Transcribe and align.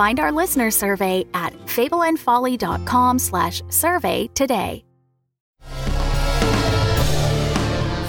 Find 0.00 0.18
our 0.18 0.32
listener 0.32 0.70
survey 0.70 1.26
at 1.34 1.52
fableandfolly.com 1.66 3.18
slash 3.18 3.60
survey 3.68 4.28
today. 4.28 4.82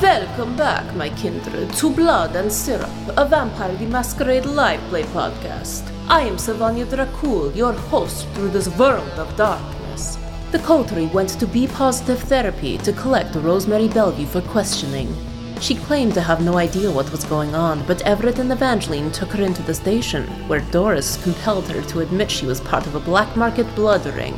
Welcome 0.02 0.56
back, 0.56 0.96
my 0.96 1.10
kindred, 1.10 1.74
to 1.74 1.90
Blood 1.90 2.38
and 2.38 2.50
Syrup, 2.50 2.90
a 3.18 3.26
Vampire 3.26 3.76
the 3.76 3.88
Masquerade 3.88 4.46
live 4.46 4.80
play 4.88 5.04
podcast. 5.04 5.84
I 6.08 6.22
am 6.22 6.38
Savanya 6.38 6.86
Dracul, 6.86 7.54
your 7.54 7.74
host 7.74 8.26
through 8.36 8.52
this 8.52 8.70
world 8.78 9.20
of 9.20 9.36
darkness. 9.36 10.18
The 10.54 10.60
coterie 10.60 11.08
went 11.08 11.32
to 11.42 11.46
B 11.46 11.68
Positive 11.68 12.22
Therapy 12.22 12.78
to 12.78 12.94
collect 12.94 13.36
Rosemary 13.36 13.90
Bellevue 13.90 14.28
for 14.28 14.40
questioning. 14.44 15.14
She 15.62 15.76
claimed 15.76 16.16
to 16.16 16.22
have 16.22 16.42
no 16.42 16.58
idea 16.58 16.92
what 16.92 17.12
was 17.12 17.24
going 17.24 17.54
on, 17.54 17.86
but 17.86 18.02
Everett 18.02 18.40
and 18.40 18.52
Evangeline 18.52 19.12
took 19.12 19.30
her 19.34 19.44
into 19.44 19.62
the 19.62 19.76
station, 19.76 20.26
where 20.48 20.62
Doris 20.72 21.22
compelled 21.22 21.70
her 21.70 21.84
to 21.84 22.00
admit 22.00 22.32
she 22.32 22.48
was 22.48 22.60
part 22.60 22.88
of 22.88 22.96
a 22.96 23.00
black 23.00 23.38
market 23.38 23.68
blood 23.76 24.04
ring. 24.08 24.38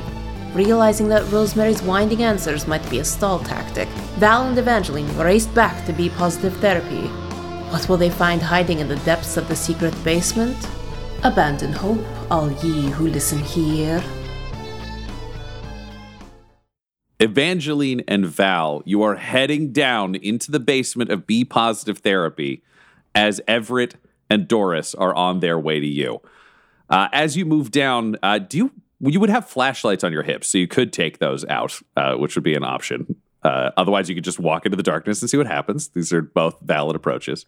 Realizing 0.53 1.07
that 1.07 1.31
Rosemary's 1.31 1.81
winding 1.81 2.23
answers 2.23 2.67
might 2.67 2.87
be 2.89 2.99
a 2.99 3.05
stall 3.05 3.39
tactic, 3.39 3.87
Val 4.19 4.47
and 4.47 4.57
Evangeline 4.57 5.17
raced 5.17 5.55
back 5.55 5.85
to 5.85 5.93
B 5.93 6.09
Positive 6.09 6.55
Therapy. 6.57 7.07
What 7.71 7.87
will 7.87 7.97
they 7.97 8.09
find 8.09 8.41
hiding 8.41 8.79
in 8.79 8.89
the 8.89 8.97
depths 8.97 9.37
of 9.37 9.47
the 9.47 9.55
secret 9.55 9.95
basement? 10.03 10.57
Abandon 11.23 11.71
hope, 11.71 12.03
all 12.29 12.51
ye 12.51 12.89
who 12.89 13.07
listen 13.07 13.39
here. 13.39 14.03
Evangeline 17.23 18.01
and 18.05 18.25
Val, 18.25 18.83
you 18.85 19.01
are 19.01 19.15
heading 19.15 19.71
down 19.71 20.15
into 20.15 20.51
the 20.51 20.59
basement 20.59 21.09
of 21.09 21.25
B 21.25 21.45
Positive 21.45 21.99
Therapy 21.99 22.61
as 23.15 23.39
Everett 23.47 23.95
and 24.29 24.45
Doris 24.45 24.93
are 24.93 25.15
on 25.15 25.39
their 25.39 25.57
way 25.57 25.79
to 25.79 25.87
you. 25.87 26.21
Uh, 26.89 27.07
as 27.13 27.37
you 27.37 27.45
move 27.45 27.71
down, 27.71 28.17
uh, 28.21 28.39
do 28.39 28.57
you 28.57 28.71
you 28.99 29.19
would 29.21 29.29
have 29.29 29.47
flashlights 29.47 30.03
on 30.03 30.11
your 30.11 30.23
hips, 30.23 30.47
so 30.49 30.57
you 30.57 30.67
could 30.67 30.91
take 30.91 31.19
those 31.19 31.45
out, 31.45 31.79
uh, 31.95 32.15
which 32.15 32.35
would 32.35 32.43
be 32.43 32.55
an 32.55 32.63
option. 32.63 33.15
Uh, 33.41 33.71
otherwise, 33.75 34.09
you 34.09 34.15
could 34.15 34.23
just 34.23 34.39
walk 34.39 34.65
into 34.65 34.75
the 34.75 34.83
darkness 34.83 35.21
and 35.21 35.29
see 35.29 35.37
what 35.37 35.47
happens. 35.47 35.89
These 35.89 36.13
are 36.13 36.21
both 36.21 36.57
valid 36.61 36.95
approaches. 36.95 37.45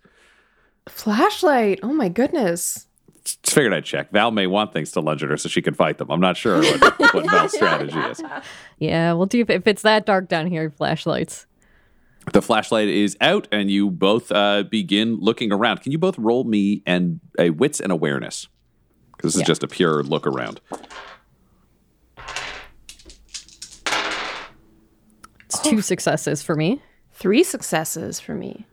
Flashlight. 0.88 1.80
Oh 1.84 1.94
my 1.94 2.10
goodness. 2.10 2.88
Just 3.26 3.56
figured 3.56 3.74
I'd 3.74 3.86
check. 3.86 4.12
Val 4.12 4.30
may 4.30 4.46
want 4.46 4.72
things 4.72 4.92
to 4.92 5.02
lunge 5.02 5.24
at 5.24 5.32
her 5.32 5.38
so 5.38 5.50
she 5.50 5.62
can 5.62 5.74
fight 5.74 5.98
them. 5.98 6.12
I'm 6.12 6.20
not 6.22 6.38
sure 6.38 6.62
what, 6.62 7.00
what 7.14 7.30
Val's 7.30 7.54
strategy 7.54 7.98
is. 7.98 8.22
Yeah, 8.78 9.14
we'll 9.14 9.26
do 9.26 9.44
if 9.50 9.66
it's 9.66 9.82
that 9.82 10.06
dark 10.06 10.30
down 10.30 10.46
here, 10.46 10.70
flashlights. 10.70 11.48
The 12.34 12.42
flashlight 12.42 12.88
is 12.88 13.18
out, 13.22 13.48
and 13.52 13.70
you 13.70 13.90
both 13.90 14.32
uh, 14.32 14.64
begin 14.64 15.20
looking 15.20 15.52
around. 15.52 15.82
Can 15.82 15.92
you 15.92 15.98
both 15.98 16.18
roll 16.18 16.44
me 16.44 16.84
and 16.86 17.20
a 17.38 17.50
wits 17.52 17.80
and 17.80 17.92
awareness? 17.92 18.48
Because 19.16 19.34
this 19.34 19.42
is 19.42 19.48
just 19.48 19.64
a 19.64 19.68
pure 19.68 20.04
look 20.04 20.28
around. 20.28 20.60
It's 25.46 25.60
two 25.60 25.82
successes 25.82 26.42
for 26.42 26.56
me. 26.56 26.82
Three 27.14 27.44
successes 27.44 28.20
for 28.20 28.36
me. 28.36 28.66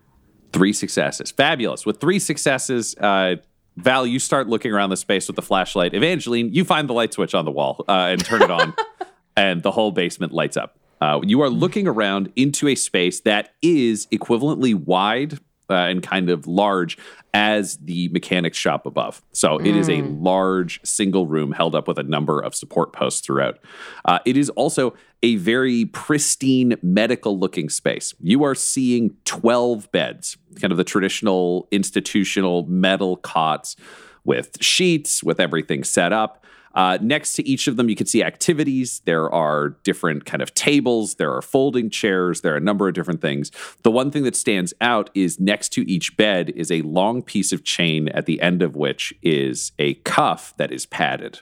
Three 0.53 0.73
successes. 0.73 1.31
Fabulous. 1.31 1.87
With 1.87 2.01
three 2.01 2.19
successes, 2.19 2.97
uh, 2.97 3.37
Val, 3.77 4.07
you 4.07 4.19
start 4.19 4.49
looking 4.49 4.73
around 4.73 4.91
the 4.91 4.97
space 4.97 5.27
with 5.27 5.37
the 5.37 5.43
flashlight. 5.43 5.95
Evangeline, 5.95 6.53
you 6.53 6.65
find 6.65 6.89
the 6.89 6.93
light 6.93 7.13
switch 7.15 7.35
on 7.35 7.45
the 7.45 7.51
wall 7.51 7.85
uh, 7.89 8.09
and 8.11 8.25
turn 8.25 8.43
it 8.43 8.51
on, 8.51 8.75
and 9.37 9.63
the 9.63 9.71
whole 9.71 9.93
basement 9.93 10.33
lights 10.33 10.57
up. 10.57 10.79
Uh, 11.01 11.21
you 11.25 11.41
are 11.41 11.51
looking 11.51 11.89
around 11.89 12.31
into 12.37 12.69
a 12.69 12.75
space 12.75 13.21
that 13.21 13.55
is 13.61 14.07
equivalently 14.13 14.75
wide 14.75 15.39
uh, 15.73 15.87
and 15.87 16.03
kind 16.03 16.31
of 16.31 16.47
large 16.47 16.99
as 17.35 17.79
the 17.79 18.09
mechanics 18.11 18.59
shop 18.59 18.85
above. 18.85 19.23
So 19.33 19.59
it 19.59 19.75
is 19.75 19.89
a 19.89 20.03
large 20.03 20.81
single 20.85 21.27
room 21.27 21.53
held 21.53 21.75
up 21.75 21.89
with 21.89 21.99
a 21.99 22.03
number 22.03 22.41
of 22.41 22.55
support 22.55 22.93
posts 22.93 23.21
throughout. 23.23 23.59
Uh, 24.05 24.19
it 24.27 24.37
is 24.37 24.51
also 24.51 24.95
a 25.23 25.37
very 25.37 25.87
pristine 25.87 26.75
medical 26.83 27.39
looking 27.39 27.71
space. 27.71 28.15
You 28.21 28.45
are 28.45 28.55
seeing 28.55 29.17
12 29.25 29.91
beds, 29.93 30.37
kind 30.61 30.73
of 30.73 30.77
the 30.77 30.85
traditional 30.85 31.69
institutional 31.71 32.67
metal 32.67 33.17
cots 33.17 33.77
with 34.25 34.63
sheets, 34.63 35.23
with 35.23 35.41
everything 35.41 35.85
set 35.85 36.13
up. 36.13 36.45
Uh, 36.75 36.99
next 37.01 37.35
to 37.35 37.49
each 37.49 37.67
of 37.67 37.77
them, 37.77 37.89
you 37.89 37.97
can 37.97 38.07
see 38.07 38.23
activities. 38.23 39.03
There 39.05 39.31
are 39.31 39.71
different 39.85 40.25
kind 40.25 40.43
of 40.43 40.55
tables. 40.55 41.17
There 41.17 41.33
are 41.33 41.43
folding 41.43 41.91
chairs. 41.91 42.41
There 42.41 42.55
are 42.55 42.59
a 42.59 42.61
number 42.61 42.89
of 42.89 42.95
different 42.95 43.21
things. 43.21 43.51
The 43.83 43.91
one 43.91 44.11
thing 44.11 44.23
that 44.25 44.37
stands 44.37 44.73
out 44.81 45.11
is 45.15 45.39
next 45.41 45.71
to 45.71 45.91
each 45.91 46.17
bed 46.17 46.51
is 46.57 46.71
a 46.71 46.83
long 46.83 47.23
piece 47.23 47.53
of 47.53 47.65
chain 47.65 48.09
at 48.09 48.27
the 48.27 48.41
end 48.41 48.63
of 48.63 48.77
which 48.77 49.13
is 49.23 49.73
a 49.79 49.95
cuff 49.95 50.55
that 50.57 50.73
is 50.73 50.87
padded. 50.87 51.41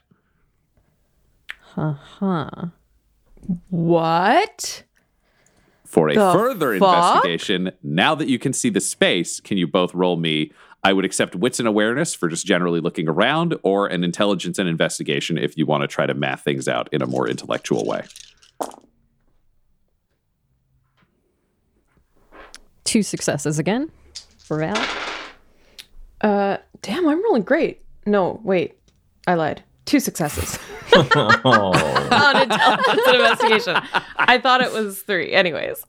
Haha 1.75 2.71
what? 3.69 4.85
For 5.85 6.09
a 6.09 6.15
The 6.15 6.33
further 6.33 6.79
fuck? 6.79 7.17
investigation, 7.17 7.73
now 7.83 8.15
that 8.15 8.29
you 8.29 8.39
can 8.39 8.53
see 8.53 8.71
the 8.71 8.81
space, 8.81 9.41
can 9.41 9.59
you 9.59 9.67
both 9.67 9.93
roll 9.95 10.17
me? 10.17 10.53
I 10.83 10.93
would 10.93 11.05
accept 11.05 11.35
wits 11.37 11.59
and 11.59 11.69
awareness 11.69 12.15
for 12.15 12.29
just 12.29 12.47
generally 12.47 12.81
looking 12.81 13.09
around, 13.09 13.55
or 13.63 13.87
an 13.87 14.03
intelligence 14.03 14.59
and 14.59 14.69
investigation 14.69 15.37
if 15.37 15.57
you 15.57 15.67
want 15.67 15.83
to 15.83 15.89
try 15.89 16.07
to 16.07 16.15
math 16.15 16.43
things 16.43 16.69
out 16.69 16.89
in 16.93 17.03
a 17.03 17.07
more 17.07 17.29
intellectual 17.29 17.85
way. 17.85 18.05
Two 22.85 23.03
successes 23.03 23.59
again 23.59 23.91
for 24.39 24.59
Val. 24.59 24.87
Uh, 26.23 26.57
damn, 26.83 27.09
I'm 27.09 27.23
rolling 27.23 27.43
great. 27.43 27.83
No, 28.07 28.41
wait, 28.43 28.79
I 29.27 29.35
lied. 29.35 29.63
Two 29.85 30.01
successes. 30.01 30.59
Oh, 31.45 31.73
On 32.13 32.43
intelligence 32.43 33.01
and 33.07 33.17
investigation. 33.17 33.77
I 34.17 34.39
thought 34.39 34.61
it 34.61 34.73
was 34.73 35.03
three. 35.03 35.33
Anyways. 35.33 35.85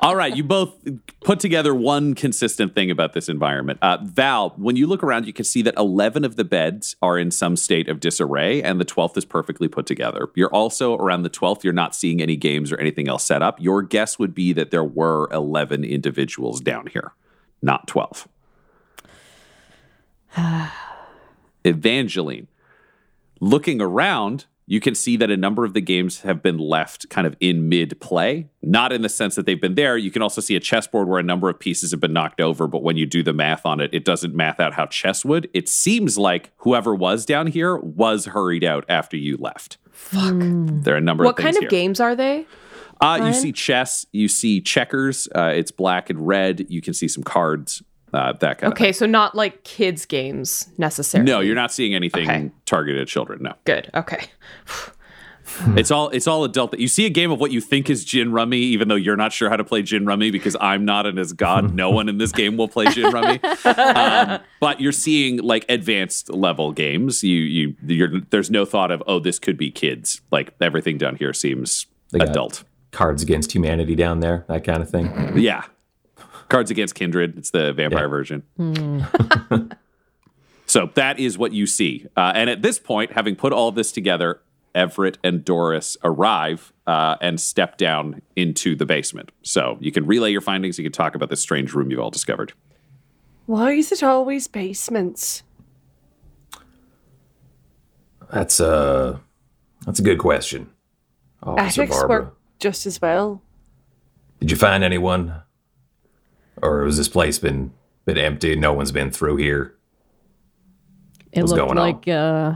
All 0.00 0.16
right, 0.16 0.34
you 0.34 0.44
both 0.44 0.74
put 1.22 1.40
together 1.40 1.74
one 1.74 2.14
consistent 2.14 2.74
thing 2.74 2.90
about 2.90 3.12
this 3.12 3.28
environment. 3.28 3.78
Uh, 3.82 3.98
Val, 4.02 4.50
when 4.56 4.76
you 4.76 4.86
look 4.86 5.02
around, 5.02 5.26
you 5.26 5.32
can 5.32 5.44
see 5.44 5.62
that 5.62 5.74
11 5.76 6.24
of 6.24 6.36
the 6.36 6.44
beds 6.44 6.96
are 7.02 7.18
in 7.18 7.30
some 7.30 7.56
state 7.56 7.88
of 7.88 8.00
disarray, 8.00 8.62
and 8.62 8.80
the 8.80 8.84
12th 8.84 9.16
is 9.16 9.24
perfectly 9.24 9.68
put 9.68 9.86
together. 9.86 10.28
You're 10.34 10.52
also 10.54 10.96
around 10.96 11.22
the 11.22 11.30
12th, 11.30 11.64
you're 11.64 11.72
not 11.72 11.94
seeing 11.94 12.22
any 12.22 12.36
games 12.36 12.72
or 12.72 12.78
anything 12.78 13.08
else 13.08 13.24
set 13.24 13.42
up. 13.42 13.60
Your 13.60 13.82
guess 13.82 14.18
would 14.18 14.34
be 14.34 14.52
that 14.52 14.70
there 14.70 14.84
were 14.84 15.28
11 15.32 15.84
individuals 15.84 16.60
down 16.60 16.86
here, 16.86 17.12
not 17.62 17.86
12. 17.86 18.28
Evangeline, 21.64 22.48
looking 23.40 23.80
around, 23.80 24.46
you 24.66 24.80
can 24.80 24.94
see 24.94 25.16
that 25.18 25.30
a 25.30 25.36
number 25.36 25.64
of 25.64 25.74
the 25.74 25.80
games 25.80 26.22
have 26.22 26.42
been 26.42 26.58
left 26.58 27.08
kind 27.10 27.26
of 27.26 27.36
in 27.40 27.68
mid 27.68 28.00
play. 28.00 28.48
Not 28.62 28.92
in 28.92 29.02
the 29.02 29.08
sense 29.08 29.34
that 29.34 29.44
they've 29.44 29.60
been 29.60 29.74
there. 29.74 29.96
You 29.96 30.10
can 30.10 30.22
also 30.22 30.40
see 30.40 30.56
a 30.56 30.60
chessboard 30.60 31.08
where 31.08 31.18
a 31.18 31.22
number 31.22 31.50
of 31.50 31.58
pieces 31.58 31.90
have 31.90 32.00
been 32.00 32.14
knocked 32.14 32.40
over, 32.40 32.66
but 32.66 32.82
when 32.82 32.96
you 32.96 33.04
do 33.04 33.22
the 33.22 33.34
math 33.34 33.66
on 33.66 33.80
it, 33.80 33.90
it 33.92 34.04
doesn't 34.04 34.34
math 34.34 34.60
out 34.60 34.74
how 34.74 34.86
chess 34.86 35.24
would. 35.24 35.50
It 35.52 35.68
seems 35.68 36.16
like 36.16 36.52
whoever 36.58 36.94
was 36.94 37.26
down 37.26 37.48
here 37.48 37.76
was 37.76 38.26
hurried 38.26 38.64
out 38.64 38.84
after 38.88 39.16
you 39.16 39.36
left. 39.36 39.76
Fuck. 39.90 40.34
There 40.38 40.94
are 40.94 40.98
a 40.98 41.00
number 41.00 41.24
what 41.24 41.30
of 41.32 41.36
things 41.36 41.44
kind 41.44 41.56
of 41.56 41.62
here. 41.62 41.70
games 41.70 42.00
are 42.00 42.16
they? 42.16 42.46
Uh, 43.00 43.16
you 43.16 43.22
Ryan? 43.22 43.34
see 43.34 43.52
chess, 43.52 44.06
you 44.12 44.28
see 44.28 44.60
checkers. 44.60 45.28
Uh, 45.34 45.52
it's 45.54 45.70
black 45.70 46.08
and 46.08 46.26
red. 46.26 46.66
You 46.70 46.80
can 46.80 46.94
see 46.94 47.08
some 47.08 47.22
cards, 47.22 47.82
uh, 48.14 48.32
that 48.40 48.58
kind 48.58 48.72
of 48.72 48.76
Okay, 48.76 48.92
so 48.92 49.06
not 49.06 49.34
like 49.34 49.64
kids' 49.64 50.06
games 50.06 50.68
necessarily. 50.78 51.30
No, 51.30 51.40
you're 51.40 51.54
not 51.54 51.72
seeing 51.72 51.94
anything 51.94 52.28
Okay. 52.30 52.50
targeted 52.66 53.02
at 53.02 53.08
children. 53.08 53.42
No. 53.42 53.54
Good. 53.64 53.90
Okay. 53.94 54.26
It's 55.76 55.90
all 55.90 56.08
it's 56.08 56.26
all 56.26 56.42
adult. 56.44 56.78
You 56.78 56.88
see 56.88 57.04
a 57.04 57.10
game 57.10 57.30
of 57.30 57.38
what 57.38 57.52
you 57.52 57.60
think 57.60 57.90
is 57.90 58.02
gin 58.02 58.32
rummy, 58.32 58.56
even 58.58 58.88
though 58.88 58.94
you're 58.94 59.14
not 59.14 59.30
sure 59.30 59.50
how 59.50 59.56
to 59.56 59.62
play 59.62 59.82
gin 59.82 60.06
rummy 60.06 60.30
because 60.30 60.56
I'm 60.58 60.86
not, 60.86 61.04
and 61.04 61.18
as 61.18 61.34
God, 61.34 61.74
no 61.74 61.90
one 61.90 62.08
in 62.08 62.16
this 62.16 62.32
game 62.32 62.56
will 62.56 62.66
play 62.66 62.86
gin 62.86 63.12
rummy. 63.12 63.40
Um, 63.64 64.40
but 64.58 64.80
you're 64.80 64.90
seeing 64.90 65.36
like 65.42 65.66
advanced 65.68 66.30
level 66.30 66.72
games. 66.72 67.22
You 67.22 67.36
you 67.36 67.76
you're, 67.86 68.20
there's 68.30 68.50
no 68.50 68.64
thought 68.64 68.90
of 68.90 69.02
oh 69.06 69.20
this 69.20 69.38
could 69.38 69.58
be 69.58 69.70
kids. 69.70 70.22
Like 70.30 70.54
everything 70.62 70.96
down 70.96 71.16
here 71.16 71.34
seems 71.34 71.86
They 72.10 72.20
adult. 72.20 72.64
Cards 72.90 73.22
Against 73.22 73.52
Humanity 73.54 73.94
down 73.94 74.20
there, 74.20 74.46
that 74.48 74.64
kind 74.64 74.82
of 74.82 74.88
thing. 74.88 75.36
Yeah. 75.36 75.64
Cards 76.48 76.70
Against 76.70 76.94
Kindred. 76.94 77.36
It's 77.38 77.50
the 77.50 77.72
vampire 77.72 78.04
Yeah. 78.04 78.08
version. 78.08 78.42
so 80.66 80.90
that 80.94 81.18
is 81.18 81.36
what 81.38 81.52
you 81.52 81.66
see. 81.66 82.06
Uh, 82.16 82.32
and 82.34 82.48
at 82.50 82.62
this 82.62 82.78
point, 82.78 83.12
having 83.12 83.36
put 83.36 83.52
all 83.52 83.70
this 83.72 83.92
together, 83.92 84.40
Everett 84.74 85.18
and 85.22 85.44
Doris 85.44 85.96
arrive 86.02 86.72
uh, 86.86 87.16
and 87.20 87.40
step 87.40 87.76
down 87.76 88.20
into 88.36 88.74
the 88.74 88.84
basement. 88.86 89.30
So 89.42 89.78
you 89.80 89.92
can 89.92 90.04
relay 90.06 90.32
your 90.32 90.40
findings. 90.40 90.78
You 90.78 90.84
can 90.84 90.92
talk 90.92 91.14
about 91.14 91.30
this 91.30 91.40
strange 91.40 91.74
room 91.74 91.90
you've 91.90 92.00
all 92.00 92.10
discovered. 92.10 92.52
Why 93.46 93.72
is 93.72 93.92
it 93.92 94.02
always 94.02 94.48
basements? 94.48 95.42
That's 98.32 98.58
a 98.58 99.20
that's 99.86 99.98
a 100.00 100.02
good 100.02 100.18
question. 100.18 100.70
Officer 101.42 101.82
Attics 101.82 101.96
Barbara. 101.98 102.20
work 102.22 102.38
just 102.58 102.86
as 102.86 103.00
well. 103.00 103.42
Did 104.40 104.50
you 104.50 104.56
find 104.56 104.82
anyone? 104.82 105.42
Or 106.64 106.84
has 106.86 106.96
this 106.96 107.08
place 107.08 107.38
been 107.38 107.72
been 108.06 108.16
empty? 108.16 108.56
No 108.56 108.72
one's 108.72 108.90
been 108.90 109.10
through 109.10 109.36
here. 109.36 109.76
It 111.32 111.42
What's 111.42 111.52
looked 111.52 111.74
like 111.74 112.08
uh, 112.08 112.54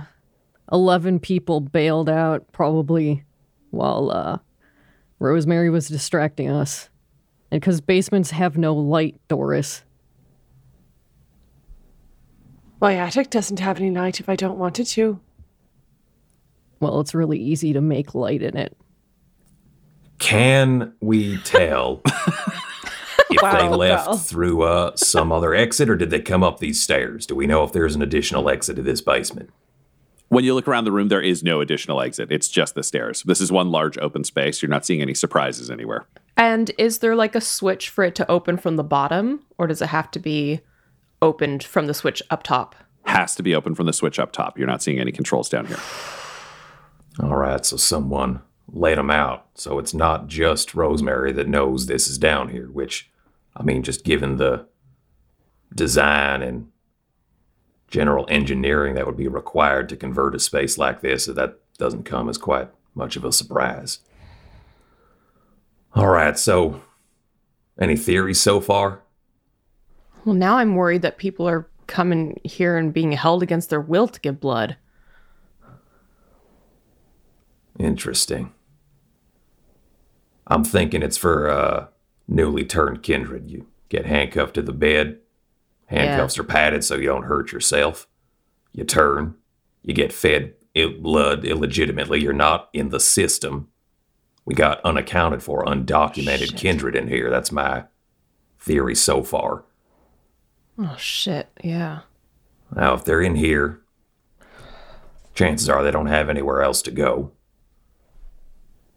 11 0.72 1.20
people 1.20 1.60
bailed 1.60 2.08
out 2.08 2.50
probably 2.52 3.24
while 3.70 4.10
uh, 4.10 4.38
Rosemary 5.18 5.68
was 5.68 5.88
distracting 5.88 6.48
us. 6.48 6.88
And 7.50 7.60
because 7.60 7.80
basements 7.80 8.30
have 8.30 8.56
no 8.56 8.74
light, 8.74 9.20
Doris. 9.28 9.84
My 12.80 12.94
attic 12.94 13.30
doesn't 13.30 13.58
have 13.58 13.78
any 13.78 13.90
light 13.90 14.20
if 14.20 14.28
I 14.28 14.36
don't 14.36 14.58
want 14.58 14.78
it 14.78 14.84
to. 14.86 15.20
Well, 16.80 17.00
it's 17.00 17.14
really 17.14 17.38
easy 17.38 17.72
to 17.72 17.80
make 17.80 18.14
light 18.14 18.42
in 18.42 18.56
it. 18.56 18.76
Can 20.18 20.92
we 21.00 21.38
tell 21.38 22.02
if 23.30 23.40
they 23.40 23.68
left 23.68 24.06
Val. 24.06 24.16
through 24.16 24.62
uh, 24.62 24.96
some 24.96 25.32
other 25.32 25.54
exit 25.54 25.88
or 25.88 25.96
did 25.96 26.10
they 26.10 26.20
come 26.20 26.42
up 26.42 26.58
these 26.58 26.82
stairs? 26.82 27.26
Do 27.26 27.34
we 27.34 27.46
know 27.46 27.64
if 27.64 27.72
there's 27.72 27.94
an 27.94 28.02
additional 28.02 28.48
exit 28.48 28.76
to 28.76 28.82
this 28.82 29.00
basement? 29.00 29.50
When 30.28 30.44
you 30.44 30.54
look 30.54 30.68
around 30.68 30.84
the 30.84 30.92
room, 30.92 31.08
there 31.08 31.22
is 31.22 31.42
no 31.42 31.62
additional 31.62 32.02
exit. 32.02 32.30
It's 32.30 32.48
just 32.48 32.74
the 32.74 32.82
stairs. 32.82 33.22
This 33.22 33.40
is 33.40 33.50
one 33.50 33.70
large 33.70 33.96
open 33.98 34.24
space. 34.24 34.60
You're 34.60 34.68
not 34.68 34.84
seeing 34.84 35.00
any 35.00 35.14
surprises 35.14 35.70
anywhere. 35.70 36.06
And 36.36 36.70
is 36.76 36.98
there 36.98 37.16
like 37.16 37.34
a 37.34 37.40
switch 37.40 37.88
for 37.88 38.04
it 38.04 38.14
to 38.16 38.30
open 38.30 38.58
from 38.58 38.76
the 38.76 38.84
bottom, 38.84 39.40
or 39.56 39.66
does 39.66 39.80
it 39.80 39.88
have 39.88 40.10
to 40.12 40.18
be 40.18 40.60
opened 41.22 41.64
from 41.64 41.86
the 41.86 41.94
switch 41.94 42.22
up 42.30 42.42
top? 42.42 42.74
Has 43.04 43.34
to 43.36 43.42
be 43.42 43.54
open 43.54 43.74
from 43.74 43.86
the 43.86 43.92
switch 43.92 44.18
up 44.18 44.32
top. 44.32 44.58
You're 44.58 44.66
not 44.66 44.82
seeing 44.82 45.00
any 45.00 45.12
controls 45.12 45.48
down 45.48 45.66
here. 45.66 45.80
All 47.22 47.36
right, 47.36 47.64
so 47.64 47.76
someone 47.78 48.42
laid 48.70 48.98
them 48.98 49.10
out. 49.10 49.46
So 49.54 49.78
it's 49.78 49.94
not 49.94 50.28
just 50.28 50.74
Rosemary 50.74 51.32
that 51.32 51.48
knows 51.48 51.86
this 51.86 52.06
is 52.06 52.18
down 52.18 52.50
here, 52.50 52.68
which, 52.70 53.10
I 53.58 53.62
mean, 53.62 53.82
just 53.82 54.04
given 54.04 54.36
the 54.36 54.66
design 55.74 56.42
and 56.42 56.68
general 57.88 58.26
engineering 58.28 58.94
that 58.94 59.06
would 59.06 59.16
be 59.16 59.28
required 59.28 59.88
to 59.88 59.96
convert 59.96 60.34
a 60.34 60.38
space 60.38 60.78
like 60.78 61.00
this, 61.00 61.26
that 61.26 61.58
doesn't 61.76 62.04
come 62.04 62.28
as 62.28 62.38
quite 62.38 62.68
much 62.94 63.16
of 63.16 63.24
a 63.24 63.32
surprise. 63.32 64.00
All 65.94 66.08
right, 66.08 66.38
so 66.38 66.82
any 67.80 67.96
theories 67.96 68.40
so 68.40 68.60
far? 68.60 69.02
Well, 70.24 70.34
now 70.34 70.58
I'm 70.58 70.76
worried 70.76 71.02
that 71.02 71.18
people 71.18 71.48
are 71.48 71.68
coming 71.86 72.38
here 72.44 72.76
and 72.76 72.92
being 72.92 73.12
held 73.12 73.42
against 73.42 73.70
their 73.70 73.80
will 73.80 74.06
to 74.06 74.20
give 74.20 74.40
blood. 74.40 74.76
Interesting. 77.78 78.52
I'm 80.46 80.64
thinking 80.64 81.02
it's 81.02 81.16
for 81.16 81.48
uh, 81.48 81.86
newly 82.28 82.64
turned 82.64 83.02
kindred. 83.02 83.50
You 83.50 83.66
get 83.88 84.06
handcuffed 84.06 84.54
to 84.54 84.62
the 84.62 84.72
bed. 84.72 85.18
Handcuffs 85.86 86.38
are 86.38 86.44
padded 86.44 86.84
so 86.84 86.96
you 86.96 87.06
don't 87.06 87.24
hurt 87.24 87.50
yourself. 87.50 88.06
You 88.72 88.84
turn. 88.84 89.34
You 89.82 89.94
get 89.94 90.12
fed 90.12 90.54
Ill- 90.74 91.00
blood 91.00 91.44
illegitimately. 91.44 92.20
You're 92.20 92.34
not 92.34 92.68
in 92.72 92.90
the 92.90 93.00
system. 93.00 93.68
We 94.44 94.54
got 94.54 94.80
unaccounted 94.84 95.42
for, 95.42 95.64
undocumented 95.64 96.56
kindred 96.56 96.94
in 96.94 97.08
here. 97.08 97.30
That's 97.30 97.50
my 97.50 97.84
theory 98.58 98.94
so 98.94 99.22
far. 99.22 99.64
Oh 100.78 100.96
shit! 100.96 101.48
Yeah. 101.62 102.00
Now, 102.74 102.94
if 102.94 103.04
they're 103.04 103.20
in 103.22 103.34
here, 103.34 103.80
chances 105.34 105.68
are 105.68 105.82
they 105.82 105.90
don't 105.90 106.06
have 106.06 106.28
anywhere 106.28 106.62
else 106.62 106.82
to 106.82 106.90
go. 106.90 107.32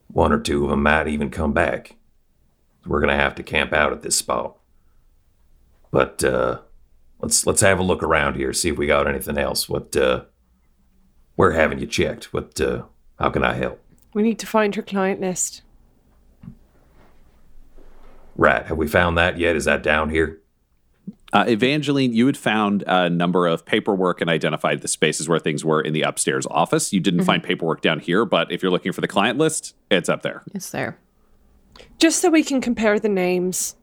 One 0.08 0.32
or 0.32 0.40
two 0.40 0.66
of 0.66 0.70
them 0.70 0.84
might 0.84 1.08
even 1.08 1.30
come 1.32 1.54
back. 1.54 1.96
We're 2.86 3.00
gonna 3.00 3.16
have 3.16 3.36
to 3.36 3.44
camp 3.44 3.74
out 3.74 3.94
at 3.94 4.02
this 4.02 4.16
spot. 4.16 4.58
But 5.92 6.24
uh, 6.24 6.60
let's 7.20 7.46
let's 7.46 7.62
have 7.62 7.80
a 7.80 7.84
look 7.84 8.04
around 8.04 8.36
here, 8.36 8.54
see 8.54 8.70
if 8.70 8.78
we 8.78 8.88
got 8.88 9.08
anything 9.08 9.38
else. 9.38 9.68
What 9.70 9.96
uh, 9.96 10.24
where 11.36 11.52
haven't 11.52 11.80
you 11.80 11.88
checked? 11.88 12.34
What 12.34 12.60
uh, 12.60 12.84
how 13.20 13.30
can 13.30 13.44
I 13.44 13.54
help? 13.54 13.80
We 14.14 14.24
need 14.24 14.40
to 14.40 14.48
find 14.48 14.76
her 14.76 14.82
client 14.82 15.22
list. 15.22 15.62
Right, 18.36 18.66
have 18.66 18.78
we 18.78 18.88
found 18.88 19.18
that 19.18 19.38
yet? 19.38 19.56
Is 19.56 19.66
that 19.66 19.84
down 19.84 20.10
here? 20.10 20.40
Uh, 21.34 21.46
Evangeline, 21.48 22.14
you 22.14 22.26
had 22.26 22.36
found 22.36 22.84
a 22.88 23.10
number 23.10 23.48
of 23.48 23.66
paperwork 23.66 24.20
and 24.20 24.30
identified 24.30 24.82
the 24.82 24.88
spaces 24.88 25.30
where 25.30 25.40
things 25.40 25.64
were 25.64 25.80
in 25.80 25.94
the 25.94 26.02
upstairs 26.02 26.46
office. 26.50 26.92
You 26.92 27.00
didn't 27.00 27.24
find 27.24 27.42
paperwork 27.42 27.82
down 27.82 28.00
here, 28.00 28.26
but 28.26 28.52
if 28.52 28.62
you're 28.62 28.72
looking 28.72 28.92
for 28.92 29.00
the 29.00 29.08
client 29.08 29.38
list, 29.38 29.76
it's 29.90 30.10
up 30.10 30.24
there. 30.24 30.44
It's 30.54 30.72
there. 30.72 30.98
Just 32.00 32.22
so 32.22 32.30
we 32.30 32.44
can 32.44 32.62
compare 32.62 33.00
the 33.00 33.10
names 33.10 33.76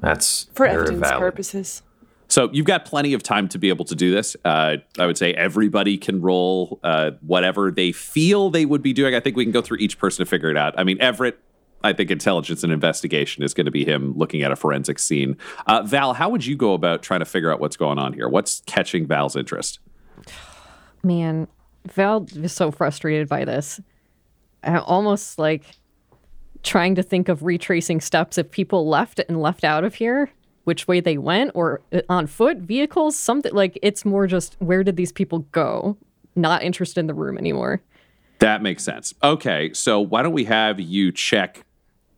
That's 0.00 0.44
for 0.54 0.66
very 0.66 0.82
evidence 0.82 1.00
valid. 1.00 1.20
purposes. 1.20 1.82
So 2.28 2.50
you've 2.52 2.66
got 2.66 2.84
plenty 2.84 3.12
of 3.14 3.22
time 3.22 3.48
to 3.48 3.58
be 3.58 3.68
able 3.68 3.84
to 3.84 3.94
do 3.94 4.10
this. 4.10 4.36
Uh, 4.44 4.78
I 4.98 5.06
would 5.06 5.16
say 5.18 5.34
everybody 5.34 5.96
can 5.98 6.20
roll 6.20 6.80
uh, 6.82 7.12
whatever 7.20 7.70
they 7.70 7.92
feel 7.92 8.50
they 8.50 8.64
would 8.66 8.82
be 8.82 8.92
doing. 8.92 9.14
I 9.14 9.20
think 9.20 9.36
we 9.36 9.44
can 9.44 9.52
go 9.52 9.62
through 9.62 9.78
each 9.78 9.98
person 9.98 10.24
to 10.24 10.28
figure 10.28 10.50
it 10.50 10.56
out. 10.56 10.74
I 10.78 10.84
mean, 10.84 11.00
Everett, 11.00 11.38
I 11.82 11.92
think 11.92 12.10
intelligence 12.10 12.64
and 12.64 12.72
investigation 12.72 13.44
is 13.44 13.52
going 13.52 13.66
to 13.66 13.70
be 13.70 13.84
him 13.84 14.16
looking 14.16 14.42
at 14.42 14.50
a 14.50 14.56
forensic 14.56 14.98
scene. 14.98 15.36
Uh, 15.66 15.82
Val, 15.82 16.14
how 16.14 16.30
would 16.30 16.44
you 16.44 16.56
go 16.56 16.72
about 16.72 17.02
trying 17.02 17.20
to 17.20 17.26
figure 17.26 17.52
out 17.52 17.60
what's 17.60 17.76
going 17.76 17.98
on 17.98 18.14
here? 18.14 18.28
What's 18.28 18.62
catching 18.66 19.06
Val's 19.06 19.36
interest? 19.36 19.80
Man, 21.02 21.46
Val 21.92 22.26
is 22.34 22.52
so 22.52 22.70
frustrated 22.70 23.28
by 23.28 23.44
this. 23.44 23.80
I 24.62 24.78
almost 24.78 25.38
like 25.38 25.64
trying 26.64 26.94
to 26.96 27.02
think 27.02 27.28
of 27.28 27.42
retracing 27.42 28.00
steps 28.00 28.38
if 28.38 28.50
people 28.50 28.88
left 28.88 29.20
and 29.28 29.40
left 29.40 29.62
out 29.62 29.84
of 29.84 29.94
here, 29.94 30.30
which 30.64 30.88
way 30.88 31.00
they 31.00 31.18
went, 31.18 31.52
or 31.54 31.82
uh, 31.92 32.00
on 32.08 32.26
foot, 32.26 32.58
vehicles, 32.58 33.16
something 33.16 33.52
like 33.52 33.78
it's 33.82 34.04
more 34.04 34.26
just 34.26 34.56
where 34.58 34.82
did 34.82 34.96
these 34.96 35.12
people 35.12 35.40
go? 35.52 35.96
Not 36.34 36.62
interested 36.62 37.00
in 37.00 37.06
the 37.06 37.14
room 37.14 37.38
anymore. 37.38 37.82
That 38.40 38.62
makes 38.62 38.82
sense. 38.82 39.14
Okay, 39.22 39.72
so 39.72 40.00
why 40.00 40.22
don't 40.22 40.32
we 40.32 40.44
have 40.44 40.80
you 40.80 41.12
check 41.12 41.64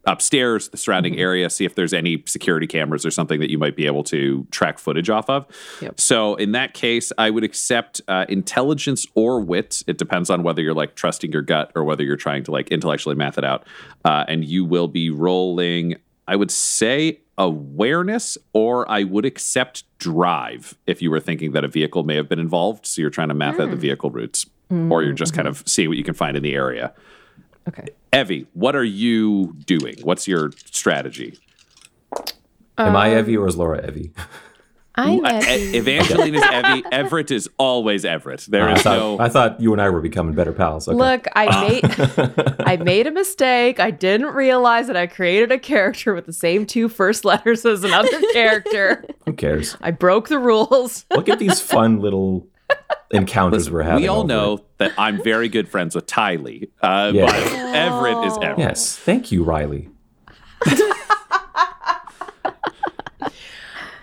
upstairs, 0.07 0.69
the 0.69 0.77
surrounding 0.77 1.19
area, 1.19 1.51
see 1.51 1.65
if 1.65 1.75
there's 1.75 1.93
any 1.93 2.23
security 2.27 2.67
cameras 2.67 3.05
or 3.05 3.11
something 3.11 3.41
that 3.41 3.51
you 3.51 3.59
might 3.59 3.77
be 3.77 3.87
able 3.87 4.05
to 4.05 4.47
track 4.51 4.79
footage 4.79 5.11
off 5.11 5.29
of. 5.29 5.47
Yep. 5.81 6.01
So 6.01 6.37
in 6.37 6.53
that 6.53 6.75
case, 6.75 7.13
I 7.19 7.31
would 7.31 7.45
accept 7.45 8.01
uh, 8.09 8.25
intelligence 8.29 9.07
or 9.15 9.41
wit. 9.41 9.83
It 9.87 9.99
depends 9.99 10.31
on 10.31 10.43
whether 10.43 10.63
you're 10.63 10.75
like 10.75 10.95
trusting 10.95 11.33
your 11.33 11.43
gut 11.43 11.73
or 11.75 11.85
whether 11.85 12.03
you're 12.03 12.17
trying 12.17 12.45
to 12.45 12.51
like 12.51 12.69
intellectually 12.71 13.17
math 13.17 13.37
it 13.37 13.45
out. 13.45 13.67
Uh, 14.05 14.25
and 14.29 14.45
you 14.45 14.65
will 14.65 14.89
be 14.89 15.11
rolling, 15.11 15.97
I 16.29 16.37
would 16.37 16.51
say 16.51 17.21
awareness 17.39 18.39
or 18.53 18.91
I 18.91 19.03
would 19.03 19.27
accept 19.27 19.85
drive 19.99 20.77
if 20.87 21.03
you 21.03 21.11
were 21.11 21.21
thinking 21.21 21.53
that 21.53 21.65
a 21.65 21.69
vehicle 21.69 22.03
may 22.05 22.17
have 22.17 22.29
been 22.29 22.39
involved. 22.39 22.87
So 22.87 23.01
you're 23.01 23.11
trying 23.11 23.29
to 23.29 23.35
math 23.35 23.61
out 23.61 23.71
the 23.71 23.77
vehicle 23.77 24.11
routes 24.11 24.47
or 24.71 25.03
you're 25.03 25.13
just 25.13 25.35
kind 25.35 25.47
of 25.47 25.63
seeing 25.67 25.89
what 25.89 25.99
you 25.99 26.05
can 26.05 26.15
find 26.15 26.37
in 26.37 26.43
the 26.43 26.55
area. 26.55 26.93
Okay. 27.69 27.89
Evie, 28.13 28.47
what 28.55 28.75
are 28.77 28.85
you 28.85 29.55
doing? 29.67 29.97
What's 30.03 30.27
your 30.29 30.53
strategy? 30.67 31.39
Am 32.79 32.95
I 32.97 33.19
Evie 33.19 33.37
or 33.37 33.47
is 33.49 33.57
Laura 33.57 33.87
Evie? 33.87 34.13
I'm 34.99 35.25
Uh, 35.27 35.43
E- 35.43 35.77
Evangeline 35.77 36.35
is 36.35 36.43
Evie. 36.43 36.83
Everett 36.93 37.31
is 37.31 37.51
always 37.59 38.05
Everett. 38.07 38.47
There 38.49 38.67
I 38.69 38.75
is 38.75 38.83
thought, 38.83 38.99
no. 38.99 39.19
I 39.21 39.29
thought 39.29 39.61
you 39.61 39.73
and 39.73 39.83
I 39.83 39.91
were 39.91 40.01
becoming 40.01 40.35
better 40.35 40.53
pals. 40.53 40.89
Okay. 40.89 40.97
Look, 40.97 41.27
I 41.35 41.69
made 41.69 42.55
I 42.61 42.77
made 42.79 43.07
a 43.07 43.11
mistake. 43.11 43.79
I 43.79 43.91
didn't 43.91 44.35
realize 44.35 44.87
that 44.87 44.97
I 44.97 45.07
created 45.07 45.53
a 45.53 45.59
character 45.59 46.15
with 46.15 46.25
the 46.25 46.33
same 46.33 46.65
two 46.65 46.89
first 46.89 47.25
letters 47.27 47.67
as 47.67 47.85
another 47.85 48.21
character. 48.33 49.05
Who 49.27 49.35
cares? 49.35 49.77
I 49.83 49.91
broke 49.91 50.29
the 50.29 50.39
rules. 50.39 51.05
Look 51.11 51.29
at 51.29 51.39
these 51.39 51.61
fun 51.61 52.01
little 52.01 52.47
encounters 53.11 53.71
we're 53.71 53.83
having. 53.83 54.03
we 54.03 54.09
all 54.09 54.21
over 54.21 54.29
know 54.29 54.65
that 54.79 54.93
I'm 54.99 55.23
very 55.23 55.49
good 55.49 55.69
friends 55.69 55.95
with 55.95 56.07
Tylee, 56.07 56.69
uh, 56.83 57.13
Yeah. 57.15 57.27
but 57.27 57.35
Everett 57.35 58.25
is 58.27 58.37
Everett. 58.43 58.59
Yes, 58.59 58.97
thank 58.97 59.31
you, 59.33 59.45
Riley. 59.45 59.89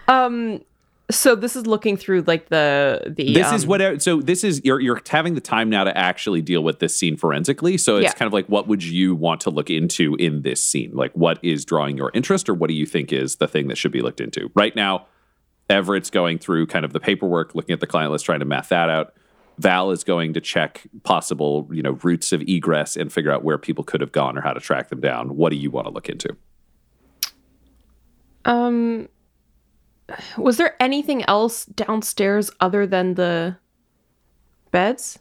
Um, 0.08 0.62
so 1.10 1.36
this 1.36 1.56
is 1.56 1.66
looking 1.68 1.96
through 1.98 2.24
like 2.28 2.50
the 2.50 3.14
the. 3.16 3.34
This 3.34 3.52
is 3.54 3.64
um, 3.64 3.70
what. 3.70 4.02
So 4.02 4.20
this 4.22 4.44
is 4.44 4.62
you're 4.64 4.80
you're 4.80 5.02
having 5.10 5.34
the 5.36 5.42
time 5.42 5.70
now 5.70 5.84
to 5.84 5.98
actually 5.98 6.42
deal 6.42 6.62
with 6.64 6.80
this 6.80 6.96
scene 6.96 7.16
forensically. 7.18 7.78
So 7.78 7.98
it's 7.98 8.04
Yeah. 8.06 8.14
kind 8.14 8.28
of 8.28 8.34
like 8.34 8.48
what 8.48 8.68
would 8.68 8.84
you 8.84 9.16
want 9.16 9.42
to 9.42 9.50
look 9.50 9.70
into 9.70 10.16
in 10.16 10.42
this 10.42 10.62
scene? 10.62 10.92
Like 10.94 11.12
what 11.14 11.40
is 11.42 11.66
drawing 11.66 11.98
your 11.98 12.12
interest, 12.14 12.50
or 12.50 12.54
what 12.54 12.68
do 12.68 12.74
you 12.74 12.86
think 12.86 13.14
is 13.14 13.38
the 13.38 13.48
thing 13.48 13.68
that 13.70 13.78
should 13.78 13.92
be 13.92 14.02
looked 14.02 14.20
into 14.22 14.50
right 14.56 14.76
now? 14.76 15.06
Everett's 15.70 16.10
going 16.10 16.40
through 16.40 16.68
kind 16.68 16.86
of 16.86 16.94
the 16.94 17.00
paperwork, 17.00 17.56
looking 17.56 17.74
at 17.74 17.80
the 17.80 17.88
client 17.88 18.12
list, 18.12 18.26
trying 18.26 18.40
to 18.40 18.46
math 18.46 18.70
that 18.70 18.90
out. 18.90 19.14
Val 19.60 19.92
is 19.92 20.04
going 20.04 20.34
to 20.34 20.42
check 20.42 20.84
possible, 21.04 21.70
you 21.72 21.82
know, 21.82 21.98
routes 22.04 22.32
of 22.32 22.42
egress 22.42 22.98
and 22.98 23.14
figure 23.14 23.32
out 23.32 23.44
where 23.44 23.58
people 23.58 23.84
could 23.84 24.02
have 24.02 24.12
gone 24.12 24.38
or 24.38 24.42
how 24.42 24.52
to 24.54 24.60
track 24.60 24.90
them 24.90 25.00
down. 25.00 25.36
What 25.36 25.52
do 25.52 25.56
you 25.56 25.70
want 25.70 25.88
to 25.88 25.94
look 25.94 26.10
into? 26.10 26.36
Um, 28.46 29.08
was 30.38 30.58
there 30.58 30.76
anything 30.82 31.24
else 31.26 31.66
downstairs 31.66 32.52
other 32.60 32.88
than 32.88 33.14
the 33.14 33.58
beds? 34.72 35.20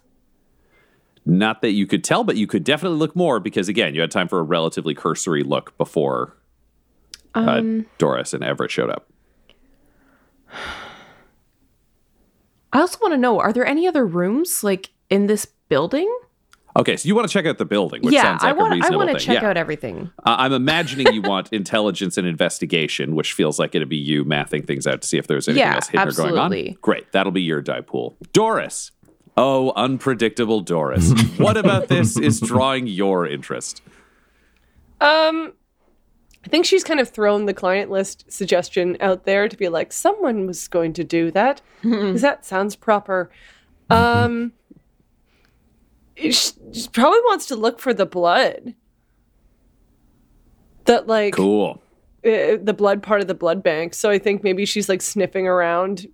Not 1.24 1.62
that 1.62 1.70
you 1.70 1.86
could 1.86 2.02
tell, 2.02 2.24
but 2.24 2.36
you 2.36 2.46
could 2.46 2.64
definitely 2.64 2.98
look 2.98 3.14
more 3.14 3.38
because 3.38 3.68
again, 3.68 3.94
you 3.94 4.00
had 4.00 4.10
time 4.10 4.28
for 4.28 4.40
a 4.40 4.42
relatively 4.42 4.94
cursory 4.94 5.44
look 5.44 5.76
before 5.78 6.36
uh, 7.34 7.62
Doris 7.98 8.34
and 8.34 8.42
Everett 8.42 8.70
showed 8.70 8.90
up. 8.90 9.11
I 12.72 12.80
also 12.80 12.98
want 13.00 13.12
to 13.12 13.18
know: 13.18 13.40
Are 13.40 13.52
there 13.52 13.66
any 13.66 13.86
other 13.86 14.06
rooms 14.06 14.62
like 14.64 14.90
in 15.10 15.26
this 15.26 15.46
building? 15.68 16.12
Okay, 16.74 16.96
so 16.96 17.06
you 17.06 17.14
want 17.14 17.28
to 17.28 17.32
check 17.32 17.44
out 17.44 17.58
the 17.58 17.66
building, 17.66 18.00
which 18.02 18.14
yeah, 18.14 18.22
sounds 18.22 18.42
like 18.42 18.54
I 18.54 18.58
want. 18.58 18.72
a 18.72 18.76
I 18.76 18.78
reasonable 18.78 18.98
want 18.98 19.10
to 19.10 19.18
thing. 19.18 19.26
check 19.34 19.42
yeah. 19.42 19.48
out 19.50 19.56
everything. 19.58 20.10
Uh, 20.24 20.36
I'm 20.38 20.54
imagining 20.54 21.12
you 21.12 21.20
want 21.20 21.48
intelligence 21.52 22.16
and 22.16 22.26
investigation, 22.26 23.14
which 23.14 23.34
feels 23.34 23.58
like 23.58 23.74
it'd 23.74 23.90
be 23.90 23.98
you 23.98 24.24
mathing 24.24 24.66
things 24.66 24.86
out 24.86 25.02
to 25.02 25.08
see 25.08 25.18
if 25.18 25.26
there's 25.26 25.48
anything 25.48 25.66
Yeah, 25.66 25.74
else 25.74 25.88
hidden 25.88 26.08
or 26.08 26.12
going 26.12 26.38
on. 26.38 26.74
Great, 26.80 27.12
that'll 27.12 27.32
be 27.32 27.42
your 27.42 27.60
die 27.60 27.82
pool. 27.82 28.16
Doris. 28.32 28.90
Oh, 29.36 29.72
unpredictable 29.76 30.60
Doris. 30.60 31.12
what 31.36 31.56
about 31.58 31.88
this 31.88 32.18
is 32.18 32.40
drawing 32.40 32.86
your 32.86 33.26
interest? 33.26 33.82
Um, 35.00 35.52
I 36.44 36.48
think 36.48 36.64
she's 36.64 36.82
kind 36.84 36.98
of 37.00 37.08
thrown 37.08 37.46
the 37.46 37.54
client 37.54 37.90
list 37.90 38.30
suggestion 38.30 38.96
out 39.00 39.24
there 39.26 39.48
to 39.48 39.56
be 39.56 39.68
like, 39.68 39.92
someone 39.92 40.46
was 40.46 40.66
going 40.68 40.92
to 40.94 41.04
do 41.04 41.30
that. 41.30 41.60
'cause 41.82 42.20
that 42.22 42.44
sounds 42.44 42.74
proper. 42.76 43.30
Um, 43.90 44.52
she, 46.16 46.32
she 46.32 46.88
probably 46.92 47.20
wants 47.20 47.46
to 47.46 47.56
look 47.56 47.78
for 47.78 47.94
the 47.94 48.06
blood. 48.06 48.74
That 50.86 51.06
like 51.06 51.34
Cool. 51.34 51.80
uh, 52.24 52.58
the 52.62 52.74
blood 52.76 53.02
part 53.02 53.20
of 53.20 53.28
the 53.28 53.34
blood 53.34 53.62
bank. 53.62 53.94
So 53.94 54.10
I 54.10 54.18
think 54.18 54.42
maybe 54.42 54.64
she's 54.66 54.88
like 54.88 55.00
sniffing 55.02 55.46
around, 55.46 56.08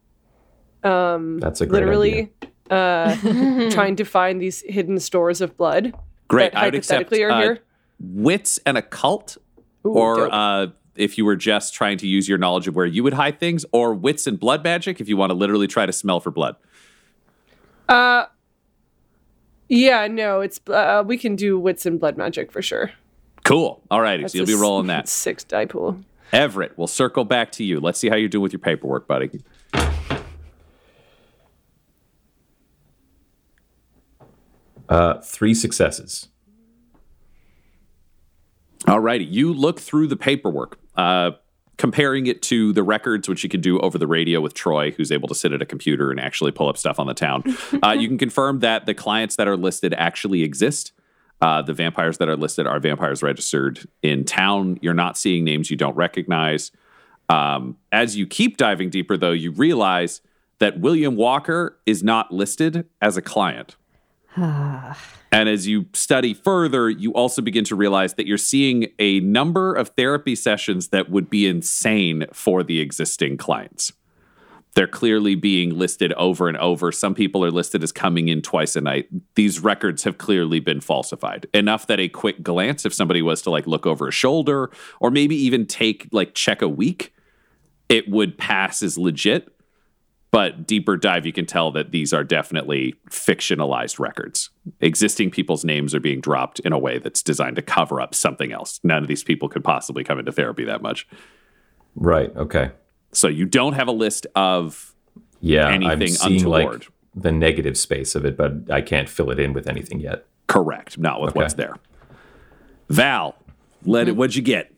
um, 0.85 1.39
That's 1.41 1.61
a 1.63 1.67
great 1.67 1.81
literally 1.81 2.33
uh, 2.71 3.17
trying 3.71 3.97
to 3.97 4.05
find 4.05 4.41
these 4.43 4.61
hidden 4.63 5.01
stores 5.01 5.41
of 5.41 5.57
blood. 5.57 5.95
Great. 6.29 6.55
I 6.55 6.67
would 6.67 6.75
accept 6.75 7.05
hypothetically 7.11 7.25
are 7.25 7.53
uh, 7.53 7.57
wits 7.99 8.61
and 8.67 8.77
occult, 8.77 9.39
Ooh, 9.87 9.91
or 9.91 10.33
uh, 10.33 10.69
if 10.97 11.17
you 11.17 11.25
were 11.25 11.37
just 11.37 11.75
trying 11.75 11.99
to 11.99 12.07
use 12.07 12.29
your 12.29 12.39
knowledge 12.39 12.69
of 12.69 12.75
where 12.75 12.87
you 12.87 13.03
would 13.03 13.15
hide 13.15 13.39
things, 13.39 13.65
or 13.73 13.95
wits 13.95 14.27
and 14.27 14.39
blood 14.39 14.65
magic 14.65 15.01
if 15.01 15.09
you 15.09 15.17
want 15.17 15.31
to 15.31 15.35
literally 15.35 15.67
try 15.67 15.87
to 15.87 15.93
smell 15.93 16.21
for 16.21 16.31
blood. 16.31 16.57
Uh, 17.89 18.27
yeah, 19.69 20.07
no, 20.07 20.41
it's 20.41 20.61
uh, 20.69 21.03
we 21.07 21.17
can 21.17 21.37
do 21.37 21.59
wits 21.59 21.87
and 21.87 22.01
blood 22.01 22.17
magic 22.17 22.51
for 22.51 22.63
sure. 22.63 22.91
Cool. 23.45 23.83
All 23.91 24.01
righty. 24.01 24.27
So 24.29 24.39
you'll 24.39 24.47
be 24.47 24.55
rolling 24.55 24.89
that. 24.89 25.09
six 25.09 25.45
die 25.45 25.65
pool. 25.65 26.01
Everett, 26.33 26.77
we'll 26.77 26.87
circle 26.87 27.25
back 27.25 27.53
to 27.53 27.65
you. 27.65 27.81
Let's 27.81 27.99
see 27.99 28.09
how 28.09 28.17
you're 28.17 28.29
doing 28.29 28.43
with 28.43 28.53
your 28.53 28.61
paperwork, 28.61 29.07
buddy. 29.07 29.31
Uh, 34.89 35.21
three 35.21 35.55
successes. 35.55 36.29
All 38.89 39.01
righty. 39.01 39.25
You 39.25 39.53
look 39.53 39.79
through 39.79 40.07
the 40.07 40.17
paperwork, 40.17 40.79
uh, 40.97 41.33
comparing 41.77 42.27
it 42.27 42.43
to 42.43 42.73
the 42.73 42.83
records, 42.83 43.29
which 43.29 43.43
you 43.43 43.49
can 43.49 43.61
do 43.61 43.79
over 43.81 43.99
the 43.99 44.07
radio 44.07 44.41
with 44.41 44.55
Troy, 44.55 44.91
who's 44.93 45.13
able 45.13 45.29
to 45.29 45.35
sit 45.35 45.53
at 45.53 45.61
a 45.61 45.67
computer 45.67 46.11
and 46.11 46.19
actually 46.19 46.53
pull 46.53 46.69
up 46.69 46.79
stuff 46.79 46.99
on 46.99 47.07
the 47.07 47.15
town. 47.15 47.45
uh, 47.85 47.93
you 47.93 48.09
can 48.09 48.19
confirm 48.19 48.61
that 48.61 48.87
the 48.87 48.95
clients 48.95 49.37
that 49.37 49.47
are 49.47 49.57
listed 49.57 49.95
actually 49.95 50.43
exist. 50.43 50.93
Uh, 51.41 51.63
the 51.63 51.73
vampires 51.73 52.19
that 52.19 52.29
are 52.29 52.37
listed 52.37 52.67
are 52.67 52.81
vampires 52.81 53.23
registered 53.23 53.87
in 54.03 54.25
town. 54.25 54.79
You're 54.83 54.95
not 54.95 55.17
seeing 55.17 55.45
names 55.45 55.71
you 55.71 55.77
don't 55.77 55.95
recognize. 55.95 56.73
Um, 57.29 57.77
as 57.93 58.17
you 58.17 58.27
keep 58.27 58.57
diving 58.57 58.91
deeper, 58.91 59.17
though, 59.17 59.33
you 59.33 59.53
realize 59.53 60.21
that 60.59 60.81
William 60.81 61.15
Walker 61.15 61.79
is 61.87 62.03
not 62.03 62.33
listed 62.33 62.87
as 63.01 63.17
a 63.17 63.23
client. 63.23 63.77
And 65.31 65.47
as 65.47 65.69
you 65.69 65.87
study 65.93 66.33
further, 66.33 66.89
you 66.89 67.13
also 67.13 67.43
begin 67.43 67.63
to 67.65 67.77
realize 67.77 68.15
that 68.15 68.27
you're 68.27 68.39
seeing 68.39 68.87
a 68.99 69.21
number 69.21 69.75
of 69.75 69.91
therapy 69.91 70.35
sessions 70.35 70.89
that 70.89 71.11
would 71.11 71.29
be 71.29 71.47
insane 71.47 72.25
for 72.33 72.63
the 72.63 72.81
existing 72.81 73.37
clients. 73.37 73.93
They're 74.75 74.87
clearly 74.87 75.35
being 75.35 75.77
listed 75.77 76.13
over 76.15 76.49
and 76.49 76.57
over. 76.59 76.93
Some 76.93 77.15
people 77.15 77.45
are 77.45 77.51
listed 77.51 77.83
as 77.83 77.93
coming 77.93 78.29
in 78.29 78.43
twice 78.43 78.77
a 78.77 78.81
night. 78.81 79.09
These 79.35 79.61
records 79.61 80.05
have 80.05 80.19
clearly 80.19 80.61
been 80.61 80.81
falsified 80.81 81.47
enough 81.53 81.87
that 81.89 82.01
a 82.01 82.09
quick 82.09 82.43
glance, 82.43 82.87
if 82.87 82.95
somebody 82.95 83.21
was 83.21 83.43
to 83.43 83.51
like 83.51 83.67
look 83.67 83.87
over 83.87 84.09
a 84.09 84.13
shoulder 84.13 84.71
or 85.01 85.11
maybe 85.11 85.35
even 85.37 85.67
take 85.67 86.09
like 86.13 86.35
check 86.35 86.63
a 86.63 86.69
week, 86.69 87.13
it 87.89 88.09
would 88.09 88.39
pass 88.39 88.83
as 88.83 88.97
legit. 88.97 89.53
But 90.31 90.67
deeper 90.67 90.97
dive, 90.99 91.25
you 91.25 91.33
can 91.33 91.47
tell 91.47 91.71
that 91.71 91.91
these 91.91 92.13
are 92.13 92.23
definitely 92.23 92.95
fictionalized 93.09 93.99
records. 93.99 94.51
Existing 94.81 95.31
people's 95.31 95.65
names 95.65 95.95
are 95.95 96.01
being 96.01 96.21
dropped 96.21 96.61
in 96.61 96.73
a 96.75 96.79
way 96.79 96.99
that's 96.99 97.23
designed 97.23 97.57
to 97.57 97.63
cover 97.63 97.99
up 98.01 98.15
something 98.15 98.53
else. 98.53 98.79
None 98.85 99.03
of 99.03 99.09
these 99.09 99.25
people 99.25 99.49
could 99.49 99.65
possibly 99.65 100.05
come 100.05 100.19
into 100.19 100.31
therapy 100.33 100.65
that 100.67 100.83
much. 100.83 101.09
Right. 101.95 102.35
Okay. 102.37 102.73
So 103.13 103.27
you 103.29 103.47
don't 103.47 103.73
have 103.73 103.89
a 103.89 103.93
list 103.93 104.27
of 104.35 104.95
Yeah. 105.41 105.67
I'm 105.67 105.83
Anything 105.83 106.09
seeing 106.09 106.45
like 106.45 106.65
untoward. 106.67 106.87
the 107.15 107.33
negative 107.33 107.79
space 107.79 108.15
of 108.15 108.27
it, 108.27 108.37
but 108.37 108.71
I 108.71 108.83
can't 108.83 109.09
fill 109.09 109.31
it 109.31 109.39
in 109.41 109.53
with 109.55 109.67
anything 109.67 109.99
yet. 110.01 110.25
correct, 110.47 110.99
not 110.99 111.21
with 111.21 111.31
Okay. 111.31 111.41
what's 111.41 111.55
there. 111.55 111.75
Val, 112.89 113.37
let 113.85 114.09
it. 114.09 114.15
Mm. 114.15 114.17
What'd 114.17 114.37
you 114.37 114.43
get? 114.43 114.73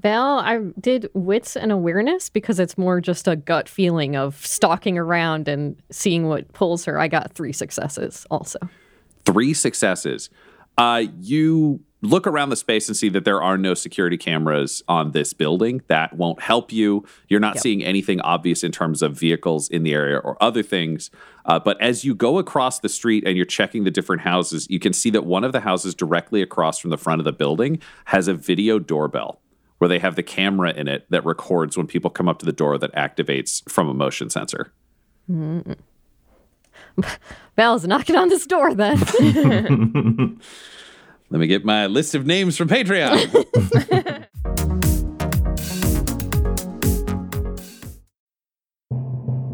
Val, 0.00 0.38
I 0.38 0.58
did 0.80 1.08
wits 1.12 1.56
and 1.56 1.72
awareness 1.72 2.28
because 2.28 2.60
it's 2.60 2.78
more 2.78 3.00
just 3.00 3.26
a 3.26 3.34
gut 3.34 3.68
feeling 3.68 4.16
of 4.16 4.46
stalking 4.46 4.96
around 4.96 5.48
and 5.48 5.76
seeing 5.90 6.28
what 6.28 6.52
pulls 6.52 6.84
her. 6.84 7.00
I 7.00 7.08
got 7.08 7.32
three 7.32 7.52
successes 7.52 8.24
also. 8.30 8.58
Three 9.24 9.52
successes. 9.54 10.30
Uh, 10.76 11.04
you 11.20 11.80
look 12.00 12.28
around 12.28 12.50
the 12.50 12.56
space 12.56 12.86
and 12.86 12.96
see 12.96 13.08
that 13.08 13.24
there 13.24 13.42
are 13.42 13.58
no 13.58 13.74
security 13.74 14.16
cameras 14.16 14.84
on 14.86 15.10
this 15.10 15.32
building. 15.32 15.82
That 15.88 16.14
won't 16.14 16.40
help 16.40 16.72
you. 16.72 17.04
You're 17.26 17.40
not 17.40 17.58
seeing 17.58 17.82
anything 17.82 18.20
obvious 18.20 18.62
in 18.62 18.70
terms 18.70 19.02
of 19.02 19.18
vehicles 19.18 19.68
in 19.68 19.82
the 19.82 19.92
area 19.94 20.18
or 20.18 20.40
other 20.40 20.62
things. 20.62 21.10
Uh, 21.44 21.58
but 21.58 21.80
as 21.82 22.04
you 22.04 22.14
go 22.14 22.38
across 22.38 22.78
the 22.78 22.88
street 22.88 23.24
and 23.26 23.36
you're 23.36 23.44
checking 23.44 23.82
the 23.82 23.90
different 23.90 24.22
houses, 24.22 24.68
you 24.70 24.78
can 24.78 24.92
see 24.92 25.10
that 25.10 25.26
one 25.26 25.42
of 25.42 25.50
the 25.50 25.60
houses 25.60 25.92
directly 25.92 26.40
across 26.40 26.78
from 26.78 26.90
the 26.90 26.96
front 26.96 27.20
of 27.20 27.24
the 27.24 27.32
building 27.32 27.80
has 28.04 28.28
a 28.28 28.34
video 28.34 28.78
doorbell 28.78 29.40
where 29.78 29.88
they 29.88 29.98
have 29.98 30.16
the 30.16 30.22
camera 30.22 30.72
in 30.72 30.88
it 30.88 31.06
that 31.10 31.24
records 31.24 31.76
when 31.76 31.86
people 31.86 32.10
come 32.10 32.28
up 32.28 32.38
to 32.40 32.46
the 32.46 32.52
door 32.52 32.78
that 32.78 32.92
activates 32.94 33.68
from 33.70 33.88
a 33.88 33.94
motion 33.94 34.28
sensor. 34.30 34.72
Val's 37.56 37.86
knocking 37.86 38.16
on 38.16 38.28
this 38.28 38.46
door 38.46 38.74
then. 38.74 38.98
Let 41.30 41.40
me 41.40 41.46
get 41.46 41.64
my 41.64 41.86
list 41.86 42.14
of 42.14 42.26
names 42.26 42.56
from 42.56 42.68
Patreon. 42.68 43.46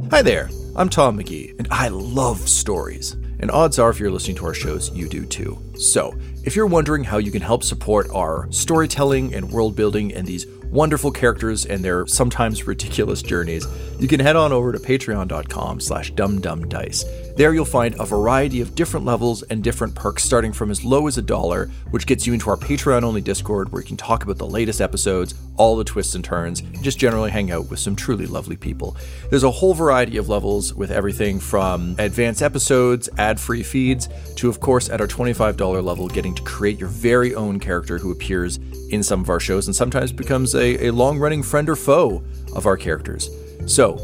Hi 0.11 0.23
there, 0.23 0.49
I'm 0.77 0.89
Tom 0.89 1.19
McGee, 1.19 1.59
and 1.59 1.67
I 1.73 1.89
love 1.89 2.49
stories. 2.49 3.17
And 3.45 3.51
odds 3.51 3.79
are, 3.79 3.91
if 3.91 4.01
you're 4.01 4.11
listening 4.11 4.37
to 4.37 4.47
our 4.47 4.55
shows, 4.55 4.91
you 4.93 5.07
do 5.07 5.27
too. 5.27 5.59
So, 5.77 6.19
if 6.45 6.57
you're 6.57 6.67
wondering 6.67 7.05
how 7.05 7.19
you 7.19 7.31
can 7.31 7.43
help 7.43 7.63
support 7.63 8.09
our 8.11 8.51
storytelling 8.51 9.35
and 9.35 9.53
world 9.53 9.77
building 9.77 10.15
and 10.15 10.27
these 10.27 10.47
wonderful 10.75 11.13
characters 11.13 11.65
and 11.65 11.85
their 11.85 12.05
sometimes 12.09 12.67
ridiculous 12.67 13.23
journeys, 13.23 13.65
you 14.01 14.09
can 14.09 14.19
head 14.19 14.35
on 14.35 14.53
over 14.53 14.73
to 14.73 14.79
patreon.com 14.79 15.79
slash 15.79 16.13
dumbdumbdice 16.13 17.37
There 17.37 17.55
you'll 17.55 17.65
find 17.65 17.95
a 18.01 18.05
variety 18.05 18.61
of 18.61 18.75
different 18.75 19.07
levels 19.07 19.45
and 19.45 19.63
different 19.63 19.95
perks 19.95 20.25
starting 20.25 20.53
from 20.53 20.73
as 20.73 20.85
low 20.85 21.07
as 21.07 21.17
a 21.17 21.23
dollar, 21.23 21.71
which 21.93 22.07
gets 22.07 22.27
you 22.27 22.33
into 22.33 22.51
our 22.51 22.57
Patreon 22.57 23.05
only 23.05 23.21
Discord 23.21 23.71
where 23.71 23.83
you 23.83 23.89
can 23.89 23.97
talk 23.97 24.25
about 24.25 24.39
the 24.39 24.47
latest 24.47 24.81
episodes, 24.81 25.35
all 25.57 25.77
the 25.77 25.85
twists 25.85 26.17
and 26.17 26.25
turns, 26.25 26.59
and 26.59 26.83
just 26.83 26.99
generally 26.99 27.31
hang 27.31 27.53
out 27.53 27.71
with 27.71 27.79
some 27.79 27.95
truly 27.95 28.27
lovely 28.27 28.57
people. 28.57 28.97
There's 29.31 29.45
a 29.45 29.51
whole 29.51 29.75
variety 29.75 30.17
of 30.17 30.29
levels 30.29 30.75
with 30.75 30.91
everything 30.91 31.39
from 31.39 31.95
advanced 32.01 32.43
episodes, 32.43 33.09
ad 33.17 33.39
free 33.39 33.63
feeds, 33.63 34.09
to, 34.37 34.49
of 34.49 34.59
course, 34.59 34.91
at 34.91 35.01
our 35.01 35.07
$25 35.07 35.85
level, 35.85 36.09
getting 36.09 36.35
to 36.35 36.43
create 36.43 36.81
your 36.81 36.89
very 36.89 37.33
own 37.37 37.61
character 37.61 37.99
who 37.99 38.11
appears 38.11 38.59
in 38.95 39.03
some 39.03 39.21
of 39.21 39.29
our 39.29 39.41
shows 39.41 39.67
and 39.67 39.77
sometimes 39.77 40.13
becomes 40.13 40.55
a, 40.55 40.87
a 40.87 40.91
long 40.91 41.19
running 41.19 41.43
friend 41.43 41.69
or 41.69 41.77
foe 41.77 42.23
of 42.55 42.67
our 42.67 42.77
characters. 42.77 43.29
So, 43.67 43.99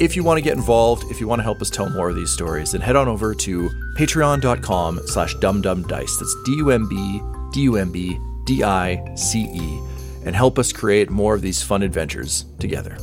if 0.00 0.16
you 0.16 0.24
want 0.24 0.38
to 0.38 0.42
get 0.42 0.56
involved, 0.56 1.04
if 1.10 1.20
you 1.20 1.28
want 1.28 1.38
to 1.38 1.44
help 1.44 1.60
us 1.60 1.70
tell 1.70 1.88
more 1.90 2.08
of 2.08 2.16
these 2.16 2.30
stories, 2.30 2.72
then 2.72 2.80
head 2.80 2.96
on 2.96 3.08
over 3.08 3.34
to 3.34 3.70
patreon.com 3.96 5.00
slash 5.06 5.34
dumbdumbdice. 5.36 6.18
That's 6.18 6.36
D-U-M-B, 6.44 7.22
D-U-M-B, 7.52 8.18
D-I-C-E, 8.46 9.80
and 10.24 10.34
help 10.34 10.58
us 10.58 10.72
create 10.72 11.10
more 11.10 11.34
of 11.34 11.42
these 11.42 11.62
fun 11.62 11.82
adventures 11.82 12.46
together. 12.58 12.96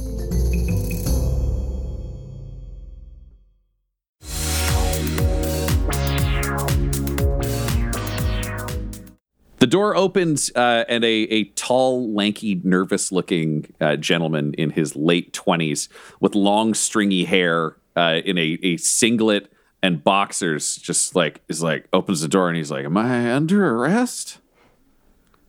The 9.59 9.67
door 9.67 9.95
opens, 9.95 10.51
uh, 10.55 10.85
and 10.87 11.03
a, 11.03 11.07
a 11.07 11.43
tall, 11.55 12.13
lanky, 12.13 12.61
nervous 12.63 13.11
looking 13.11 13.73
uh, 13.81 13.97
gentleman 13.97 14.53
in 14.53 14.69
his 14.69 14.95
late 14.95 15.33
20s 15.33 15.89
with 16.21 16.33
long, 16.33 16.73
stringy 16.73 17.25
hair 17.25 17.75
uh, 17.95 18.21
in 18.23 18.37
a, 18.37 18.57
a 18.63 18.77
singlet 18.77 19.51
and 19.81 20.03
boxers 20.03 20.75
just 20.77 21.15
like 21.15 21.41
is 21.47 21.61
like 21.61 21.87
opens 21.93 22.21
the 22.21 22.27
door 22.27 22.47
and 22.47 22.57
he's 22.57 22.71
like, 22.71 22.85
Am 22.85 22.97
I 22.97 23.33
under 23.33 23.69
arrest? 23.75 24.39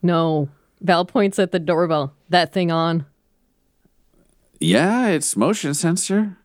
No. 0.03 0.49
Val 0.81 1.05
points 1.05 1.39
at 1.39 1.53
the 1.53 1.59
doorbell. 1.59 2.15
That 2.29 2.53
thing 2.53 2.71
on. 2.71 3.07
Yeah, 4.59 5.09
it's 5.09 5.37
motion 5.37 5.75
sensor. 5.75 6.37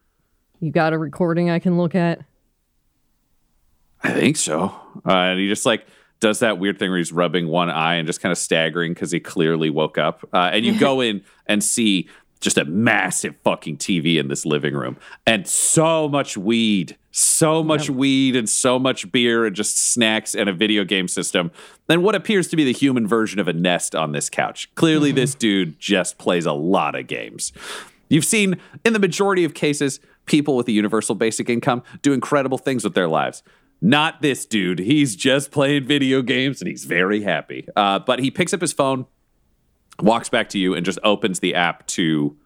You 0.60 0.72
got 0.72 0.94
a 0.94 0.98
recording 0.98 1.50
I 1.50 1.60
can 1.60 1.78
look 1.78 1.96
at? 1.96 2.22
I 4.04 4.12
think 4.12 4.38
so. 4.38 4.76
Uh, 5.06 5.12
and 5.12 5.40
he 5.40 5.48
just 5.48 5.66
like 5.66 5.86
does 6.26 6.40
that 6.40 6.58
weird 6.58 6.80
thing 6.80 6.90
where 6.90 6.98
he's 6.98 7.12
rubbing 7.12 7.48
one 7.48 7.70
eye 7.70 7.94
and 7.94 8.08
just 8.08 8.20
kind 8.20 8.32
of 8.32 8.38
staggering 8.40 8.96
because 8.96 9.12
he 9.12 9.20
clearly 9.20 9.70
woke 9.70 10.00
up. 10.00 10.28
Uh, 10.34 10.50
and 10.52 10.66
you 10.66 10.76
go 10.80 11.00
in 11.00 11.24
and 11.46 11.64
see 11.64 12.10
just 12.42 12.58
a 12.58 12.66
massive 12.66 13.36
fucking 13.44 13.78
TV 13.78 14.18
in 14.18 14.28
this 14.28 14.44
living 14.44 14.74
room 14.74 14.98
and 15.28 15.48
so 15.48 16.10
much 16.10 16.36
weed, 16.36 16.98
so 17.12 17.64
much 17.64 17.92
weed 17.92 18.36
and 18.36 18.50
so 18.50 18.80
much 18.80 19.12
beer 19.12 19.46
and 19.46 19.56
just 19.56 19.78
snacks 19.78 20.34
and 20.34 20.50
a 20.50 20.54
video 20.54 20.84
game 20.84 21.08
system. 21.08 21.52
Then 21.86 22.02
what 22.02 22.16
appears 22.16 22.48
to 22.48 22.56
be 22.56 22.64
the 22.64 22.74
human 22.74 23.06
version 23.08 23.40
of 23.40 23.48
a 23.48 23.54
nest 23.54 23.94
on 23.94 24.12
this 24.12 24.28
couch. 24.28 24.74
Clearly, 24.74 25.12
this 25.12 25.36
dude 25.36 25.80
just 25.80 26.18
plays 26.18 26.48
a 26.48 26.54
lot 26.54 26.96
of 26.96 27.06
games. 27.06 27.54
You've 28.10 28.26
seen 28.26 28.60
in 28.84 28.94
the 28.94 29.00
majority 29.00 29.44
of 29.44 29.54
cases 29.54 30.00
people 30.26 30.56
with 30.56 30.68
a 30.70 30.72
universal 30.72 31.14
basic 31.14 31.52
income 31.52 31.84
do 32.02 32.14
incredible 32.14 32.58
things 32.58 32.84
with 32.84 32.96
their 32.96 33.08
lives. 33.08 33.44
Not 33.82 34.22
this 34.22 34.46
dude. 34.46 34.80
He's 34.80 35.16
just 35.16 35.52
playing 35.52 35.86
video 35.86 36.22
games 36.22 36.62
and 36.62 36.68
he's 36.68 36.86
very 36.86 37.22
happy. 37.22 37.68
Uh, 37.76 38.00
but 38.00 38.20
he 38.20 38.32
picks 38.32 38.54
up 38.54 38.62
his 38.62 38.74
phone, 38.74 39.06
walks 40.00 40.30
back 40.30 40.50
to 40.50 40.60
you, 40.60 40.74
and 40.74 40.86
just 40.86 41.00
opens 41.04 41.40
the 41.40 41.56
app 41.56 41.86
to 41.88 42.38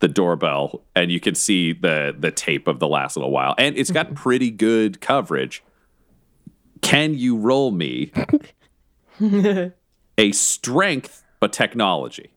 the 0.00 0.08
doorbell, 0.08 0.84
and 0.94 1.10
you 1.10 1.20
can 1.20 1.34
see 1.34 1.72
the 1.72 2.14
the 2.16 2.30
tape 2.30 2.68
of 2.68 2.78
the 2.78 2.88
last 2.88 3.16
little 3.16 3.30
while, 3.30 3.54
and 3.58 3.76
it's 3.76 3.90
got 3.90 4.14
pretty 4.14 4.50
good 4.50 5.00
coverage. 5.00 5.62
Can 6.82 7.14
you 7.14 7.36
roll 7.36 7.70
me 7.70 8.12
a 10.18 10.32
strength 10.32 11.24
but 11.40 11.52
technology? 11.52 12.30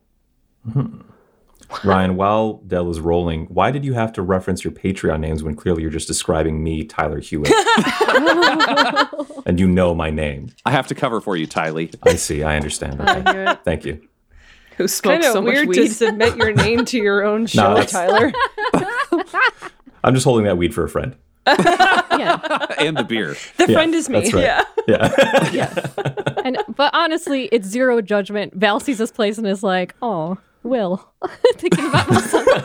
Ryan, 1.84 2.16
while 2.16 2.54
Del 2.66 2.90
is 2.90 3.00
rolling, 3.00 3.46
why 3.46 3.70
did 3.70 3.84
you 3.84 3.92
have 3.94 4.12
to 4.14 4.22
reference 4.22 4.64
your 4.64 4.72
Patreon 4.72 5.20
names 5.20 5.42
when 5.42 5.54
clearly 5.54 5.82
you're 5.82 5.90
just 5.90 6.08
describing 6.08 6.62
me, 6.62 6.84
Tyler 6.84 7.20
Hewitt? 7.20 7.52
and 9.46 9.58
you 9.58 9.68
know 9.68 9.94
my 9.94 10.10
name. 10.10 10.50
I 10.66 10.70
have 10.72 10.86
to 10.88 10.94
cover 10.94 11.20
for 11.20 11.36
you, 11.36 11.46
Tylee. 11.46 11.94
I 12.02 12.14
see. 12.16 12.42
I 12.42 12.56
understand. 12.56 13.00
Okay. 13.00 13.56
Thank 13.64 13.84
you. 13.84 13.94
Who 14.76 14.84
Kind 14.84 14.90
smokes 14.90 15.26
of 15.26 15.32
so 15.32 15.42
much 15.42 15.54
weird 15.54 15.68
weed? 15.68 15.76
to 15.76 15.88
submit 15.88 16.36
your 16.36 16.52
name 16.52 16.84
to 16.86 16.96
your 16.98 17.24
own 17.24 17.46
show, 17.46 17.74
that's- 17.74 17.92
Tyler. 17.92 18.32
I'm 20.02 20.14
just 20.14 20.24
holding 20.24 20.44
that 20.46 20.56
weed 20.56 20.74
for 20.74 20.84
a 20.84 20.88
friend. 20.88 21.14
Yeah. 21.46 22.66
and 22.78 22.96
the 22.96 23.04
beer. 23.04 23.36
The 23.58 23.66
Yeah, 23.68 23.74
friend 23.74 23.94
is 23.94 24.08
me. 24.08 24.20
that's 24.20 24.32
right. 24.32 24.64
Yeah. 24.88 25.50
Yeah. 25.52 25.86
and 26.44 26.58
but 26.74 26.94
honestly, 26.94 27.44
it's 27.52 27.66
zero 27.68 28.00
judgment. 28.00 28.54
Val 28.54 28.80
sees 28.80 28.98
this 28.98 29.10
place 29.10 29.36
and 29.38 29.46
is 29.46 29.62
like, 29.62 29.94
"Oh, 30.00 30.38
Will." 30.62 31.06
Thinking 31.56 31.86
about 31.86 32.08
myself. 32.10 32.46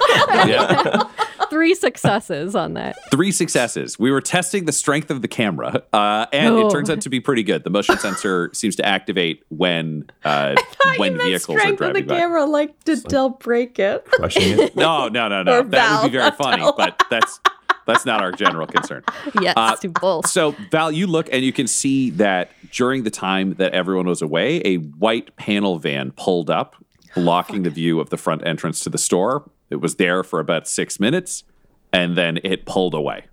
Yeah. 0.48 1.04
Three 1.50 1.76
successes 1.76 2.56
on 2.56 2.74
that. 2.74 2.98
Three 3.12 3.32
successes. 3.32 3.98
We 3.98 4.12
were 4.12 4.22
testing 4.22 4.66
the 4.66 4.72
strength 4.72 5.10
of 5.10 5.22
the 5.22 5.28
camera, 5.28 5.84
uh, 5.94 6.26
and 6.34 6.56
it 6.58 6.64
Oh. 6.66 6.70
turns 6.70 6.90
out 6.90 7.02
to 7.02 7.10
be 7.10 7.20
pretty 7.20 7.44
good. 7.44 7.64
The 7.64 7.70
motion 7.70 7.98
sensor 7.98 8.50
seems 8.54 8.76
to 8.78 8.86
activate 8.86 9.44
when 9.50 10.10
uh, 10.24 10.56
when 10.98 11.18
vehicles 11.18 11.56
are 11.58 11.60
strength 11.60 11.82
of 11.82 11.94
the 11.94 12.02
by. 12.02 12.16
camera, 12.18 12.46
like 12.46 12.84
did 12.84 13.04
Del 13.04 13.30
break 13.30 13.80
it? 13.80 14.06
Crushing 14.06 14.60
it. 14.60 14.76
No, 14.76 15.08
no, 15.08 15.28
no, 15.28 15.44
no. 15.44 15.60
Or 15.60 15.64
That 15.64 16.04
would 16.04 16.12
be 16.12 16.18
very 16.18 16.32
funny, 16.32 16.62
Val. 16.64 16.74
but 16.76 17.02
that's 17.10 17.40
that's 17.86 18.06
not 18.06 18.22
our 18.22 18.32
general 18.32 18.68
concern. 18.68 19.04
Yes, 19.42 19.54
Uh, 19.56 19.76
to 19.78 19.90
both. 19.90 20.28
So, 20.28 20.56
Val, 20.72 20.92
you 20.92 21.06
look 21.08 21.30
and 21.32 21.44
you 21.46 21.54
can 21.54 21.68
see 21.68 22.10
that 22.12 22.50
during 22.72 23.04
the 23.04 23.12
time 23.12 23.54
that 23.56 23.74
everyone 23.74 24.08
was 24.08 24.22
away, 24.24 24.62
a 24.66 24.78
white 24.78 25.36
panel 25.38 25.78
van 25.80 26.12
pulled 26.12 26.50
up, 26.50 26.76
blocking 27.16 27.64
the 27.64 27.70
view 27.70 28.00
of 28.00 28.10
the 28.10 28.18
front 28.18 28.46
entrance 28.46 28.80
to 28.82 28.90
the 28.90 28.98
store. 28.98 29.50
It 29.70 29.78
was 29.78 29.96
there 29.96 30.24
for 30.24 30.40
about 30.40 30.68
six 30.68 31.00
minutes, 31.00 31.44
and 31.92 32.16
then 32.18 32.40
it 32.44 32.66
pulled 32.66 32.94
away. 32.94 33.26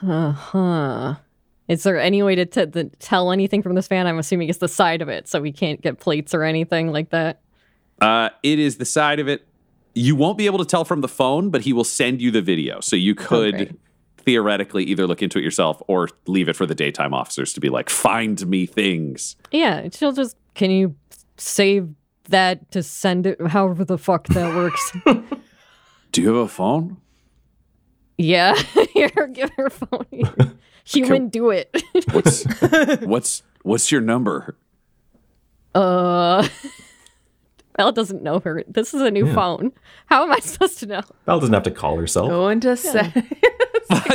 Huh. 0.00 1.16
Is 1.66 1.82
there 1.82 1.98
any 1.98 2.22
way 2.22 2.34
to 2.34 2.44
t- 2.44 2.64
the, 2.66 2.84
tell 2.98 3.32
anything 3.32 3.62
from 3.62 3.74
this 3.74 3.88
van? 3.88 4.06
I'm 4.06 4.18
assuming 4.18 4.48
it's 4.48 4.58
the 4.58 4.68
side 4.68 5.00
of 5.00 5.08
it, 5.08 5.26
so 5.28 5.40
we 5.40 5.50
can't 5.52 5.80
get 5.80 5.98
plates 5.98 6.34
or 6.34 6.42
anything 6.42 6.92
like 6.92 7.10
that. 7.10 7.40
Uh, 8.00 8.28
it 8.42 8.58
is 8.58 8.76
the 8.76 8.84
side 8.84 9.18
of 9.18 9.28
it. 9.28 9.46
You 9.94 10.14
won't 10.16 10.36
be 10.36 10.46
able 10.46 10.58
to 10.58 10.64
tell 10.64 10.84
from 10.84 11.00
the 11.00 11.08
phone, 11.08 11.50
but 11.50 11.62
he 11.62 11.72
will 11.72 11.84
send 11.84 12.20
you 12.20 12.30
the 12.30 12.42
video. 12.42 12.80
So 12.80 12.96
you 12.96 13.14
could 13.14 13.54
Okay. 13.54 13.72
theoretically 14.18 14.84
either 14.84 15.06
look 15.06 15.22
into 15.22 15.38
it 15.38 15.42
yourself 15.42 15.80
or 15.86 16.08
leave 16.26 16.48
it 16.48 16.56
for 16.56 16.66
the 16.66 16.74
daytime 16.74 17.14
officers 17.14 17.52
to 17.54 17.60
be 17.60 17.70
like, 17.70 17.88
find 17.88 18.46
me 18.46 18.66
things. 18.66 19.36
Yeah, 19.50 19.88
she'll 19.92 20.12
just. 20.12 20.36
Can 20.54 20.70
you 20.70 20.94
save 21.36 21.88
that 22.24 22.70
to 22.72 22.82
send 22.82 23.26
it? 23.26 23.40
However 23.48 23.84
the 23.84 23.98
fuck 23.98 24.26
that 24.28 24.54
works. 24.54 24.92
Do 26.12 26.22
you 26.22 26.28
have 26.28 26.36
a 26.36 26.48
phone? 26.48 26.98
yeah, 28.16 28.54
here, 28.92 29.28
give 29.32 29.50
her 29.56 29.70
phone. 29.70 30.06
Human, 30.84 31.28
do 31.28 31.50
it. 31.50 31.74
What's 32.12 32.44
what's 33.02 33.42
what's 33.62 33.90
your 33.90 34.00
number? 34.00 34.56
uh. 35.74 36.46
Val 37.76 37.92
doesn't 37.92 38.22
know 38.22 38.40
her. 38.40 38.62
This 38.68 38.94
is 38.94 39.02
a 39.02 39.10
new 39.10 39.32
phone. 39.34 39.72
How 40.06 40.22
am 40.22 40.32
I 40.32 40.38
supposed 40.38 40.78
to 40.80 40.86
know? 40.86 41.02
Val 41.26 41.40
doesn't 41.40 41.54
have 41.54 41.64
to 41.64 41.70
call 41.70 41.96
herself. 41.96 42.28
Go 42.28 42.48
into 42.48 42.76
set. 42.76 43.12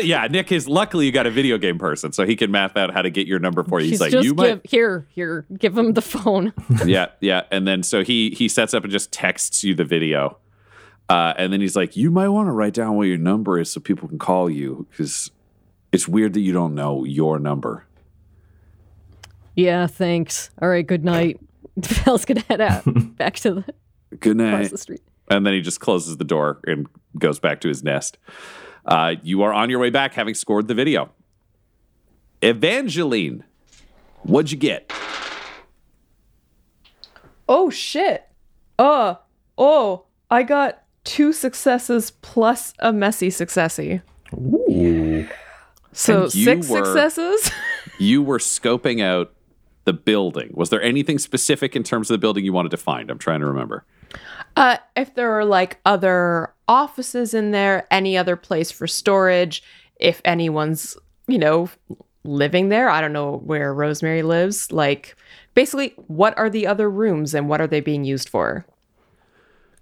yeah, 0.04 0.28
Nick 0.28 0.52
is 0.52 0.67
luckily 0.67 1.06
you 1.06 1.12
got 1.12 1.28
a 1.28 1.32
video 1.32 1.58
game 1.58 1.78
person, 1.78 2.12
so 2.12 2.26
he 2.26 2.36
can 2.36 2.52
math 2.52 2.78
out 2.78 2.93
how 2.93 3.02
to 3.02 3.10
get 3.10 3.28
your 3.28 3.39
number 3.39 3.63
for 3.63 3.80
you. 3.80 3.89
He's 3.89 4.02
like, 4.02 4.12
just 4.12 4.26
you 4.26 4.34
give 4.34 4.58
might, 4.58 4.67
here, 4.67 5.08
here, 5.10 5.45
give 5.58 5.78
him 5.78 5.93
the 5.93 6.02
phone. 6.02 6.54
yeah, 6.86 7.08
yeah, 7.19 7.43
and 7.52 7.67
then 7.67 7.84
so 7.84 8.04
he 8.04 8.32
he 8.32 8.48
sets 8.48 8.74
up 8.74 8.84
and 8.84 8.91
just 8.91 9.12
texts 9.12 9.63
you 9.63 9.76
the 9.76 9.84
video, 9.84 10.38
uh, 11.10 11.34
and 11.38 11.52
then 11.52 11.60
he's 11.62 11.76
like, 11.76 11.95
you 11.98 12.12
might 12.12 12.30
want 12.30 12.48
to 12.48 12.52
write 12.52 12.74
down 12.74 12.95
what 12.95 13.08
your 13.08 13.17
number 13.17 13.60
is 13.60 13.72
so 13.72 13.80
people 13.80 14.08
can 14.08 14.19
call 14.19 14.50
you 14.50 14.88
because 14.89 15.32
it's 15.91 16.08
weird 16.08 16.34
that 16.34 16.41
you 16.41 16.54
don't 16.54 16.74
know 16.76 17.04
your 17.04 17.39
number. 17.39 17.86
yeah, 19.56 19.86
thanks. 19.88 20.50
All 20.62 20.69
right, 20.69 20.86
good 20.86 21.04
night. 21.04 21.39
Val's 22.06 22.26
gonna 22.26 22.42
head 22.42 22.62
out 22.62 22.84
back 23.18 23.36
to 23.38 23.54
the 24.12 24.18
Good 24.20 24.38
night. 24.38 24.72
the 24.72 24.78
street. 24.78 25.02
And 25.30 25.46
then 25.46 25.54
he 25.54 25.62
just 25.62 25.80
closes 25.80 26.18
the 26.18 26.24
door 26.24 26.60
and 26.65 26.88
goes 27.18 27.39
back 27.39 27.62
to 27.62 27.68
his 27.68 27.84
nest. 27.84 28.18
Uh, 28.86 29.15
you 29.22 29.44
are 29.44 29.54
on 29.54 29.70
your 29.70 29.78
way 29.80 29.89
back, 29.92 30.13
having 30.13 30.34
scored 30.34 30.68
the 30.68 30.74
video. 30.74 31.12
Evangeline, 32.42 33.44
what'd 34.24 34.52
you 34.52 34.58
get? 34.58 34.92
Oh 37.48 37.70
shit. 37.70 38.28
Uh 38.78 39.15
oh, 39.58 40.06
I 40.30 40.44
got 40.44 40.84
two 41.04 41.34
successes 41.34 42.12
plus 42.22 42.74
a 42.80 42.94
messy 42.94 43.30
successy. 43.30 44.02
Ooh. 44.34 45.28
So 45.92 46.28
six 46.28 46.70
were- 46.70 46.86
successes. 46.86 47.52
you 48.00 48.22
were 48.24 48.38
scoping 48.39 49.02
out 49.04 49.34
the 49.86 49.94
building. 49.94 50.52
Was 50.54 50.70
there 50.70 50.82
anything 50.82 51.18
specific 51.18 51.76
in 51.76 51.84
terms 51.84 52.10
of 52.10 52.15
the 52.15 52.20
building 52.20 52.46
you 52.46 52.54
wanted 52.54 52.72
to 52.72 52.78
find? 52.78 53.10
I'm 53.10 53.18
trying 53.18 53.39
to 53.39 53.48
remember. 53.48 53.86
Uh, 54.56 54.78
if 54.96 55.15
there 55.15 55.32
are 55.32 55.46
like 55.46 55.80
other 55.86 56.54
offices 56.68 57.34
in 57.34 57.52
there, 57.52 57.88
any 57.92 58.18
other 58.18 58.36
place 58.36 58.72
for 58.72 58.88
storage, 58.88 59.63
if 60.00 60.22
anyone's, 60.26 60.98
you 61.28 61.38
know, 61.38 61.70
living 62.24 62.70
there. 62.70 62.89
I 62.89 63.02
don't 63.02 63.13
know 63.13 63.38
where 63.38 63.74
Rosemary 63.74 64.24
lives. 64.24 64.72
Like, 64.72 65.15
basically, 65.54 65.94
what 66.08 66.38
are 66.38 66.50
the 66.50 66.68
other 66.68 66.89
rooms 66.89 67.34
and 67.34 67.48
what 67.48 67.62
are 67.62 67.68
they 67.68 67.82
being 67.82 68.04
used 68.04 68.30
for? 68.30 68.65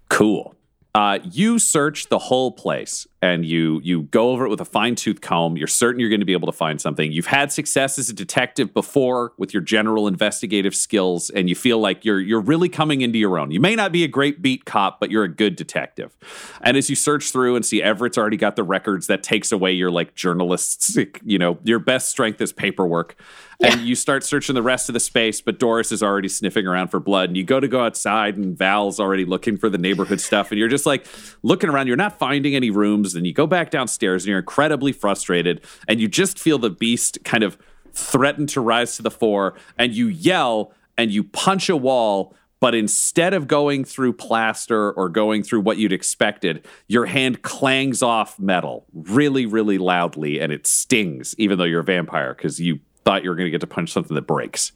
Cool. 0.08 0.54
Uh, 0.94 1.18
you 1.22 1.58
search 1.58 2.08
the 2.08 2.18
whole 2.18 2.50
place 2.50 3.06
and 3.20 3.44
you 3.44 3.80
you 3.82 4.02
go 4.02 4.30
over 4.30 4.46
it 4.46 4.48
with 4.48 4.60
a 4.60 4.64
fine 4.64 4.94
tooth 4.94 5.20
comb. 5.20 5.56
You're 5.56 5.66
certain 5.66 6.00
you're 6.00 6.08
going 6.08 6.20
to 6.20 6.26
be 6.26 6.32
able 6.32 6.46
to 6.46 6.56
find 6.56 6.80
something. 6.80 7.10
You've 7.10 7.26
had 7.26 7.50
success 7.50 7.98
as 7.98 8.08
a 8.08 8.12
detective 8.12 8.72
before 8.72 9.32
with 9.36 9.52
your 9.52 9.62
general 9.62 10.06
investigative 10.06 10.74
skills, 10.74 11.28
and 11.30 11.48
you 11.48 11.54
feel 11.54 11.78
like 11.78 12.04
you're 12.04 12.20
you're 12.20 12.40
really 12.40 12.68
coming 12.68 13.00
into 13.00 13.18
your 13.18 13.38
own. 13.38 13.50
You 13.50 13.60
may 13.60 13.74
not 13.74 13.90
be 13.90 14.04
a 14.04 14.08
great 14.08 14.40
beat 14.40 14.64
cop, 14.64 15.00
but 15.00 15.10
you're 15.10 15.24
a 15.24 15.28
good 15.28 15.56
detective. 15.56 16.16
And 16.60 16.76
as 16.76 16.88
you 16.88 16.96
search 16.96 17.30
through 17.32 17.56
and 17.56 17.66
see 17.66 17.82
Everett's 17.82 18.18
already 18.18 18.36
got 18.36 18.56
the 18.56 18.62
records, 18.62 19.08
that 19.08 19.22
takes 19.22 19.50
away 19.50 19.72
your 19.72 19.90
like 19.90 20.14
journalistic, 20.14 21.20
you 21.24 21.38
know, 21.38 21.58
your 21.64 21.80
best 21.80 22.08
strength 22.08 22.40
is 22.40 22.52
paperwork. 22.52 23.16
And 23.60 23.80
you 23.80 23.96
start 23.96 24.22
searching 24.22 24.54
the 24.54 24.62
rest 24.62 24.88
of 24.88 24.92
the 24.92 25.00
space, 25.00 25.40
but 25.40 25.58
Doris 25.58 25.90
is 25.90 26.00
already 26.00 26.28
sniffing 26.28 26.64
around 26.64 26.88
for 26.88 27.00
blood. 27.00 27.30
And 27.30 27.36
you 27.36 27.42
go 27.42 27.58
to 27.58 27.66
go 27.66 27.80
outside, 27.84 28.36
and 28.36 28.56
Val's 28.56 29.00
already 29.00 29.24
looking 29.24 29.56
for 29.56 29.68
the 29.68 29.78
neighborhood 29.78 30.20
stuff. 30.20 30.52
And 30.52 30.60
you're 30.60 30.68
just 30.68 30.86
like 30.86 31.06
looking 31.42 31.68
around. 31.68 31.88
You're 31.88 31.96
not 31.96 32.20
finding 32.20 32.54
any 32.54 32.70
rooms. 32.70 33.07
And 33.14 33.26
you 33.26 33.32
go 33.32 33.46
back 33.46 33.70
downstairs, 33.70 34.24
and 34.24 34.30
you're 34.30 34.38
incredibly 34.38 34.92
frustrated. 34.92 35.64
And 35.86 36.00
you 36.00 36.08
just 36.08 36.38
feel 36.38 36.58
the 36.58 36.70
beast 36.70 37.18
kind 37.24 37.42
of 37.42 37.58
threaten 37.92 38.46
to 38.48 38.60
rise 38.60 38.96
to 38.96 39.02
the 39.02 39.10
fore. 39.10 39.54
And 39.78 39.94
you 39.94 40.06
yell 40.06 40.72
and 40.96 41.10
you 41.10 41.24
punch 41.24 41.68
a 41.68 41.76
wall. 41.76 42.34
But 42.60 42.74
instead 42.74 43.34
of 43.34 43.46
going 43.46 43.84
through 43.84 44.14
plaster 44.14 44.90
or 44.92 45.08
going 45.08 45.44
through 45.44 45.60
what 45.60 45.78
you'd 45.78 45.92
expected, 45.92 46.66
your 46.88 47.06
hand 47.06 47.42
clangs 47.42 48.02
off 48.02 48.38
metal 48.40 48.84
really, 48.92 49.46
really 49.46 49.78
loudly 49.78 50.40
and 50.40 50.52
it 50.52 50.66
stings, 50.66 51.36
even 51.38 51.58
though 51.58 51.64
you're 51.64 51.80
a 51.80 51.84
vampire, 51.84 52.34
because 52.34 52.58
you 52.58 52.80
thought 53.04 53.22
you 53.22 53.30
were 53.30 53.36
going 53.36 53.46
to 53.46 53.50
get 53.52 53.60
to 53.60 53.66
punch 53.68 53.92
something 53.92 54.16
that 54.16 54.26
breaks. 54.26 54.72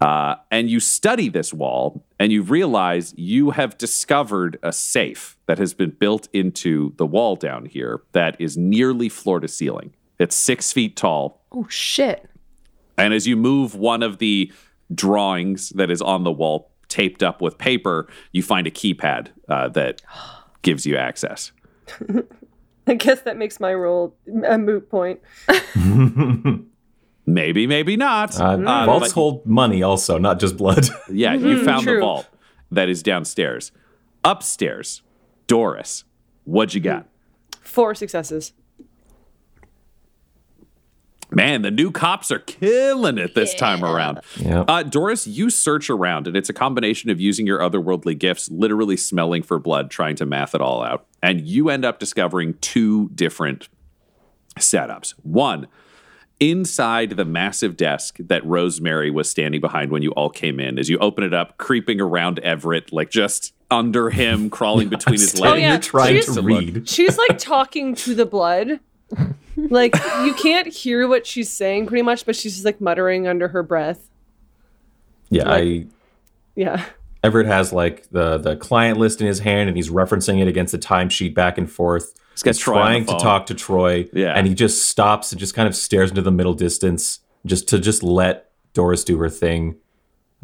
Uh, 0.00 0.36
and 0.50 0.70
you 0.70 0.78
study 0.78 1.28
this 1.28 1.52
wall 1.52 2.04
and 2.20 2.30
you 2.30 2.42
realize 2.42 3.14
you 3.16 3.50
have 3.50 3.76
discovered 3.78 4.58
a 4.62 4.72
safe 4.72 5.36
that 5.46 5.58
has 5.58 5.74
been 5.74 5.90
built 5.90 6.28
into 6.32 6.94
the 6.96 7.06
wall 7.06 7.34
down 7.34 7.64
here 7.64 8.02
that 8.12 8.40
is 8.40 8.56
nearly 8.56 9.08
floor 9.08 9.40
to 9.40 9.48
ceiling. 9.48 9.92
It's 10.18 10.36
six 10.36 10.72
feet 10.72 10.96
tall. 10.96 11.42
Oh, 11.50 11.66
shit. 11.68 12.28
And 12.96 13.12
as 13.12 13.26
you 13.26 13.36
move 13.36 13.74
one 13.74 14.02
of 14.02 14.18
the 14.18 14.52
drawings 14.94 15.70
that 15.70 15.90
is 15.90 16.00
on 16.00 16.24
the 16.24 16.32
wall 16.32 16.70
taped 16.88 17.22
up 17.22 17.40
with 17.40 17.58
paper, 17.58 18.08
you 18.32 18.42
find 18.42 18.66
a 18.66 18.70
keypad 18.70 19.28
uh, 19.48 19.68
that 19.68 20.02
gives 20.62 20.86
you 20.86 20.96
access. 20.96 21.52
I 22.86 22.94
guess 22.94 23.22
that 23.22 23.36
makes 23.36 23.60
my 23.60 23.74
role 23.74 24.16
a 24.46 24.56
moot 24.58 24.88
point. 24.88 25.20
Maybe, 27.28 27.66
maybe 27.66 27.94
not. 27.96 28.40
Uh, 28.40 28.56
Uh, 28.56 28.86
vaults 28.86 29.12
hold 29.12 29.44
money 29.44 29.82
also, 29.82 30.16
not 30.16 30.40
just 30.40 30.56
blood. 30.56 30.86
Yeah, 31.10 31.34
you 31.34 31.62
found 31.62 31.86
the 31.86 32.00
vault 32.00 32.26
that 32.70 32.88
is 32.88 33.02
downstairs. 33.02 33.70
Upstairs, 34.24 35.02
Doris, 35.46 36.04
what'd 36.44 36.72
you 36.74 36.80
got? 36.80 37.06
Four 37.60 37.94
successes. 37.94 38.54
Man, 41.30 41.60
the 41.60 41.70
new 41.70 41.90
cops 41.90 42.30
are 42.30 42.38
killing 42.38 43.18
it 43.18 43.34
this 43.34 43.54
time 43.54 43.84
around. 43.84 44.20
Yeah. 44.40 44.62
Uh, 44.62 44.82
Doris, 44.82 45.26
you 45.26 45.50
search 45.50 45.90
around, 45.90 46.26
and 46.26 46.34
it's 46.34 46.48
a 46.48 46.54
combination 46.54 47.10
of 47.10 47.20
using 47.20 47.46
your 47.46 47.58
otherworldly 47.58 48.18
gifts, 48.18 48.50
literally 48.50 48.96
smelling 48.96 49.42
for 49.42 49.58
blood, 49.58 49.90
trying 49.90 50.16
to 50.16 50.24
math 50.24 50.54
it 50.54 50.62
all 50.62 50.82
out. 50.82 51.04
And 51.22 51.46
you 51.46 51.68
end 51.68 51.84
up 51.84 51.98
discovering 51.98 52.54
two 52.62 53.10
different 53.10 53.68
setups. 54.58 55.12
One, 55.22 55.66
inside 56.40 57.10
the 57.10 57.24
massive 57.24 57.76
desk 57.76 58.16
that 58.20 58.44
Rosemary 58.46 59.10
was 59.10 59.28
standing 59.28 59.60
behind 59.60 59.90
when 59.90 60.02
you 60.02 60.12
all 60.12 60.30
came 60.30 60.60
in, 60.60 60.78
as 60.78 60.88
you 60.88 60.98
open 60.98 61.24
it 61.24 61.34
up, 61.34 61.58
creeping 61.58 62.00
around 62.00 62.38
Everett, 62.40 62.92
like 62.92 63.10
just 63.10 63.54
under 63.70 64.08
him, 64.10 64.48
crawling 64.50 64.88
between 64.88 65.14
his 65.14 65.30
Standing 65.30 65.46
oh, 65.48 65.50
legs. 65.52 65.60
here 65.60 65.70
yeah, 65.70 65.78
trying 65.78 66.14
she's- 66.14 66.34
to 66.34 66.42
read. 66.42 66.88
She's 66.88 67.18
like 67.18 67.38
talking 67.38 67.94
to 67.96 68.14
the 68.14 68.26
blood. 68.26 68.80
Like 69.56 69.94
you 70.24 70.34
can't 70.34 70.68
hear 70.68 71.08
what 71.08 71.26
she's 71.26 71.50
saying 71.50 71.86
pretty 71.86 72.02
much, 72.02 72.24
but 72.24 72.36
she's 72.36 72.52
just 72.54 72.64
like 72.64 72.80
muttering 72.80 73.26
under 73.26 73.48
her 73.48 73.62
breath. 73.62 74.08
Yeah, 75.30 75.50
I 75.50 75.86
Yeah. 76.54 76.84
Everett 77.24 77.46
has 77.46 77.72
like 77.72 78.08
the 78.10 78.38
the 78.38 78.54
client 78.56 78.98
list 78.98 79.20
in 79.20 79.26
his 79.26 79.40
hand, 79.40 79.68
and 79.68 79.76
he's 79.76 79.90
referencing 79.90 80.40
it 80.40 80.46
against 80.46 80.70
the 80.72 80.78
timesheet 80.78 81.34
back 81.34 81.58
and 81.58 81.68
forth. 81.70 82.14
He's 82.44 82.58
got 82.58 82.62
Troy 82.62 82.74
on 82.76 82.80
the 82.80 83.04
trying 83.04 83.06
to 83.06 83.22
talk 83.24 83.46
to 83.46 83.54
Troy, 83.54 84.08
Yeah. 84.12 84.32
and 84.34 84.46
he 84.46 84.54
just 84.54 84.86
stops 84.88 85.32
and 85.32 85.38
just 85.40 85.54
kind 85.54 85.66
of 85.68 85.74
stares 85.74 86.10
into 86.10 86.22
the 86.22 86.30
middle 86.30 86.54
distance, 86.54 87.20
just 87.46 87.68
to 87.68 87.78
just 87.78 88.02
let 88.02 88.50
Doris 88.74 89.04
do 89.04 89.18
her 89.18 89.28
thing. 89.28 89.76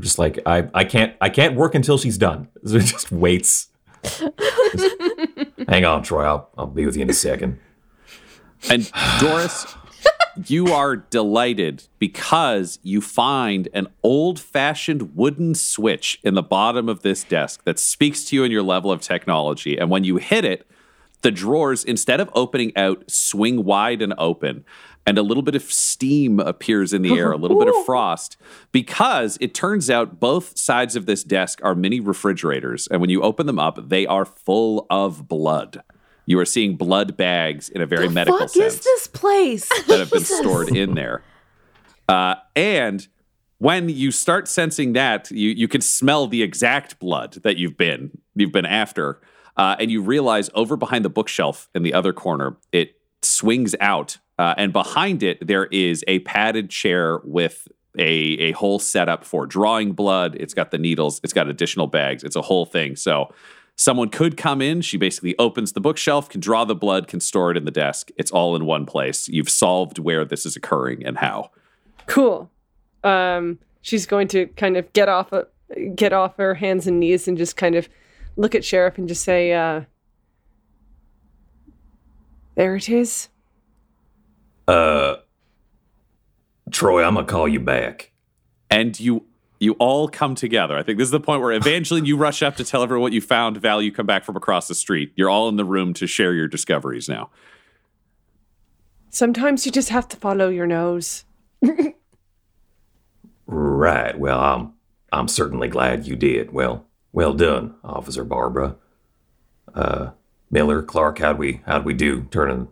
Just 0.01 0.19
like 0.19 0.41
I, 0.45 0.69
I 0.75 0.85
can't, 0.85 1.15
I 1.21 1.29
can't 1.29 1.55
work 1.55 1.75
until 1.75 1.99
she's 1.99 2.19
done. 2.19 2.49
So 2.67 2.79
he 2.79 2.85
just 2.87 3.13
waits. 3.13 3.69
Just, 4.03 4.95
Hang 5.69 5.85
on, 5.85 6.03
Troy. 6.03 6.25
I'll, 6.25 6.51
I'll 6.59 6.67
be 6.67 6.85
with 6.85 6.97
you 6.97 7.03
in 7.03 7.11
a 7.11 7.15
second. 7.15 7.59
And 8.71 8.91
Doris, 9.21 9.67
you 10.47 10.69
are 10.73 10.97
delighted 10.97 11.87
because 11.99 12.79
you 12.83 13.01
find 13.01 13.69
an 13.73 13.87
old 14.03 14.41
fashioned 14.41 15.15
wooden 15.15 15.55
switch 15.55 16.19
in 16.25 16.35
the 16.35 16.43
bottom 16.43 16.89
of 16.89 17.03
this 17.03 17.23
desk 17.23 17.63
that 17.65 17.79
speaks 17.79 18.25
to 18.25 18.37
you 18.37 18.43
in 18.45 18.51
your 18.51 18.63
level 18.63 18.91
of 18.91 19.01
technology. 19.01 19.77
And 19.79 19.91
when 19.91 20.03
you 20.05 20.17
hit 20.17 20.45
it, 20.45 20.67
the 21.25 21.33
drawers, 21.33 21.83
instead 21.83 22.21
of 22.21 22.31
opening 22.35 22.71
out, 22.77 23.11
swing 23.11 23.65
wide 23.65 24.01
and 24.03 24.15
open. 24.19 24.65
And 25.07 25.19
a 25.19 25.23
little 25.23 25.43
bit 25.43 25.55
of 25.55 25.63
steam 25.65 26.39
appears 26.39 26.93
in 26.93 27.03
the 27.03 27.15
air, 27.15 27.33
a 27.33 27.37
little 27.37 27.59
bit 27.59 27.69
of 27.69 27.75
frost, 27.87 28.37
because 28.73 29.37
it 29.41 29.53
turns 29.53 29.91
out 29.91 30.21
both 30.21 30.57
sides 30.57 30.97
of 30.97 31.07
this 31.07 31.25
desk 31.25 31.61
are 31.63 31.75
mini 31.75 31.99
refrigerators. 31.99 32.87
And 32.87 33.01
when 33.01 33.11
you 33.11 33.23
open 33.23 33.47
them 33.47 33.59
up, 33.59 33.89
they 33.89 34.07
are 34.07 34.25
full 34.25 34.87
of 34.89 35.27
blood. 35.27 35.83
You 36.27 36.39
are 36.39 36.45
seeing 36.47 36.77
blood 36.77 37.17
bags 37.17 37.69
in 37.69 37.83
a 37.83 37.87
very 37.87 38.09
medical 38.09 38.39
Fuck 38.39 38.51
sense 38.51 38.75
is 38.75 38.81
this 38.81 39.07
place? 39.09 39.69
that 39.87 39.99
have 39.99 40.11
been 40.11 40.21
stored 40.25 40.75
in 40.75 40.95
there. 40.95 41.23
Uh, 42.09 42.37
and 42.55 43.07
when 43.59 43.89
you 43.89 44.11
start 44.11 44.49
sensing 44.49 44.93
that, 44.95 45.31
you 45.31 45.51
you 45.51 45.69
can 45.69 45.81
smell 45.81 46.27
the 46.27 46.43
exact 46.43 46.99
blood 46.99 47.39
that 47.45 47.57
you've 47.57 47.77
been 47.77 48.11
you've 48.35 48.53
been 48.53 48.67
after, 48.67 49.21
uh, 49.57 49.77
and 49.79 49.91
you 49.91 50.03
realize 50.03 50.51
over 50.55 50.77
behind 50.77 51.05
the 51.05 51.11
bookshelf 51.11 51.69
in 51.75 51.83
the 51.83 51.95
other 51.95 52.13
corner, 52.13 52.57
it 52.73 52.97
swings 53.23 53.75
out, 53.81 54.19
uh, 54.39 54.55
and 54.57 54.73
behind 54.73 55.23
it 55.23 55.47
there 55.47 55.67
is 55.67 56.05
a 56.09 56.19
padded 56.21 56.71
chair 56.71 57.21
with 57.25 57.69
a 57.99 58.03
a 58.03 58.53
whole 58.53 58.79
setup 58.79 59.25
for 59.25 59.47
drawing 59.47 59.93
blood. 59.93 60.37
It's 60.41 60.55
got 60.55 60.71
the 60.71 60.79
needles. 60.79 61.21
It's 61.23 61.33
got 61.33 61.49
additional 61.49 61.87
bags. 61.87 62.25
It's 62.25 62.37
a 62.37 62.43
whole 62.43 62.67
thing. 62.67 62.97
So. 62.97 63.33
Someone 63.77 64.09
could 64.09 64.37
come 64.37 64.63
in. 64.63 64.83
She 64.83 64.97
basically 64.97 65.37
opens 65.37 65.73
the 65.73 65.81
bookshelf, 65.81 66.29
can 66.29 66.41
draw 66.41 66.65
the 66.65 66.77
blood, 66.77 67.09
can 67.09 67.19
store 67.19 67.51
it 67.51 67.57
in 67.57 67.65
the 67.65 67.73
desk. 67.73 68.13
It's 68.17 68.31
all 68.31 68.55
in 68.55 68.67
one 68.67 68.87
place. 68.87 69.27
You've 69.27 69.51
solved 69.51 69.99
where 69.99 70.25
this 70.25 70.47
is 70.47 70.55
occurring 70.55 71.05
and 71.05 71.19
how. 71.19 71.51
Cool. 72.07 72.49
Um, 73.03 73.59
she's 73.81 74.07
going 74.07 74.29
to 74.29 74.47
kind 74.47 74.77
of 74.77 74.93
get 74.93 75.09
off 75.09 75.33
a, 75.33 75.49
get 75.97 76.13
off 76.13 76.37
her 76.37 76.55
hands 76.55 76.87
and 76.87 77.01
knees 77.01 77.27
and 77.27 77.37
just 77.37 77.57
kind 77.57 77.75
of 77.75 77.89
look 78.37 78.55
at 78.55 78.65
Sheriff 78.65 78.99
and 78.99 79.09
just 79.09 79.25
say, 79.25 79.53
uh, 79.53 79.83
"There 82.57 82.77
it 82.77 82.89
is." 82.89 83.29
Uh, 84.67 85.17
Troy, 86.71 87.05
I'm 87.05 87.15
gonna 87.15 87.27
call 87.27 87.47
you 87.49 87.61
back. 87.61 88.13
and 88.71 88.99
you 88.99 89.27
you 89.61 89.73
all 89.75 90.09
come 90.09 90.35
together. 90.35 90.77
I 90.77 90.83
think 90.83 90.99
this 90.99 91.07
is 91.07 91.13
the 91.13 91.21
point 91.21 91.41
where 91.41 91.53
Evangeline, 91.53 92.05
you 92.05 92.17
rush 92.17 92.43
up 92.43 92.57
to 92.57 92.65
tell 92.65 92.83
everyone 92.83 93.03
what 93.03 93.13
you 93.13 93.21
found. 93.21 93.57
Val, 93.59 93.81
you 93.81 93.93
come 93.93 94.05
back 94.07 94.25
from 94.25 94.37
across 94.37 94.69
the 94.69 94.75
street. 94.75 95.13
You're 95.17 95.31
all 95.31 95.49
in 95.49 95.57
the 95.57 95.65
room 95.65 95.95
to 95.95 96.07
share 96.07 96.35
your 96.35 96.49
discoveries 96.49 97.09
now. 97.09 97.31
Sometimes 99.11 99.65
you 99.65 99.71
just 99.73 99.91
have 99.91 100.09
to 100.09 100.17
follow 100.17 100.49
your 100.49 100.67
nose. 100.67 101.25
Right. 103.47 104.19
Well, 104.19 104.41
I'm 104.41 104.73
I'm 105.13 105.29
certainly 105.29 105.69
glad 105.69 106.07
you 106.07 106.17
did. 106.17 106.51
Well, 106.53 106.87
well 107.15 107.33
done, 107.33 107.77
Officer 107.85 108.25
Barbara. 108.25 108.77
Uh, 109.73 110.11
Miller, 110.51 110.83
Clark, 110.83 111.21
how'd 111.21 111.39
we 111.39 111.63
how'd 111.65 111.85
we 111.87 111.95
do? 111.95 112.25
Turning, 112.31 112.69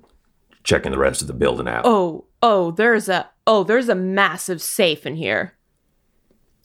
checking 0.65 0.93
the 0.93 0.99
rest 0.99 1.23
of 1.23 1.29
the 1.29 1.33
building 1.33 1.67
out. 1.69 1.87
Oh, 1.87 2.27
oh, 2.43 2.73
there's 2.73 3.09
a 3.09 3.31
oh, 3.47 3.65
there's 3.65 3.89
a 3.89 3.95
massive 3.95 4.61
safe 4.61 5.07
in 5.07 5.17
here. 5.17 5.55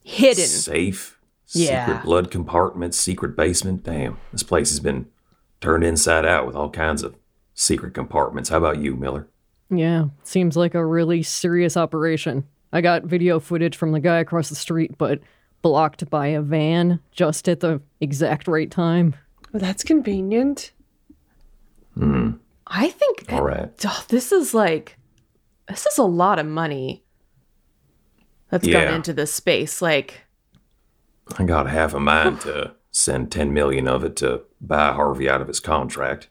Hidden. 0.03 0.45
Safe, 0.45 1.19
Yeah. 1.49 1.85
secret 1.85 2.03
blood 2.03 2.31
compartment, 2.31 2.93
secret 2.95 3.35
basement. 3.35 3.83
Damn, 3.83 4.17
this 4.31 4.43
place 4.43 4.69
has 4.69 4.79
been 4.79 5.07
turned 5.61 5.83
inside 5.83 6.25
out 6.25 6.45
with 6.47 6.55
all 6.55 6.69
kinds 6.69 7.03
of 7.03 7.15
secret 7.53 7.93
compartments. 7.93 8.49
How 8.49 8.57
about 8.57 8.79
you, 8.79 8.95
Miller? 8.95 9.27
Yeah, 9.69 10.05
seems 10.23 10.55
like 10.55 10.75
a 10.75 10.85
really 10.85 11.23
serious 11.23 11.75
operation. 11.75 12.45
I 12.71 12.81
got 12.81 13.03
video 13.03 13.39
footage 13.39 13.75
from 13.75 13.91
the 13.91 13.99
guy 13.99 14.19
across 14.19 14.49
the 14.49 14.55
street, 14.55 14.97
but 14.97 15.19
blocked 15.61 16.09
by 16.09 16.27
a 16.27 16.41
van 16.41 16.99
just 17.11 17.47
at 17.49 17.59
the 17.59 17.81
exact 17.99 18.47
right 18.47 18.69
time. 18.69 19.15
Well, 19.51 19.61
that's 19.61 19.83
convenient. 19.83 20.71
Hmm. 21.95 22.31
I 22.67 22.89
think 22.89 23.31
All 23.31 23.43
right. 23.43 23.71
oh, 23.85 24.05
this 24.09 24.31
is 24.31 24.53
like 24.53 24.97
this 25.67 25.85
is 25.85 25.97
a 25.97 26.03
lot 26.03 26.39
of 26.39 26.45
money 26.45 27.03
that's 28.49 28.67
gone 28.67 28.93
into 28.93 29.13
this 29.13 29.33
space. 29.33 29.81
Like, 29.81 30.21
I 31.37 31.43
got 31.43 31.69
half 31.69 31.93
a 31.93 31.99
mind 31.99 32.41
to 32.41 32.73
send 32.91 33.31
10 33.31 33.53
million 33.53 33.87
of 33.87 34.03
it 34.03 34.15
to 34.17 34.43
buy 34.61 34.93
Harvey 34.93 35.29
out 35.29 35.41
of 35.41 35.47
his 35.47 35.59
contract. 35.59 36.29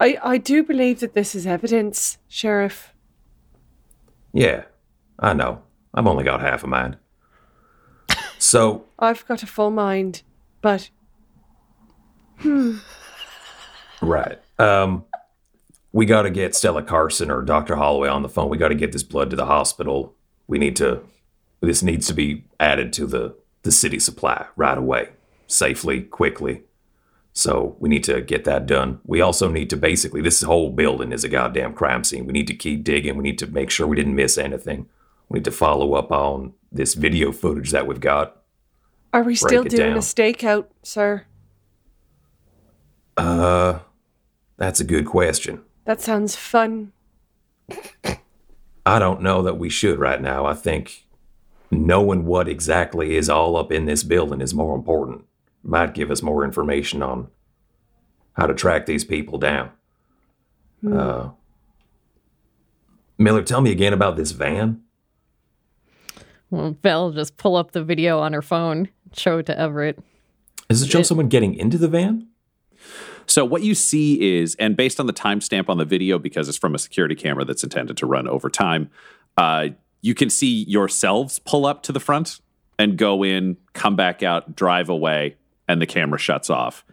I, 0.00 0.18
I 0.22 0.38
do 0.38 0.64
believe 0.64 0.98
that 1.00 1.14
this 1.14 1.34
is 1.34 1.46
evidence, 1.46 2.18
Sheriff. 2.26 2.92
Yeah, 4.32 4.64
I 5.18 5.32
know. 5.32 5.62
I've 5.94 6.06
only 6.06 6.24
got 6.24 6.40
half 6.40 6.64
a 6.64 6.66
mind. 6.66 6.96
So, 8.52 8.84
I've 8.98 9.26
got 9.26 9.42
a 9.42 9.46
full 9.46 9.70
mind, 9.70 10.20
but 10.60 10.90
right. 14.02 14.38
Um, 14.58 15.06
we 15.90 16.04
got 16.04 16.22
to 16.22 16.30
get 16.30 16.54
Stella 16.54 16.82
Carson 16.82 17.30
or 17.30 17.40
Dr. 17.40 17.76
Holloway 17.76 18.10
on 18.10 18.20
the 18.20 18.28
phone. 18.28 18.50
We 18.50 18.58
got 18.58 18.68
to 18.68 18.74
get 18.74 18.92
this 18.92 19.04
blood 19.04 19.30
to 19.30 19.36
the 19.36 19.46
hospital. 19.46 20.14
We 20.48 20.58
need 20.58 20.76
to, 20.76 21.00
this 21.62 21.82
needs 21.82 22.06
to 22.08 22.12
be 22.12 22.44
added 22.60 22.92
to 22.92 23.06
the, 23.06 23.34
the 23.62 23.72
city 23.72 23.98
supply 23.98 24.44
right 24.54 24.76
away, 24.76 25.08
safely, 25.46 26.02
quickly. 26.02 26.64
So 27.32 27.78
we 27.80 27.88
need 27.88 28.04
to 28.04 28.20
get 28.20 28.44
that 28.44 28.66
done. 28.66 29.00
We 29.06 29.22
also 29.22 29.48
need 29.48 29.70
to 29.70 29.78
basically, 29.78 30.20
this 30.20 30.42
whole 30.42 30.68
building 30.68 31.12
is 31.12 31.24
a 31.24 31.30
goddamn 31.30 31.72
crime 31.72 32.04
scene. 32.04 32.26
We 32.26 32.34
need 32.34 32.48
to 32.48 32.54
keep 32.54 32.84
digging. 32.84 33.16
We 33.16 33.22
need 33.22 33.38
to 33.38 33.46
make 33.46 33.70
sure 33.70 33.86
we 33.86 33.96
didn't 33.96 34.14
miss 34.14 34.36
anything. 34.36 34.90
We 35.30 35.38
need 35.38 35.46
to 35.46 35.50
follow 35.50 35.94
up 35.94 36.12
on 36.12 36.52
this 36.70 36.92
video 36.92 37.32
footage 37.32 37.70
that 37.70 37.86
we've 37.86 37.98
got. 37.98 38.41
Are 39.12 39.22
we 39.22 39.34
still 39.34 39.64
doing 39.64 39.90
down. 39.90 39.96
a 39.96 40.00
stakeout, 40.00 40.66
sir? 40.82 41.26
Uh, 43.16 43.80
that's 44.56 44.80
a 44.80 44.84
good 44.84 45.06
question. 45.06 45.62
That 45.84 46.00
sounds 46.00 46.36
fun. 46.36 46.92
I 48.86 48.98
don't 48.98 49.22
know 49.22 49.42
that 49.42 49.58
we 49.58 49.68
should 49.68 49.98
right 49.98 50.20
now. 50.20 50.46
I 50.46 50.54
think 50.54 51.06
knowing 51.70 52.26
what 52.26 52.48
exactly 52.48 53.16
is 53.16 53.28
all 53.28 53.56
up 53.56 53.70
in 53.70 53.84
this 53.86 54.02
building 54.02 54.40
is 54.40 54.54
more 54.54 54.74
important. 54.74 55.24
Might 55.62 55.94
give 55.94 56.10
us 56.10 56.22
more 56.22 56.44
information 56.44 57.02
on 57.02 57.28
how 58.34 58.46
to 58.46 58.54
track 58.54 58.86
these 58.86 59.04
people 59.04 59.38
down. 59.38 59.70
Uh, 60.90 61.30
Miller, 63.18 63.42
tell 63.42 63.60
me 63.60 63.70
again 63.70 63.92
about 63.92 64.16
this 64.16 64.32
van. 64.32 64.82
Well, 66.50 66.76
Val 66.82 67.12
just 67.12 67.36
pull 67.36 67.56
up 67.56 67.70
the 67.70 67.84
video 67.84 68.18
on 68.18 68.32
her 68.32 68.42
phone, 68.42 68.88
show 69.16 69.38
it 69.38 69.46
to 69.46 69.58
Everett. 69.58 69.98
Does 70.68 70.82
it 70.82 70.90
show 70.90 71.02
someone 71.02 71.28
getting 71.28 71.54
into 71.54 71.78
the 71.78 71.88
van? 71.88 72.28
So 73.26 73.44
what 73.44 73.62
you 73.62 73.74
see 73.74 74.38
is, 74.38 74.54
and 74.56 74.76
based 74.76 74.98
on 74.98 75.06
the 75.06 75.12
timestamp 75.12 75.68
on 75.68 75.78
the 75.78 75.84
video, 75.84 76.18
because 76.18 76.48
it's 76.48 76.58
from 76.58 76.74
a 76.74 76.78
security 76.78 77.14
camera 77.14 77.44
that's 77.44 77.62
intended 77.62 77.96
to 77.98 78.06
run 78.06 78.26
over 78.26 78.50
time, 78.50 78.90
uh, 79.36 79.68
you 80.00 80.14
can 80.14 80.28
see 80.30 80.64
yourselves 80.64 81.38
pull 81.38 81.64
up 81.64 81.82
to 81.84 81.92
the 81.92 82.00
front 82.00 82.40
and 82.78 82.96
go 82.98 83.22
in, 83.22 83.56
come 83.74 83.96
back 83.96 84.22
out, 84.22 84.56
drive 84.56 84.88
away, 84.88 85.36
and 85.68 85.80
the 85.80 85.86
camera 85.86 86.18
shuts 86.18 86.50
off. 86.50 86.84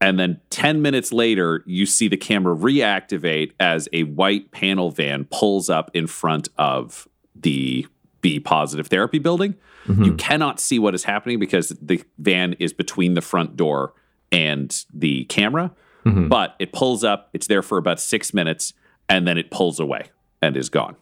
And 0.00 0.18
then 0.20 0.40
10 0.50 0.82
minutes 0.82 1.10
later, 1.12 1.62
you 1.64 1.86
see 1.86 2.08
the 2.08 2.18
camera 2.18 2.54
reactivate 2.54 3.52
as 3.58 3.88
a 3.92 4.02
white 4.02 4.50
panel 4.50 4.90
van 4.90 5.24
pulls 5.30 5.70
up 5.70 5.90
in 5.94 6.06
front 6.06 6.48
of 6.58 7.08
the 7.34 7.86
B 8.26 8.40
positive 8.40 8.88
therapy 8.88 9.20
building. 9.20 9.54
Mm-hmm. 9.86 10.02
You 10.02 10.14
cannot 10.14 10.58
see 10.58 10.80
what 10.80 10.96
is 10.96 11.04
happening 11.04 11.38
because 11.38 11.68
the 11.80 12.02
van 12.18 12.54
is 12.54 12.72
between 12.72 13.14
the 13.14 13.20
front 13.20 13.56
door 13.56 13.94
and 14.32 14.84
the 14.92 15.26
camera. 15.26 15.70
Mm-hmm. 16.04 16.26
But 16.26 16.56
it 16.58 16.72
pulls 16.72 17.04
up, 17.04 17.30
it's 17.32 17.46
there 17.46 17.62
for 17.62 17.78
about 17.78 18.00
six 18.00 18.34
minutes, 18.34 18.72
and 19.08 19.28
then 19.28 19.38
it 19.38 19.52
pulls 19.52 19.78
away 19.78 20.06
and 20.42 20.56
is 20.56 20.68
gone. 20.68 20.96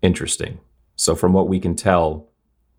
Interesting. 0.00 0.60
So 0.96 1.14
from 1.14 1.34
what 1.34 1.46
we 1.46 1.60
can 1.60 1.76
tell, 1.76 2.30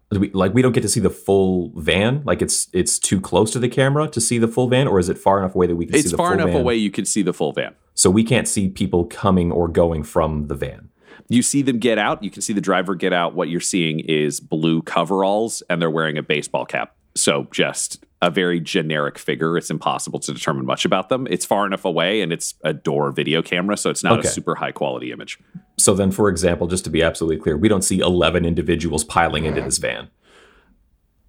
we, 0.10 0.32
like 0.32 0.56
we 0.56 0.63
don't 0.63 0.71
get 0.71 0.82
to 0.82 0.89
see 0.89 0.99
the 0.99 1.12
full 1.12 1.71
van. 1.75 2.23
Like 2.25 2.41
it's 2.41 2.69
it's 2.73 2.97
too 2.97 3.21
close 3.21 3.51
to 3.51 3.60
the 3.60 3.69
camera 3.69 4.08
to 4.08 4.19
see 4.19 4.39
the 4.39 4.47
full 4.47 4.69
van, 4.69 4.88
or 4.88 4.97
is 4.97 5.08
it 5.08 5.19
far 5.19 5.38
enough 5.38 5.53
away 5.53 5.67
that 5.67 5.75
we 5.75 5.86
can 5.86 5.93
see 5.93 5.99
It's 5.99 6.12
the 6.12 6.17
far 6.17 6.34
enough 6.34 6.47
van? 6.47 6.62
away 6.62 6.77
you 6.77 6.89
can 6.89 7.06
see 7.06 7.21
the 7.21 7.34
full 7.34 7.53
van. 7.53 7.75
So 7.93 8.10
we 8.10 8.23
can't 8.23 8.47
see 8.47 8.69
people 8.69 9.06
coming 9.06 9.51
or 9.51 9.67
going 9.67 10.01
from 10.01 10.47
the 10.47 10.56
van. 10.56 10.89
You 11.30 11.41
see 11.41 11.62
them 11.62 11.80
get 11.80 11.97
out. 11.97 12.23
You 12.23 12.30
can 12.32 12.41
see 12.41 12.54
the 12.54 12.62
driver 12.62 12.95
get 12.95 13.13
out. 13.13 13.34
What 13.36 13.49
you're 13.49 13.60
seeing 13.62 13.99
is 14.02 14.39
blue 14.39 14.82
coveralls, 14.82 15.62
and 15.69 15.82
they're 15.82 15.89
wearing 15.91 16.17
a 16.17 16.23
baseball 16.23 16.65
cap. 16.65 16.95
So 17.15 17.47
just 17.52 18.04
a 18.21 18.30
very 18.30 18.60
generic 18.60 19.17
figure. 19.19 19.58
It's 19.58 19.69
impossible 19.69 20.19
to 20.21 20.34
determine 20.34 20.65
much 20.65 20.86
about 20.86 21.10
them. 21.10 21.28
It's 21.30 21.45
far 21.45 21.65
enough 21.65 21.84
away, 21.86 22.21
and 22.21 22.32
it's 22.32 22.56
a 22.63 22.73
door 22.73 23.12
video 23.12 23.41
camera, 23.41 23.76
so 23.78 23.89
it's 23.89 24.04
not 24.04 24.19
Okay. 24.19 24.28
a 24.28 24.32
super 24.32 24.56
high 24.56 24.71
quality 24.71 25.12
image. 25.12 25.38
So 25.78 25.93
then, 25.93 26.10
for 26.12 26.30
example, 26.30 26.67
just 26.67 26.84
to 26.86 26.89
be 26.89 27.02
absolutely 27.04 27.38
clear, 27.41 27.58
we 27.58 27.67
don't 27.67 27.82
see 27.84 27.99
11 27.99 28.45
individuals 28.45 29.04
piling 29.04 29.43
into 29.45 29.62
this 29.62 29.78
van. 29.78 30.08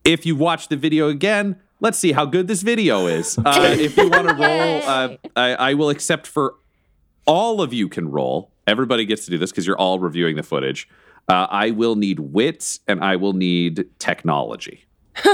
If 0.05 0.25
you 0.27 0.37
watch 0.37 0.69
the 0.69 0.77
video 0.77 1.09
again, 1.09 1.57
let's 1.81 1.99
see 1.99 2.13
how 2.13 2.27
good 2.27 2.47
this 2.47 2.63
video 2.63 3.07
is. 3.07 3.39
Uh, 3.39 3.75
if 3.79 3.97
you 3.97 4.09
want 4.09 4.29
to 4.29 4.35
roll, 4.35 4.83
uh, 4.85 5.17
I, 5.37 5.55
I 5.71 5.75
will 5.75 5.91
accept 5.91 6.27
for 6.27 6.55
all 7.27 7.61
of 7.61 7.73
you 7.73 7.89
can 7.89 8.09
roll. 8.11 8.51
Everybody 8.67 9.05
gets 9.05 9.25
to 9.27 9.31
do 9.31 9.39
this 9.39 9.51
because 9.51 9.67
you're 9.67 9.79
all 9.79 9.99
reviewing 9.99 10.37
the 10.37 10.43
footage. 10.43 10.89
Uh, 11.29 11.47
I 11.51 11.71
will 11.71 11.97
need 11.97 12.19
wits 12.19 12.81
and 12.87 13.03
I 13.03 13.17
will 13.17 13.33
need 13.33 13.87
technology. 13.99 14.85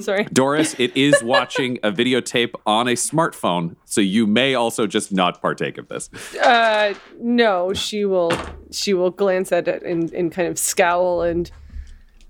Sorry. 0.00 0.24
Doris, 0.32 0.76
it 0.78 0.96
is 0.96 1.20
watching 1.22 1.78
a 1.82 1.90
videotape 1.90 2.52
on 2.64 2.86
a 2.86 2.92
smartphone, 2.92 3.74
so 3.84 4.00
you 4.00 4.26
may 4.26 4.54
also 4.54 4.86
just 4.86 5.10
not 5.12 5.42
partake 5.42 5.78
of 5.78 5.88
this. 5.88 6.10
Uh, 6.36 6.94
no, 7.18 7.72
she 7.72 8.04
will. 8.04 8.30
She 8.70 8.94
will 8.94 9.10
glance 9.10 9.50
at 9.50 9.66
it 9.66 9.82
and, 9.82 10.12
and 10.12 10.30
kind 10.30 10.46
of 10.46 10.58
scowl 10.58 11.22
and 11.22 11.50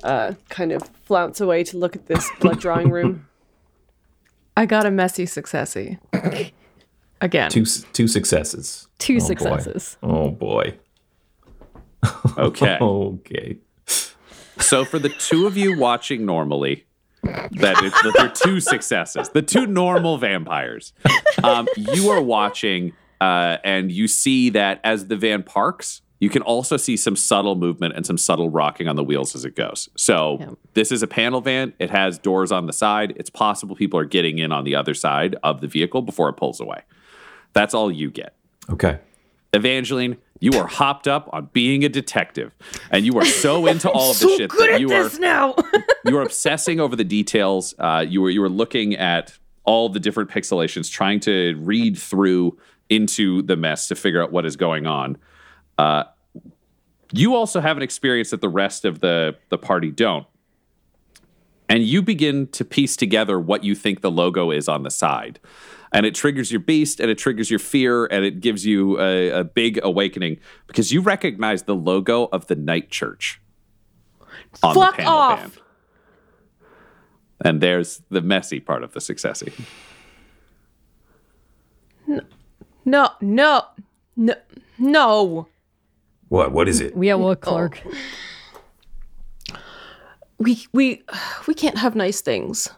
uh, 0.03 0.35
kind 0.49 0.73
of 0.73 0.83
flounce 1.05 1.41
away 1.41 1.65
to 1.65 1.77
look 1.77 1.97
at 1.97 2.07
this 2.07 2.31
blood 2.41 2.61
drawing 2.61 2.91
room. 2.91 3.27
I 4.57 4.67
got 4.67 4.87
a 4.87 4.91
messy 4.91 5.25
successy. 5.25 5.99
Again. 7.21 7.51
Two 7.51 7.65
two 7.93 8.07
successes. 8.09 8.89
Two 8.99 9.15
Oh, 9.17 9.19
boy. 9.21 9.25
successes. 9.27 9.97
Oh 10.03 10.31
boy. 10.31 10.75
Okay. 12.39 12.79
Okay. 12.81 13.57
So 14.61 14.85
for 14.85 14.99
the 14.99 15.09
two 15.09 15.47
of 15.47 15.57
you 15.57 15.79
watching 15.79 16.25
normally, 16.27 16.85
that, 17.23 17.77
it, 17.83 17.93
that 17.93 18.15
they're 18.17 18.29
two 18.29 18.61
successes, 18.61 19.29
the 19.31 19.43
two 19.43 19.67
normal 19.67 20.19
vampires. 20.19 20.93
Um, 21.43 21.67
you 21.77 22.11
are 22.11 22.21
watching, 22.23 22.93
uh, 23.21 23.59
and 23.65 23.91
you 23.93 24.07
see 24.09 24.51
that 24.51 24.81
as 24.85 25.07
the 25.07 25.17
van 25.17 25.43
parks, 25.43 26.03
you 26.21 26.29
can 26.29 26.43
also 26.43 26.77
see 26.77 26.97
some 26.97 27.15
subtle 27.17 27.55
movement 27.55 27.95
and 27.97 28.05
some 28.05 28.19
subtle 28.19 28.51
rocking 28.51 28.89
on 28.89 28.97
the 28.97 29.05
wheels 29.05 29.35
as 29.37 29.45
it 29.45 29.55
goes. 29.57 29.89
So 29.97 30.39
Yeah. 30.41 30.51
this 30.75 30.91
is 30.93 31.03
a 31.03 31.07
panel 31.07 31.41
van. 31.41 31.73
It 31.79 31.91
has 31.91 32.19
doors 32.19 32.51
on 32.53 32.67
the 32.67 32.73
side. 32.73 33.13
It's 33.17 33.31
possible 33.31 33.77
people 33.77 33.99
are 34.01 34.05
getting 34.05 34.39
in 34.39 34.51
on 34.53 34.65
the 34.65 34.75
other 34.75 34.95
side 34.95 35.37
of 35.45 35.61
the 35.61 35.69
vehicle 35.69 36.03
before 36.03 36.29
it 36.29 36.35
pulls 36.35 36.61
away. 36.61 36.81
That's 37.53 37.75
all 37.75 37.91
you 37.91 38.11
get. 38.11 38.35
Okay. 38.71 38.99
Evangeline, 39.53 40.19
you 40.41 40.53
are 40.59 40.67
hopped 40.67 41.09
up 41.09 41.29
on 41.33 41.49
being 41.53 41.85
a 41.85 41.89
detective, 41.89 42.55
and 42.91 43.05
you 43.05 43.19
are 43.19 43.25
so 43.25 43.67
into 43.67 43.91
all 43.91 44.11
of 44.11 44.19
the 44.19 44.37
shit 44.37 44.51
that 44.51 44.81
you 44.81 44.93
are 44.93 45.11
now. 45.19 45.55
you 46.05 46.17
are 46.17 46.23
obsessing 46.23 46.81
over 46.81 46.95
the 46.95 47.05
details. 47.05 47.75
Uh, 47.79 48.05
you 48.07 48.21
were 48.21 48.31
you 48.31 48.41
were 48.41 48.49
looking 48.49 48.95
at 48.95 49.37
all 49.65 49.89
the 49.89 50.01
different 50.01 50.31
pixelations, 50.31 50.91
trying 50.91 51.21
to 51.21 51.55
read 51.59 51.99
through 51.99 52.57
into 52.89 53.43
the 53.43 53.57
mess 53.57 53.89
to 53.89 53.95
figure 53.95 54.23
out 54.23 54.33
what 54.33 54.47
is 54.47 54.57
going 54.57 54.87
on. 54.87 55.17
Uh, 55.77 56.05
you 57.13 57.35
also 57.35 57.61
have 57.61 57.77
an 57.77 57.83
experience 57.83 58.31
that 58.31 58.41
the 58.41 58.49
rest 58.49 58.85
of 58.85 59.01
the 59.01 59.37
the 59.49 59.59
party 59.59 59.91
don't, 59.91 60.27
and 61.69 61.83
you 61.83 62.03
begin 62.03 62.47
to 62.49 62.65
piece 62.65 62.97
together 62.97 63.41
what 63.41 63.65
you 63.65 63.75
think 63.75 64.03
the 64.03 64.11
logo 64.11 64.51
is 64.51 64.69
on 64.69 64.83
the 64.83 64.91
side. 64.91 65.41
And 65.93 66.05
it 66.05 66.15
triggers 66.15 66.51
your 66.53 66.61
beast 66.61 67.01
and 67.01 67.11
it 67.11 67.17
triggers 67.19 67.51
your 67.51 67.59
fear 67.59 68.07
and 68.07 68.25
it 68.25 68.41
gives 68.41 68.67
you 68.67 69.01
a, 69.01 69.31
a 69.31 69.45
big 69.45 69.81
awakening 69.83 70.39
because 70.67 70.93
you 70.93 71.01
recognize 71.01 71.63
the 71.63 71.75
logo 71.75 72.25
of 72.33 72.47
the 72.47 72.57
night 72.57 72.91
church 72.91 73.41
on 74.63 74.75
Fuck 74.75 74.97
the 74.97 75.03
panel 75.03 75.13
off. 75.19 75.41
van. 75.41 75.53
And 77.45 77.61
there's 77.61 78.03
the 78.11 78.21
messy 78.21 78.61
part 78.61 78.83
of 78.83 78.93
the 78.93 79.01
successy. 79.01 79.53
No, 82.07 83.11
no, 83.21 83.63
no, 84.17 84.35
no. 84.79 85.49
What? 86.29 86.53
What 86.53 86.69
is 86.69 86.81
it? 86.81 86.95
Yeah, 86.99 87.15
well, 87.15 87.37
Clark. 87.37 87.83
Oh. 87.87 89.59
We 90.39 90.67
we 90.73 91.03
we 91.47 91.55
can't 91.55 91.79
have 91.79 91.95
nice 91.95 92.21
things. 92.21 92.69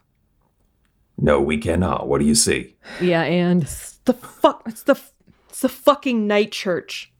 No, 1.22 1.40
we 1.40 1.59
cannot. 1.59 2.09
What 2.09 2.18
do 2.20 2.26
you 2.26 2.35
see? 2.35 2.74
Yeah, 3.00 3.22
and 3.22 3.62
The 4.06 4.14
fuck. 4.14 4.62
It's 4.66 4.83
the. 4.85 4.98
It's 5.50 5.61
the 5.61 5.68
fucking 5.68 6.26
night 6.26 6.50
church. 6.52 7.12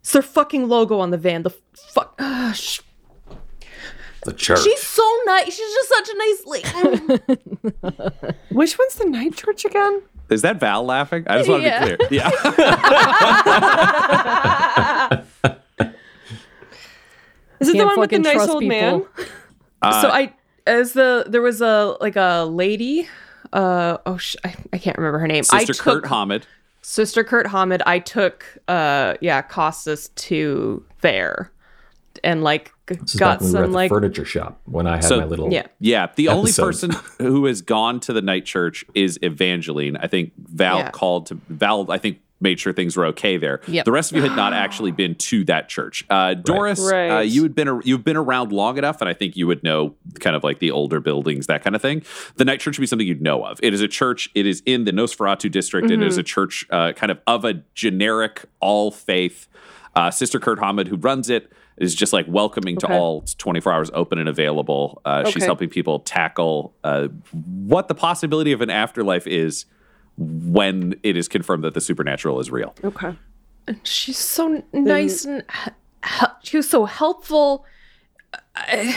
It's 0.00 0.12
their 0.12 0.22
fucking 0.22 0.68
logo 0.68 0.98
on 0.98 1.10
the 1.10 1.18
van. 1.18 1.42
The 1.42 1.50
fuck. 1.92 2.14
ah, 2.18 2.52
sh- 2.54 2.80
The 4.24 4.32
church. 4.32 4.60
She's 4.62 4.82
so 4.82 5.02
nice. 5.26 5.46
She's 5.54 5.74
just 5.74 5.88
such 5.88 6.08
a 6.08 6.16
nice 6.16 6.46
lady. 6.46 6.68
Which 8.50 8.78
one's 8.78 8.94
the 8.94 9.04
night 9.06 9.36
church 9.36 9.64
again? 9.66 10.02
Is 10.30 10.40
that 10.42 10.58
Val 10.60 10.84
laughing? 10.84 11.24
I 11.26 11.36
just 11.38 11.50
want 11.50 11.62
to 11.64 11.68
Yeah. 11.68 11.96
be 11.96 11.96
clear. 12.06 12.10
Yeah. 12.22 12.30
Is 17.60 17.68
it 17.68 17.72
the 17.72 17.78
Can't 17.78 17.86
one 17.88 18.00
with 18.00 18.10
the 18.10 18.18
nice 18.18 18.48
old 18.48 18.60
people. 18.60 18.68
man? 18.78 19.04
Uh, 19.82 20.02
so 20.02 20.08
I 20.08 20.32
as 20.66 20.92
the 20.94 21.24
there 21.28 21.42
was 21.42 21.60
a 21.60 21.96
like 22.00 22.16
a 22.16 22.44
lady. 22.44 23.08
Uh 23.54 23.98
oh, 24.04 24.16
sh- 24.18 24.36
I, 24.44 24.54
I 24.72 24.78
can't 24.78 24.98
remember 24.98 25.18
her 25.20 25.26
name. 25.28 25.44
I 25.52 25.64
Sister 25.64 25.72
took 25.74 26.02
Kurt 26.02 26.06
Hamid. 26.06 26.46
Sister 26.82 27.24
Kurt 27.24 27.46
Hamid. 27.46 27.82
I 27.86 27.98
took 28.00 28.44
uh 28.68 29.14
yeah 29.20 29.40
Costas 29.42 30.08
to 30.08 30.84
there, 31.02 31.50
and 32.22 32.42
like 32.42 32.72
This 32.86 33.14
got 33.14 33.38
back 33.38 33.40
when 33.42 33.52
we 33.52 33.58
were 33.58 33.62
at 33.62 33.64
some 33.64 33.70
the 33.72 33.76
like 33.76 33.88
furniture 33.90 34.24
shop 34.24 34.60
when 34.64 34.86
I 34.86 34.96
had 34.96 35.04
So- 35.04 35.20
my 35.20 35.24
little. 35.24 35.52
yeah. 35.52 35.66
Yeah, 35.80 36.08
the 36.16 36.28
only 36.28 36.52
person 36.52 36.92
who 37.18 37.44
has 37.46 37.62
gone 37.62 38.00
to 38.00 38.12
the 38.12 38.20
night 38.22 38.44
church 38.44 38.84
is 38.94 39.18
Evangeline. 39.22 39.96
I 39.96 40.08
think 40.08 40.32
Val 40.36 40.78
Yeah. 40.78 40.90
called 40.90 41.26
to 41.26 41.38
Val. 41.48 41.90
I 41.90 41.98
think 41.98 42.18
made 42.40 42.58
sure 42.60 42.72
things 42.72 42.96
were 42.96 43.06
okay 43.06 43.36
there. 43.36 43.60
Yep. 43.68 43.84
The 43.84 43.92
rest 43.92 44.10
of 44.12 44.16
you 44.16 44.22
had 44.22 44.36
not 44.36 44.52
actually 44.64 44.90
been 44.90 45.14
to 45.14 45.44
that 45.44 45.68
church. 45.68 46.04
Uh, 46.10 46.34
Doris, 46.34 46.78
Uh, 46.80 46.92
Right. 46.92 47.22
you 47.22 47.42
had 47.42 47.54
been 47.54 47.68
a, 47.68 47.80
you've 47.84 48.04
been 48.04 48.16
around 48.16 48.52
long 48.52 48.76
enough, 48.76 49.00
and 49.00 49.08
I 49.08 49.14
think 49.14 49.36
you 49.36 49.46
would 49.46 49.62
know 49.62 49.94
kind 50.20 50.36
of 50.36 50.44
like 50.44 50.58
the 50.58 50.70
older 50.70 51.00
buildings, 51.00 51.46
that 51.46 51.62
kind 51.62 51.74
of 51.76 51.80
thing. 51.82 52.02
The 52.36 52.44
night 52.44 52.60
church 52.60 52.76
would 52.78 52.82
be 52.82 52.86
something 52.86 53.06
you'd 53.06 53.22
know 53.22 53.44
of. 53.44 53.58
It 53.62 53.72
is 53.72 53.80
a 53.80 53.88
church. 53.88 54.28
It 54.34 54.46
is 54.46 54.62
in 54.66 54.84
the 54.84 54.92
Nosferatu 54.92 55.50
district. 55.50 55.90
It 55.90 56.02
is 56.02 56.18
a 56.18 56.22
church, 56.22 56.66
uh, 56.70 56.92
kind 56.92 57.10
of 57.12 57.18
of 57.26 57.44
a 57.44 57.62
generic 57.74 58.44
all 58.60 58.90
faith. 58.90 59.48
Uh, 59.96 60.10
Sister 60.10 60.38
Kurt 60.40 60.58
Hamid, 60.58 60.88
who 60.88 60.96
runs 60.96 61.30
it, 61.30 61.50
is 61.76 61.94
just 61.94 62.12
like 62.12 62.26
welcoming 62.28 62.76
to 62.78 62.88
all. 62.92 63.22
It's 63.22 63.34
24 63.34 63.72
hours 63.72 63.90
open 63.94 64.18
and 64.18 64.28
available. 64.28 65.00
Uh, 65.04 65.28
She's 65.30 65.44
helping 65.44 65.68
people 65.68 66.00
tackle 66.00 66.74
uh, 66.84 67.08
what 67.32 67.88
the 67.88 67.94
possibility 67.94 68.52
of 68.52 68.60
an 68.60 68.70
afterlife 68.70 69.26
is 69.26 69.66
when 70.16 70.94
it 71.02 71.16
is 71.16 71.28
confirmed 71.28 71.64
that 71.64 71.74
the 71.74 71.80
supernatural 71.80 72.40
is 72.40 72.50
real. 72.50 72.74
Okay. 72.84 73.16
she's 73.82 74.18
so 74.18 74.62
nice 74.72 75.24
and 75.24 75.42
he- 75.64 75.70
he- 76.20 76.26
she 76.42 76.56
was 76.58 76.68
so 76.68 76.84
helpful. 76.84 77.64
I, 78.54 78.96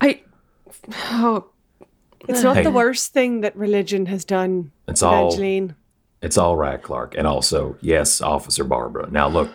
I 0.00 0.22
oh 1.12 1.46
It's 2.28 2.42
not 2.42 2.56
Hey. 2.56 2.64
the 2.64 2.70
worst 2.70 3.12
thing 3.12 3.42
that 3.42 3.54
religion 3.56 4.06
has 4.06 4.24
done, 4.24 4.72
It's 4.88 5.02
all- 5.02 5.28
Evangeline. 5.28 5.76
It's 6.22 6.38
all 6.38 6.56
right, 6.56 6.80
Clark. 6.80 7.14
And 7.18 7.26
also, 7.26 7.76
yes, 7.82 8.22
Officer 8.22 8.64
Barbara. 8.64 9.10
Now, 9.10 9.28
look, 9.28 9.50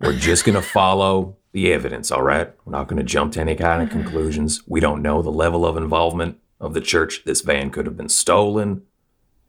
we're 0.00 0.12
just 0.12 0.44
going 0.44 0.54
to 0.54 0.62
follow 0.62 1.36
the 1.50 1.72
evidence, 1.72 2.12
all 2.12 2.22
right? 2.22 2.52
We're 2.64 2.70
not 2.70 2.86
going 2.86 2.98
to 2.98 3.02
jump 3.04 3.32
to 3.32 3.40
any 3.40 3.56
kind 3.56 3.82
of 3.82 3.88
mm-hmm. 3.88 4.02
conclusions. 4.02 4.62
We 4.68 4.78
don't 4.78 5.02
know 5.02 5.22
the 5.22 5.32
level 5.32 5.66
of 5.66 5.76
involvement 5.76 6.38
of 6.60 6.72
the 6.72 6.80
church. 6.80 7.24
This 7.24 7.40
van 7.40 7.70
could 7.70 7.86
have 7.86 7.96
been 7.96 8.08
stolen. 8.08 8.82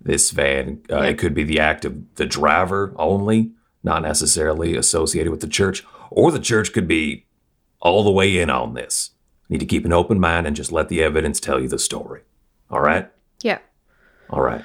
This 0.01 0.31
van, 0.31 0.81
uh, 0.91 1.01
it 1.01 1.17
could 1.17 1.33
be 1.33 1.43
the 1.43 1.59
act 1.59 1.83
of 1.85 2.15
the 2.15 2.25
driver 2.25 2.93
only, 2.97 3.51
not 3.83 4.03
necessarily 4.03 4.75
associated 4.75 5.31
with 5.31 5.41
the 5.41 5.47
church. 5.47 5.83
Or 6.11 6.31
the 6.31 6.39
church 6.39 6.73
could 6.73 6.87
be 6.87 7.25
all 7.81 8.03
the 8.03 8.11
way 8.11 8.37
in 8.39 8.49
on 8.49 8.73
this. 8.75 9.11
Need 9.49 9.59
to 9.59 9.65
keep 9.65 9.85
an 9.85 9.93
open 9.93 10.19
mind 10.19 10.45
and 10.47 10.55
just 10.55 10.71
let 10.71 10.89
the 10.89 11.01
evidence 11.03 11.39
tell 11.39 11.59
you 11.59 11.67
the 11.67 11.79
story. 11.79 12.21
All 12.69 12.79
right? 12.81 13.09
yeah. 13.41 13.59
All 14.29 14.41
right. 14.41 14.63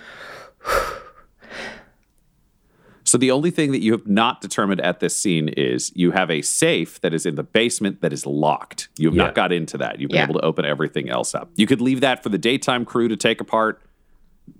So 3.04 3.18
the 3.18 3.32
only 3.32 3.50
thing 3.50 3.72
that 3.72 3.80
you 3.80 3.90
have 3.92 4.06
not 4.06 4.40
determined 4.40 4.80
at 4.80 5.00
this 5.00 5.16
scene 5.16 5.48
is 5.48 5.90
you 5.96 6.12
have 6.12 6.30
a 6.30 6.42
safe 6.42 7.00
that 7.00 7.12
is 7.12 7.26
in 7.26 7.34
the 7.34 7.42
basement 7.42 8.02
that 8.02 8.12
is 8.12 8.24
locked. 8.24 8.88
You 8.98 9.08
have 9.08 9.16
Yeah. 9.16 9.24
not 9.24 9.34
got 9.34 9.52
into 9.52 9.76
that. 9.78 9.98
You've 9.98 10.10
been 10.10 10.18
Yeah. 10.18 10.24
able 10.24 10.34
to 10.34 10.44
open 10.44 10.64
everything 10.64 11.08
else 11.10 11.34
up. 11.34 11.50
You 11.56 11.66
could 11.66 11.80
leave 11.80 12.00
that 12.02 12.22
for 12.22 12.28
the 12.28 12.38
daytime 12.38 12.84
crew 12.84 13.08
to 13.08 13.16
take 13.16 13.40
apart. 13.40 13.82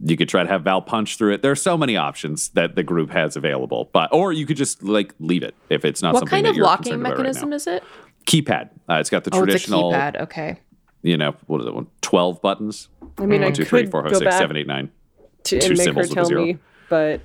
You 0.03 0.16
could 0.16 0.29
try 0.29 0.42
to 0.42 0.48
have 0.48 0.62
Val 0.64 0.83
punch 0.83 1.16
through 1.16 1.35
it. 1.35 1.42
There 1.42 1.50
are 1.50 1.57
so 1.57 1.76
many 1.76 1.96
options 1.96 2.48
that 2.50 2.74
the 2.74 2.83
group 2.83 3.11
has 3.11 3.37
available, 3.37 3.90
but 3.92 4.09
or 4.12 4.33
you 4.33 4.46
could 4.46 4.57
just 4.57 4.83
like 4.83 5.14
leave 5.20 5.42
it 5.42 5.55
if 5.68 5.85
it's 5.85 6.03
not 6.03 6.14
What 6.14 6.20
something 6.20 6.31
kind 6.37 6.46
that 6.46 6.50
of 6.50 6.57
you're 6.57 6.64
locking 6.66 6.85
concerned 6.85 7.00
about 7.03 7.09
right 7.11 7.18
mechanism 7.18 7.50
now. 7.50 7.57
is 7.57 7.66
it? 7.66 7.83
Keypad. 8.26 8.70
Uh, 8.88 8.94
it's 8.94 9.11
got 9.11 9.24
the 9.24 9.31
Oh, 9.33 9.38
it's 9.38 9.42
a 9.42 9.46
traditional, 9.46 9.92
keypad. 9.92 10.20
Okay. 10.22 10.59
you 11.03 11.16
know, 11.16 11.35
what 11.46 11.61
is 11.61 11.66
it? 11.66 11.74
one? 11.74 11.87
Twelve 12.03 12.40
buttons. 12.42 12.88
I 13.18 13.26
mean, 13.26 13.42
I 13.42 13.46
One, 13.46 13.53
two, 13.55 13.64
three, 13.64 13.83
could 13.83 13.90
four, 13.90 14.03
five, 14.03 14.12
go 14.12 14.18
six, 14.18 14.31
back 14.31 14.38
seven, 14.38 14.57
eight, 14.57 14.66
nine. 14.66 14.90
to, 15.44 15.59
two 15.61 15.66
and 15.70 15.79
make 15.79 15.79
her 15.79 15.85
symbols 15.85 16.09
with 16.09 16.12
a 16.12 16.14
tell 16.14 16.24
zero. 16.26 16.44
me, 16.44 16.59
but 16.88 17.20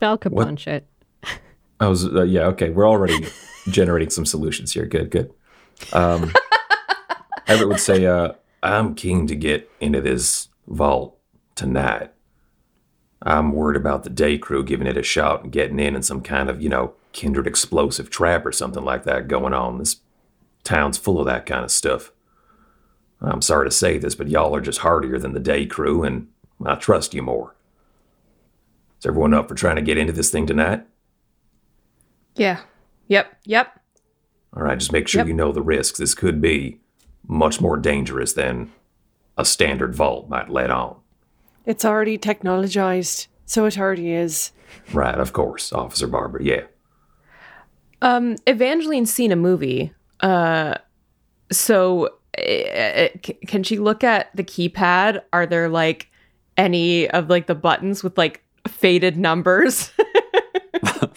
Val 0.00 0.16
could 0.18 0.32
What- 0.32 0.46
punch 0.46 0.66
it. 0.68 0.86
I 1.80 1.88
was 1.88 2.04
uh, 2.06 2.24
yeah 2.24 2.42
okay. 2.48 2.68
We're 2.68 2.86
already 2.88 3.26
generating 3.68 4.10
some 4.10 4.26
solutions 4.26 4.72
here. 4.72 4.84
Good, 4.84 5.10
good. 5.10 5.32
Um, 5.94 6.30
Everett 7.46 7.68
would 7.68 7.80
say, 7.80 8.04
uh, 8.04 8.32
"I'm 8.62 8.94
keen 8.94 9.26
to 9.28 9.34
get 9.34 9.70
into 9.80 10.02
this 10.02 10.49
vault 10.70 11.18
tonight. 11.54 12.12
I'm 13.22 13.52
worried 13.52 13.76
about 13.76 14.04
the 14.04 14.10
day 14.10 14.38
crew 14.38 14.64
giving 14.64 14.86
it 14.86 14.96
a 14.96 15.02
shot 15.02 15.42
and 15.42 15.52
getting 15.52 15.78
in 15.78 15.94
and 15.94 16.04
some 16.04 16.22
kind 16.22 16.48
of 16.48 16.62
you 16.62 16.68
know 16.70 16.94
kindred 17.12 17.46
explosive 17.46 18.08
trap 18.08 18.46
or 18.46 18.52
something 18.52 18.84
like 18.84 19.04
that 19.04 19.28
going 19.28 19.52
on. 19.52 19.78
This 19.78 19.96
town's 20.64 20.96
full 20.96 21.18
of 21.18 21.26
that 21.26 21.44
kind 21.44 21.64
of 21.64 21.70
stuff. 21.70 22.12
I'm 23.20 23.42
sorry 23.42 23.66
to 23.66 23.70
say 23.70 23.98
this, 23.98 24.14
but 24.14 24.28
y'all 24.28 24.56
are 24.56 24.62
just 24.62 24.78
hardier 24.78 25.18
than 25.18 25.34
the 25.34 25.40
day 25.40 25.66
crew, 25.66 26.02
and 26.02 26.28
I 26.64 26.76
trust 26.76 27.12
you 27.12 27.22
more. 27.22 27.54
Is 28.98 29.04
everyone 29.06 29.34
up 29.34 29.48
for 29.48 29.54
trying 29.54 29.76
to 29.76 29.82
get 29.82 29.98
into 29.98 30.12
this 30.14 30.30
thing 30.30 30.46
tonight?" 30.46 30.86
Yeah. 32.36 32.60
Yep. 33.08 33.36
Yep. 33.44 33.80
All 34.56 34.62
right, 34.62 34.78
just 34.78 34.92
make 34.92 35.08
sure 35.08 35.20
Yep. 35.20 35.28
you 35.28 35.34
know 35.34 35.52
the 35.52 35.62
risks. 35.62 35.98
This 35.98 36.14
could 36.14 36.40
be 36.40 36.80
much 37.26 37.60
more 37.60 37.76
dangerous 37.76 38.32
than 38.32 38.72
a 39.40 39.44
standard 39.44 39.94
vault 39.94 40.28
might 40.28 40.48
let 40.48 40.70
on. 40.70 40.96
it's 41.66 41.84
already 41.84 42.18
technologized, 42.18 43.26
so 43.46 43.64
it 43.66 43.78
already 43.78 44.12
is. 44.12 44.52
Right, 44.92 45.18
of 45.18 45.32
course, 45.32 45.72
Officer 45.72 46.06
Barber. 46.06 46.40
Yeah. 46.42 46.62
Um, 48.02 48.36
Evangeline's 48.48 49.12
seen 49.12 49.32
a 49.32 49.36
movie. 49.36 49.92
Uh, 50.20 50.74
so 51.52 52.06
uh, 52.38 53.08
c- 53.24 53.38
can 53.46 53.62
she 53.62 53.78
look 53.78 54.04
at 54.04 54.34
the 54.36 54.44
keypad? 54.44 55.22
Are 55.32 55.46
there 55.46 55.68
like 55.68 56.08
any 56.56 57.08
of 57.10 57.28
like 57.28 57.46
the 57.46 57.54
buttons 57.54 58.02
with 58.04 58.16
like 58.16 58.42
faded 58.68 59.16
numbers? 59.16 59.90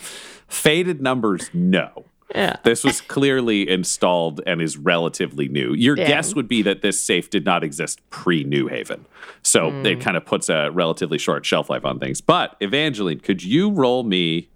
Faded 0.48 1.02
numbers, 1.02 1.50
no. 1.54 2.06
Yeah. 2.34 2.56
This 2.64 2.84
was 2.84 3.02
clearly 3.02 3.70
installed 3.70 4.42
and 4.48 4.62
is 4.62 4.78
relatively 4.78 5.48
new. 5.48 5.74
Your 5.74 5.98
Yeah. 5.98 6.08
guess 6.08 6.36
would 6.36 6.48
be 6.48 6.62
that 6.64 6.82
this 6.82 7.02
safe 7.04 7.30
did 7.30 7.46
not 7.46 7.64
exist 7.64 8.02
pre 8.10 8.44
New 8.44 8.68
Haven. 8.68 9.06
So 9.42 9.70
Hmm. 9.72 9.86
it 9.86 10.00
kind 10.02 10.18
of 10.18 10.26
puts 10.26 10.50
a 10.50 10.70
relatively 10.72 11.18
short 11.18 11.46
shelf 11.46 11.70
life 11.70 11.86
on 11.86 12.00
things. 12.00 12.22
But 12.22 12.56
Evangeline, 12.60 13.20
could 13.20 13.44
you 13.44 13.70
roll 13.70 14.04
me 14.04 14.50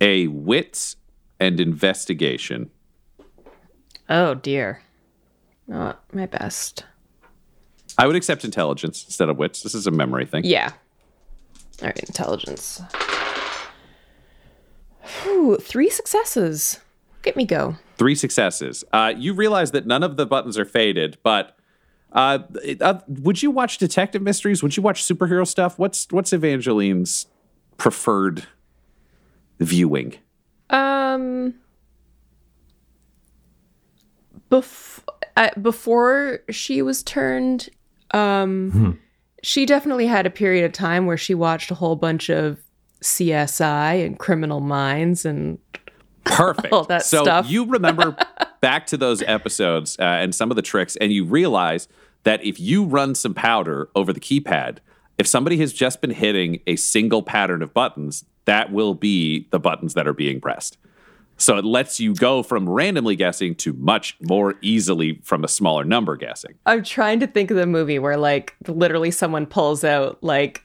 a 0.00 0.26
wits 0.28 0.96
and 1.38 1.60
investigation? 1.60 2.70
Oh 4.08 4.34
dear. 4.34 4.82
Not 5.66 6.02
my 6.12 6.26
best. 6.26 6.84
I 7.96 8.06
would 8.06 8.16
accept 8.16 8.44
intelligence 8.44 9.04
instead 9.04 9.28
of 9.28 9.36
wits. 9.36 9.62
This 9.62 9.74
is 9.74 9.86
a 9.86 9.90
memory 9.90 10.26
thing. 10.26 10.44
Yeah. 10.44 10.72
All 11.80 11.86
right, 11.86 11.98
intelligence. 12.00 12.80
Ooh, 15.26 15.56
three 15.56 15.90
successes. 15.90 16.80
Get 17.22 17.36
me 17.36 17.44
go. 17.44 17.76
Three 17.98 18.14
successes. 18.14 18.84
Uh, 18.92 19.12
you 19.16 19.34
realize 19.34 19.72
that 19.72 19.86
none 19.86 20.02
of 20.02 20.16
the 20.16 20.26
buttons 20.26 20.58
are 20.58 20.64
faded, 20.64 21.18
but 21.22 21.56
uh, 22.12 22.38
uh, 22.80 23.00
would 23.06 23.42
you 23.42 23.50
watch 23.50 23.78
detective 23.78 24.22
mysteries? 24.22 24.62
Would 24.62 24.76
you 24.76 24.82
watch 24.82 25.04
superhero 25.04 25.46
stuff? 25.46 25.78
What's 25.78 26.06
what's 26.10 26.32
Evangeline's 26.32 27.26
preferred 27.76 28.46
viewing? 29.58 30.14
Um, 30.70 31.54
bef- 34.50 35.04
uh, 35.36 35.50
before 35.60 36.40
she 36.50 36.82
was 36.82 37.02
turned, 37.02 37.68
um, 38.12 38.98
she 39.42 39.66
definitely 39.66 40.06
had 40.06 40.26
a 40.26 40.30
period 40.30 40.64
of 40.64 40.72
time 40.72 41.06
where 41.06 41.16
she 41.16 41.34
watched 41.34 41.70
a 41.70 41.74
whole 41.74 41.96
bunch 41.96 42.28
of 42.28 42.58
CSI 43.02 44.04
and 44.04 44.18
Criminal 44.18 44.60
Minds 44.60 45.24
and 45.24 45.58
Perfect. 46.24 46.68
All 46.72 46.84
that 46.84 47.04
so 47.04 47.22
stuff. 47.22 47.50
you 47.50 47.64
remember 47.66 48.16
back 48.60 48.86
to 48.88 48.96
those 48.96 49.22
episodes 49.22 49.98
uh, 49.98 50.02
and 50.02 50.34
some 50.34 50.50
of 50.50 50.56
the 50.56 50.62
tricks, 50.62 50.96
and 50.96 51.12
you 51.12 51.24
realize 51.24 51.88
that 52.24 52.44
if 52.44 52.60
you 52.60 52.84
run 52.84 53.14
some 53.14 53.34
powder 53.34 53.88
over 53.94 54.12
the 54.12 54.20
keypad, 54.20 54.78
if 55.18 55.26
somebody 55.26 55.58
has 55.58 55.72
just 55.72 56.00
been 56.00 56.10
hitting 56.10 56.60
a 56.66 56.76
single 56.76 57.22
pattern 57.22 57.62
of 57.62 57.72
buttons, 57.74 58.24
that 58.44 58.72
will 58.72 58.94
be 58.94 59.48
the 59.50 59.60
buttons 59.60 59.94
that 59.94 60.06
are 60.06 60.12
being 60.12 60.40
pressed. 60.40 60.76
So 61.36 61.56
it 61.56 61.64
lets 61.64 61.98
you 61.98 62.14
go 62.14 62.42
from 62.42 62.68
randomly 62.68 63.16
guessing 63.16 63.54
to 63.56 63.72
much 63.72 64.16
more 64.20 64.56
easily 64.60 65.20
from 65.22 65.42
a 65.42 65.48
smaller 65.48 65.84
number 65.84 66.16
guessing. 66.16 66.54
I'm 66.66 66.82
trying 66.82 67.20
to 67.20 67.26
think 67.26 67.50
of 67.50 67.56
the 67.56 67.66
movie 67.66 67.98
where 67.98 68.18
like 68.18 68.54
literally 68.68 69.10
someone 69.10 69.46
pulls 69.46 69.82
out 69.82 70.22
like 70.22 70.62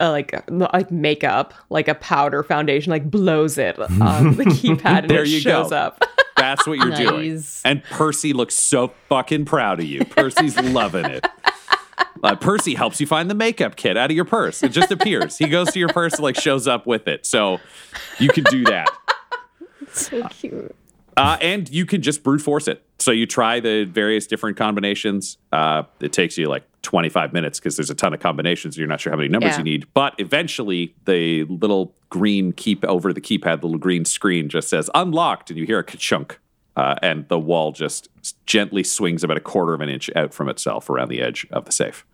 uh, 0.00 0.10
like 0.10 0.50
like 0.50 0.90
makeup, 0.90 1.54
like 1.70 1.88
a 1.88 1.94
powder 1.94 2.42
foundation, 2.42 2.90
like 2.90 3.10
blows 3.10 3.58
it 3.58 3.78
on 3.78 4.36
the 4.36 4.44
keypad 4.46 5.00
and 5.02 5.10
There 5.10 5.22
it 5.22 5.28
you 5.28 5.40
shows 5.40 5.70
go. 5.70 5.76
up. 5.76 6.02
That's 6.36 6.66
what 6.66 6.78
you're 6.78 6.94
doing. 6.94 7.42
And 7.64 7.82
Percy 7.84 8.32
looks 8.34 8.54
so 8.54 8.88
fucking 9.08 9.46
proud 9.46 9.80
of 9.80 9.86
you. 9.86 10.04
Percy's 10.04 10.58
loving 10.60 11.06
it. 11.06 11.26
Uh, 12.22 12.36
Percy 12.36 12.74
helps 12.74 13.00
you 13.00 13.06
find 13.06 13.30
the 13.30 13.34
makeup 13.34 13.76
kit 13.76 13.96
out 13.96 14.10
of 14.10 14.16
your 14.16 14.26
purse. 14.26 14.62
It 14.62 14.72
just 14.72 14.90
appears. 14.90 15.38
He 15.38 15.48
goes 15.48 15.72
to 15.72 15.78
your 15.78 15.88
purse 15.88 16.14
and 16.14 16.22
like 16.22 16.38
shows 16.38 16.68
up 16.68 16.86
with 16.86 17.08
it. 17.08 17.24
So 17.24 17.58
you 18.18 18.28
can 18.28 18.44
do 18.44 18.64
that. 18.64 18.88
So 19.92 20.26
cute. 20.28 20.74
Uh, 21.16 21.38
and 21.40 21.68
you 21.70 21.86
can 21.86 22.02
just 22.02 22.22
brute 22.22 22.40
force 22.42 22.68
it. 22.68 22.82
So 22.98 23.10
you 23.12 23.26
try 23.26 23.60
the 23.60 23.84
various 23.84 24.26
different 24.26 24.58
combinations. 24.58 25.38
Uh, 25.52 25.84
it 26.00 26.12
takes 26.12 26.36
you 26.36 26.48
like 26.48 26.64
25 26.86 27.32
minutes 27.32 27.58
because 27.58 27.76
there's 27.76 27.90
a 27.90 27.94
ton 27.94 28.14
of 28.14 28.20
combinations. 28.20 28.78
You're 28.78 28.86
not 28.86 29.00
sure 29.00 29.10
how 29.10 29.16
many 29.16 29.28
numbers 29.28 29.52
Yeah. 29.54 29.58
you 29.58 29.64
need. 29.64 29.86
But 29.92 30.14
eventually, 30.18 30.94
the 31.04 31.42
little 31.44 31.94
green 32.10 32.52
keep 32.52 32.84
over 32.84 33.12
the 33.12 33.20
keypad, 33.20 33.60
the 33.60 33.66
little 33.66 33.78
green 33.80 34.04
screen 34.04 34.48
just 34.48 34.68
says 34.68 34.88
unlocked, 34.94 35.50
and 35.50 35.58
you 35.58 35.66
hear 35.66 35.80
a 35.80 35.84
ka-chunk. 35.84 36.38
Uh, 36.76 36.94
and 37.02 37.26
the 37.28 37.38
wall 37.38 37.72
just 37.72 38.08
gently 38.46 38.84
swings 38.84 39.24
about 39.24 39.36
a 39.36 39.40
quarter 39.40 39.72
of 39.74 39.80
an 39.80 39.88
inch 39.88 40.10
out 40.14 40.32
from 40.34 40.48
itself 40.48 40.88
around 40.90 41.08
the 41.08 41.20
edge 41.22 41.46
of 41.50 41.64
the 41.64 41.72
safe. 41.72 42.04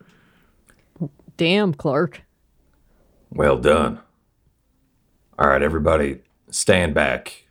Damn, 1.37 1.73
Clark. 1.73 2.21
Well 3.29 3.57
done. 3.57 3.99
All 5.37 5.47
right, 5.47 5.61
everybody, 5.61 6.19
stand 6.49 6.93
back. 6.93 7.43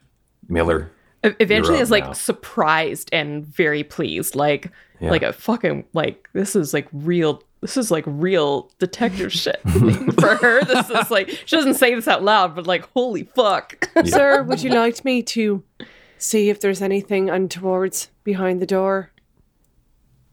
Miller, 0.49 0.91
Eventually, 1.23 1.79
is 1.79 1.91
like 1.91 2.05
now. 2.05 2.13
surprised 2.13 3.09
and 3.13 3.47
very 3.47 3.85
pleased, 3.85 4.35
like 4.35 4.71
Yeah. 5.01 5.11
like 5.11 5.23
a 5.23 5.33
fucking 5.33 5.85
like 5.93 6.29
this 6.33 6.57
is 6.57 6.75
like 6.75 6.89
real. 6.93 7.43
This 7.61 7.77
is 7.77 7.93
like 7.93 8.03
real 8.09 8.71
detective 8.81 9.33
shit 9.33 9.61
for 10.21 10.35
her. 10.37 10.65
This 10.65 10.91
is 10.91 11.11
like 11.13 11.29
she 11.45 11.55
doesn't 11.55 11.75
say 11.75 11.95
this 11.95 12.09
out 12.09 12.25
loud, 12.25 12.57
but 12.57 12.67
like 12.67 12.89
holy 12.93 13.23
fuck. 13.23 13.89
Sir, 14.05 14.43
would 14.43 14.63
you 14.65 14.71
like 14.71 15.05
me 15.05 15.23
to 15.23 15.63
see 16.19 16.51
if 16.51 16.59
there's 16.61 16.83
anything 16.83 17.31
untowards 17.31 18.09
behind 18.25 18.61
the 18.61 18.67
door? 18.67 19.13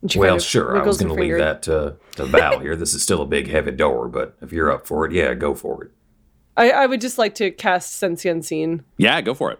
Well, 0.01 0.27
kind 0.29 0.37
of 0.37 0.41
sure. 0.43 0.77
I 0.77 0.83
was 0.85 0.97
going 0.97 1.13
to 1.15 1.21
leave 1.21 1.37
that 1.39 1.61
to, 1.63 1.97
to 2.15 2.25
Val 2.25 2.59
here. 2.59 2.75
This 2.77 2.93
is 2.93 3.01
still 3.03 3.21
a 3.21 3.25
big, 3.25 3.49
heavy 3.49 3.71
door, 3.71 4.07
but 4.07 4.37
if 4.41 4.53
you're 4.53 4.71
up 4.71 4.87
for 4.87 5.05
it, 5.05 5.11
yeah, 5.11 5.33
go 5.33 5.53
for 5.53 5.83
it. 5.83 5.91
I, 6.55 6.71
I 6.71 6.85
would 6.85 7.01
just 7.01 7.17
like 7.17 7.35
to 7.35 7.51
cast 7.51 7.95
Sense 7.95 8.23
the 8.23 8.29
Unseen. 8.29 8.85
Yeah, 8.97 9.19
go 9.21 9.33
for 9.33 9.51
it. 9.51 9.59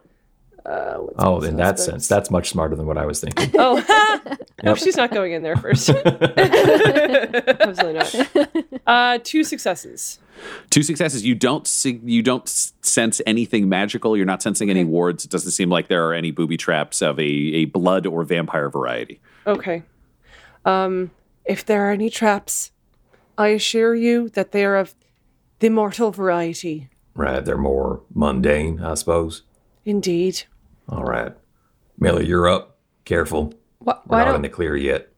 Oh, 0.66 1.41
in 1.41 1.55
that 1.57 1.80
sense, 1.80 2.07
that's 2.07 2.30
much 2.30 2.49
smarter 2.49 2.76
than 2.76 2.86
what 2.86 2.97
I 2.97 3.05
was 3.05 3.22
thinking. 3.22 3.51
Oh, 3.57 3.84
no, 4.64 4.76
she's 4.76 4.97
not 4.97 5.12
going 5.12 5.32
in 5.34 5.41
there 5.43 5.55
first. 5.55 5.89
Absolutely 5.89 7.93
not. 7.93 8.47
Uh, 8.88 9.20
two 9.24 9.43
successes. 9.43 10.18
Two 10.72 10.82
successes. 10.82 11.24
You 11.24 11.36
don't 11.36 11.68
see, 11.68 12.01
you 12.03 12.24
don't 12.24 12.49
sense 12.49 13.22
anything 13.28 13.70
magical. 13.70 14.18
You're 14.18 14.26
not 14.26 14.41
sensing 14.41 14.72
any 14.72 14.84
wards. 14.84 15.26
It 15.26 15.30
doesn't 15.30 15.51
seem 15.51 15.70
like 15.70 15.89
there 15.89 16.07
are 16.07 16.14
any 16.16 16.32
booby 16.32 16.57
traps 16.57 17.03
of 17.03 17.20
a, 17.20 17.22
a 17.22 17.66
blood 17.66 18.07
or 18.07 18.24
vampire 18.24 18.68
variety. 18.68 19.20
Okay. 19.45 19.84
Um, 20.66 21.12
if 21.45 21.64
there 21.64 21.88
are 21.88 21.91
any 21.91 22.10
traps, 22.10 22.72
I 23.38 23.49
assure 23.49 23.93
you 23.93 24.28
that 24.30 24.53
they 24.53 24.66
are 24.66 24.78
of 24.78 24.95
the 25.60 25.70
mortal 25.70 26.10
variety. 26.10 26.89
right, 27.14 27.45
they're 27.45 27.55
more 27.55 28.01
mundane, 28.12 28.82
I 28.82 28.95
suppose. 28.95 29.43
Indeed. 29.90 30.44
All 30.88 31.04
right. 31.04 31.34
Miller, 31.98 32.22
you're 32.22 32.48
up. 32.48 32.78
Careful. 33.06 33.56
What? 33.80 34.08
We're 34.08 34.20
Why 34.20 34.26
not 34.26 34.36
in 34.36 34.44
the 34.44 34.50
clear 34.50 34.78
yet. 34.78 35.09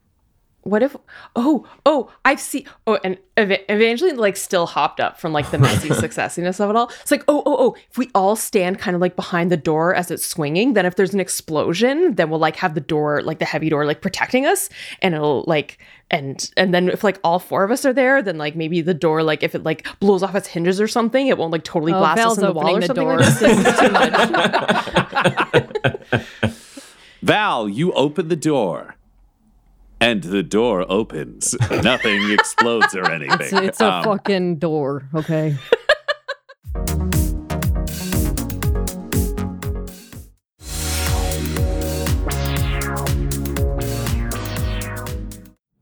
What 0.64 0.84
if? 0.84 0.96
Oh, 1.36 1.68
oh, 1.88 2.12
I've 2.24 2.40
seen. 2.40 2.66
Oh, 2.86 3.00
and 3.04 3.18
Eva- 3.36 3.72
Evangeline 3.74 4.18
like 4.18 4.38
still 4.38 4.68
hopped 4.68 5.00
up 5.00 5.20
from 5.20 5.34
like 5.34 5.50
the 5.50 5.58
messy 5.58 5.90
successiness 5.94 6.60
of 6.60 6.70
it 6.70 6.76
all. 6.76 6.92
It's 7.02 7.10
like, 7.10 7.24
oh, 7.28 7.42
oh, 7.48 7.56
oh. 7.60 7.76
If 7.90 7.98
we 7.98 8.12
all 8.14 8.36
stand 8.36 8.78
kind 8.78 8.94
of 8.94 9.02
like 9.02 9.16
behind 9.16 9.52
the 9.52 9.58
door 9.58 9.96
as 9.96 10.12
it's 10.12 10.24
swinging, 10.24 10.74
then 10.74 10.86
if 10.86 10.96
there's 10.96 11.16
an 11.16 11.20
explosion, 11.20 12.14
then 12.14 12.30
we'll 12.30 12.40
like 12.40 12.58
have 12.58 12.76
the 12.76 12.82
door, 12.82 13.24
like 13.24 13.40
the 13.40 13.46
heavy 13.46 13.70
door, 13.70 13.86
like 13.88 14.02
protecting 14.02 14.46
us, 14.46 14.70
and 15.02 15.16
it'll 15.16 15.44
like, 15.48 15.80
and 16.12 16.52
and 16.58 16.74
then 16.76 16.90
if 16.90 17.04
like 17.04 17.20
all 17.24 17.40
four 17.40 17.64
of 17.64 17.72
us 17.72 17.84
are 17.84 17.94
there, 17.94 18.22
then 18.22 18.38
like 18.38 18.56
maybe 18.56 18.82
the 18.82 18.94
door, 18.94 19.24
like 19.24 19.42
if 19.42 19.56
it 19.56 19.64
like 19.64 19.88
blows 20.00 20.22
off 20.22 20.36
its 20.36 20.48
hinges 20.48 20.80
or 20.80 20.88
something, 20.88 21.26
it 21.26 21.40
won't 21.40 21.52
like 21.52 21.64
totally 21.64 21.94
Oh, 21.94 21.98
blast 22.00 22.18
Val's 22.18 22.38
us 22.38 22.44
in 22.44 22.46
the 22.46 22.54
wall 22.54 22.70
opening 22.70 22.78
or 22.78 22.82
the 22.82 22.86
something 22.88 23.04
door. 23.04 23.18
like 23.18 23.40
this. 23.40 23.42
This 23.42 23.66
is 23.66 23.80
too 26.20 26.52
much. 26.52 27.02
Val, 27.24 27.68
you 27.70 27.92
open 27.94 28.28
the 28.28 28.36
door. 28.36 28.96
And 30.02 30.24
the 30.24 30.42
door 30.42 30.84
opens. 30.92 31.56
Nothing 31.70 32.32
explodes 32.32 32.96
or 32.96 33.10
anything. 33.12 33.40
It's, 33.40 33.54
it's 33.54 33.82
a 33.82 33.94
Um, 33.94 34.04
fucking 34.04 34.56
door, 34.58 35.08
okay? 35.14 35.56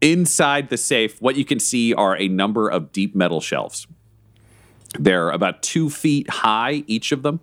Inside 0.01 0.70
the 0.70 0.78
safe, 0.78 1.22
what 1.22 1.36
you 1.36 1.43
can 1.43 1.59
see 1.59 1.93
are 1.93 2.15
a 2.15 2.30
number 2.30 2.70
of 2.70 2.93
deep 2.93 3.15
metal 3.15 3.41
shelves. 3.41 3.86
They're 4.97 5.30
about 5.30 5.61
two 5.61 5.89
feet 5.89 6.30
high, 6.30 6.84
each 6.88 7.11
of 7.11 7.22
them. 7.22 7.41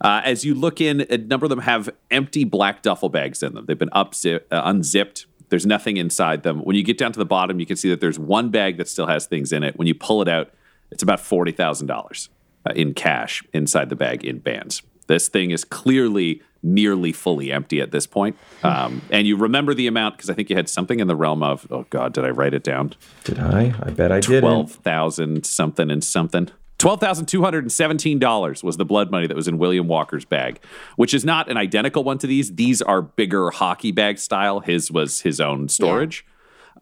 Uh, 0.00 0.20
as 0.24 0.44
you 0.44 0.54
look 0.54 0.80
in, 0.80 1.04
a 1.10 1.18
number 1.18 1.46
of 1.46 1.50
them 1.50 1.58
have 1.60 1.90
empty 2.12 2.44
black 2.44 2.82
duffel 2.82 3.08
bags 3.08 3.42
in 3.42 3.54
them. 3.54 3.66
They've 3.66 3.76
been 3.78 3.90
upzi- 3.90 4.40
uh, 4.52 4.62
unzipped. 4.64 5.26
There's 5.48 5.66
nothing 5.66 5.96
inside 5.96 6.42
them. 6.42 6.60
When 6.60 6.76
you 6.76 6.82
get 6.82 6.98
down 6.98 7.12
to 7.12 7.18
the 7.18 7.24
bottom, 7.24 7.60
you 7.60 7.66
can 7.66 7.76
see 7.76 7.88
that 7.90 8.00
there's 8.00 8.18
one 8.18 8.50
bag 8.50 8.78
that 8.78 8.88
still 8.88 9.06
has 9.06 9.26
things 9.26 9.52
in 9.52 9.62
it. 9.62 9.76
When 9.78 9.86
you 9.86 9.94
pull 9.94 10.22
it 10.22 10.28
out, 10.28 10.50
it's 10.90 11.02
about 11.02 11.20
forty 11.20 11.52
thousand 11.52 11.86
dollars 11.86 12.28
uh, 12.68 12.72
in 12.74 12.94
cash 12.94 13.44
inside 13.52 13.88
the 13.88 13.96
bag 13.96 14.24
in 14.24 14.38
bands. 14.38 14.82
This 15.06 15.28
thing 15.28 15.50
is 15.52 15.64
clearly 15.64 16.42
nearly 16.62 17.12
fully 17.12 17.52
empty 17.52 17.80
at 17.80 17.92
this 17.92 18.06
point. 18.08 18.36
Um, 18.64 19.02
and 19.10 19.26
you 19.26 19.36
remember 19.36 19.72
the 19.72 19.86
amount 19.86 20.16
because 20.16 20.28
I 20.30 20.34
think 20.34 20.50
you 20.50 20.56
had 20.56 20.68
something 20.68 20.98
in 20.98 21.06
the 21.06 21.14
realm 21.14 21.42
of 21.42 21.66
oh 21.70 21.86
god, 21.90 22.12
did 22.12 22.24
I 22.24 22.30
write 22.30 22.54
it 22.54 22.64
down? 22.64 22.94
Did 23.24 23.38
I? 23.38 23.74
I 23.82 23.90
bet 23.90 24.10
I 24.10 24.20
did. 24.20 24.40
twelve 24.40 24.72
thousand 24.72 25.46
something 25.46 25.90
and 25.90 26.02
something. 26.02 26.50
Twelve 26.78 27.00
thousand 27.00 27.26
two 27.26 27.42
hundred 27.42 27.64
and 27.64 27.72
seventeen 27.72 28.18
dollars 28.18 28.62
was 28.62 28.76
the 28.76 28.84
blood 28.84 29.10
money 29.10 29.26
that 29.26 29.36
was 29.36 29.48
in 29.48 29.56
William 29.58 29.88
Walker's 29.88 30.24
bag, 30.24 30.60
which 30.96 31.14
is 31.14 31.24
not 31.24 31.50
an 31.50 31.56
identical 31.56 32.04
one 32.04 32.18
to 32.18 32.26
these. 32.26 32.54
These 32.54 32.82
are 32.82 33.00
bigger 33.02 33.50
hockey 33.50 33.92
bag 33.92 34.18
style. 34.18 34.60
His 34.60 34.90
was 34.90 35.22
his 35.22 35.40
own 35.40 35.68
storage, 35.68 36.26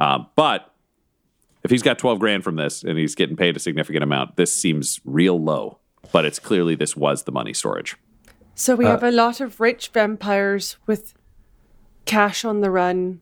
Um, 0.01 0.26
but 0.34 0.72
if 1.62 1.70
he's 1.70 1.82
got 1.82 1.99
twelve 1.99 2.18
grand 2.18 2.42
from 2.42 2.57
this 2.57 2.82
and 2.82 2.99
he's 2.99 3.14
getting 3.14 3.36
paid 3.36 3.57
a 3.57 3.61
significant 3.61 4.03
amount, 4.03 4.36
this 4.36 4.55
seems 4.55 5.01
real 5.05 5.40
low. 5.40 5.78
But 6.12 6.24
it's 6.24 6.38
clearly 6.38 6.74
this 6.74 6.97
was 6.97 7.22
the 7.22 7.32
money 7.32 7.55
storage. 7.55 7.97
So 8.57 8.74
we 8.76 8.84
have 8.84 9.03
a 9.03 9.11
lot 9.11 9.40
of 9.40 9.61
rich 9.61 9.88
vampires 9.88 10.76
with 10.86 11.14
cash 12.05 12.45
on 12.45 12.61
the 12.61 12.70
run. 12.70 13.20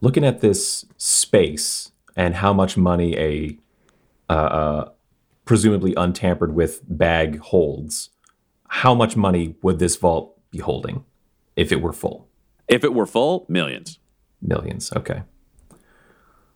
Looking 0.00 0.24
at 0.24 0.40
this 0.40 0.84
space 0.96 1.92
and 2.16 2.34
how 2.34 2.52
much 2.52 2.76
money 2.76 3.16
a 3.16 3.56
uh, 4.28 4.32
uh, 4.32 4.90
presumably 5.52 5.92
untampered 5.98 6.54
with 6.54 6.80
bag 6.88 7.38
holds, 7.40 8.08
how 8.68 8.94
much 8.94 9.18
money 9.18 9.54
would 9.60 9.78
this 9.78 9.96
vault 9.96 10.40
be 10.50 10.56
holding 10.56 11.04
if 11.56 11.70
it 11.70 11.82
were 11.82 11.92
full? 11.92 12.26
If 12.68 12.84
it 12.84 12.94
were 12.94 13.04
full, 13.04 13.44
millions. 13.50 13.98
Millions. 14.40 14.90
Okay. 14.94 15.24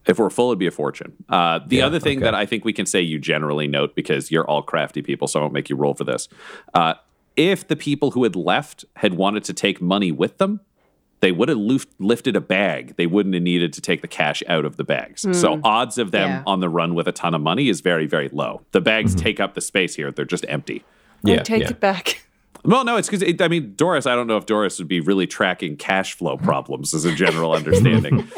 If 0.06 0.18
we're 0.18 0.30
full, 0.30 0.48
it'd 0.48 0.58
be 0.58 0.66
a 0.66 0.70
fortune. 0.70 1.12
Uh, 1.28 1.60
the 1.66 1.76
Yeah, 1.76 1.86
other 1.86 2.00
thing 2.00 2.16
okay. 2.20 2.24
that 2.24 2.34
I 2.34 2.46
think 2.46 2.64
we 2.64 2.72
can 2.72 2.86
say 2.86 3.02
you 3.02 3.18
generally 3.18 3.68
note 3.68 3.94
because 3.94 4.30
you're 4.30 4.48
all 4.48 4.62
crafty 4.62 5.02
people, 5.02 5.28
so 5.28 5.40
I 5.40 5.42
won't 5.42 5.52
make 5.52 5.68
you 5.68 5.76
roll 5.76 5.92
for 5.92 6.04
this. 6.04 6.26
Uh, 6.72 6.94
if 7.36 7.68
the 7.68 7.76
people 7.76 8.12
who 8.12 8.22
had 8.22 8.34
left 8.34 8.86
had 8.94 9.12
wanted 9.12 9.44
to 9.44 9.52
take 9.52 9.82
money 9.82 10.10
with 10.10 10.38
them, 10.38 10.60
they 11.20 11.32
would 11.32 11.48
have 11.48 11.58
lif- 11.58 11.86
lifted 11.98 12.36
a 12.36 12.40
bag. 12.40 12.94
They 12.96 13.06
wouldn't 13.06 13.34
have 13.34 13.42
needed 13.42 13.72
to 13.74 13.80
take 13.80 14.02
the 14.02 14.08
cash 14.08 14.42
out 14.48 14.64
of 14.64 14.76
the 14.76 14.84
bags. 14.84 15.22
So 15.38 15.56
hmm. 15.56 15.60
odds 15.64 15.98
of 15.98 16.10
them 16.10 16.28
Yeah. 16.28 16.42
on 16.46 16.60
the 16.60 16.68
run 16.68 16.94
with 16.94 17.08
a 17.08 17.12
ton 17.12 17.34
of 17.34 17.40
money 17.40 17.68
is 17.68 17.80
very, 17.80 18.06
very 18.06 18.28
low. 18.28 18.62
The 18.72 18.80
bags 18.80 19.14
mm-hmm. 19.14 19.24
take 19.24 19.40
up 19.40 19.54
the 19.54 19.60
space 19.60 19.94
here; 19.94 20.12
they're 20.12 20.24
just 20.24 20.44
empty. 20.48 20.84
Yeah. 21.22 21.36
I 21.36 21.38
take 21.38 21.62
yeah. 21.62 21.70
it 21.70 21.80
back. 21.80 22.22
Well, 22.64 22.84
no, 22.84 22.96
it's 22.96 23.08
because 23.08 23.32
I 23.40 23.46
mean 23.46 23.74
Doris. 23.76 24.06
I 24.06 24.16
don't 24.16 24.26
know 24.26 24.38
if 24.38 24.46
Doris 24.46 24.78
would 24.80 24.88
be 24.88 24.98
really 24.98 25.28
tracking 25.28 25.76
cash 25.76 26.14
flow 26.14 26.36
problems 26.36 26.94
as 26.94 27.04
a 27.04 27.14
general 27.14 27.52
understanding. 27.54 28.28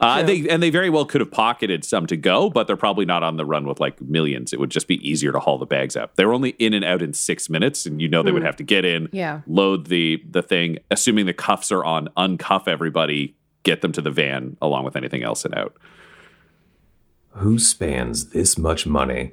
Uh, 0.00 0.22
they 0.22 0.48
and 0.48 0.62
they 0.62 0.70
very 0.70 0.90
well 0.90 1.04
could 1.04 1.20
have 1.20 1.30
pocketed 1.30 1.84
some 1.84 2.06
to 2.06 2.16
go, 2.16 2.48
but 2.50 2.66
they're 2.66 2.76
probably 2.76 3.04
not 3.04 3.22
on 3.22 3.36
the 3.36 3.44
run 3.44 3.66
with 3.66 3.80
like 3.80 4.00
millions. 4.00 4.52
It 4.52 4.60
would 4.60 4.70
just 4.70 4.88
be 4.88 4.96
easier 5.08 5.32
to 5.32 5.38
haul 5.40 5.58
the 5.58 5.66
bags 5.66 5.96
up. 5.96 6.16
They 6.16 6.24
were 6.24 6.32
only 6.34 6.50
in 6.58 6.74
and 6.74 6.84
out 6.84 7.02
in 7.02 7.12
six 7.12 7.48
minutes, 7.50 7.86
and 7.86 8.00
you 8.00 8.08
know 8.08 8.22
they 8.22 8.32
would 8.32 8.42
have 8.44 8.56
to 8.56 8.62
get 8.64 8.84
in, 8.84 9.08
Yeah. 9.12 9.40
load 9.46 9.86
the 9.86 10.22
the 10.30 10.42
thing, 10.42 10.78
assuming 10.90 11.26
the 11.26 11.32
cuffs 11.34 11.70
are 11.72 11.84
on, 11.84 12.08
uncuff 12.16 12.68
everybody, 12.68 13.34
get 13.62 13.80
them 13.80 13.92
to 13.92 14.00
the 14.00 14.10
van 14.10 14.56
along 14.62 14.84
with 14.84 14.96
anything 14.96 15.22
else 15.22 15.44
and 15.44 15.54
out. 15.54 15.76
Who 17.30 17.58
spends 17.58 18.30
this 18.30 18.56
much 18.56 18.86
money 18.86 19.32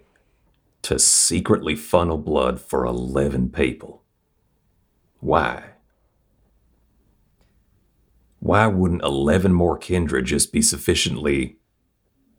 to 0.82 1.00
secretly 1.00 1.76
funnel 1.76 2.18
blood 2.18 2.60
for 2.60 2.86
11 2.86 3.50
people? 3.50 4.04
Why? 5.22 5.64
Why 8.44 8.68
wouldn't 8.68 9.04
11 9.04 9.54
more 9.54 9.78
kindred 9.78 10.26
just 10.26 10.52
be 10.52 10.62
sufficiently 10.62 11.60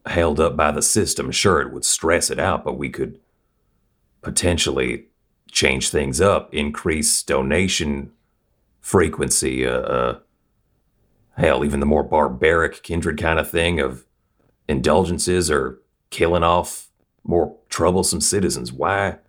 held 0.05 0.39
up 0.39 0.55
by 0.55 0.71
the 0.71 0.83
system? 0.83 1.31
Sure, 1.31 1.63
it 1.63 1.73
would 1.73 1.87
stress 1.87 2.31
it 2.31 2.39
out, 2.39 2.63
but 2.63 2.77
we 2.77 2.91
could 2.91 3.19
potentially 4.21 5.07
change 5.51 5.89
things 5.89 6.21
up, 6.21 6.53
increase 6.53 7.23
donation 7.23 8.13
frequency, 8.83 9.67
uh, 9.67 9.71
uh, 9.71 10.19
hell, 11.39 11.65
even 11.65 11.81
the 11.81 11.87
more 11.87 12.05
barbaric 12.05 12.83
kindred 12.83 13.19
kind 13.19 13.39
of 13.39 13.51
thing 13.51 13.81
of 13.81 14.05
indulgences 14.69 15.51
or 15.51 15.81
killing 16.11 16.43
off 16.43 16.89
more 17.23 17.57
troublesome 17.71 18.21
citizens. 18.21 18.71
Why? 18.71 19.21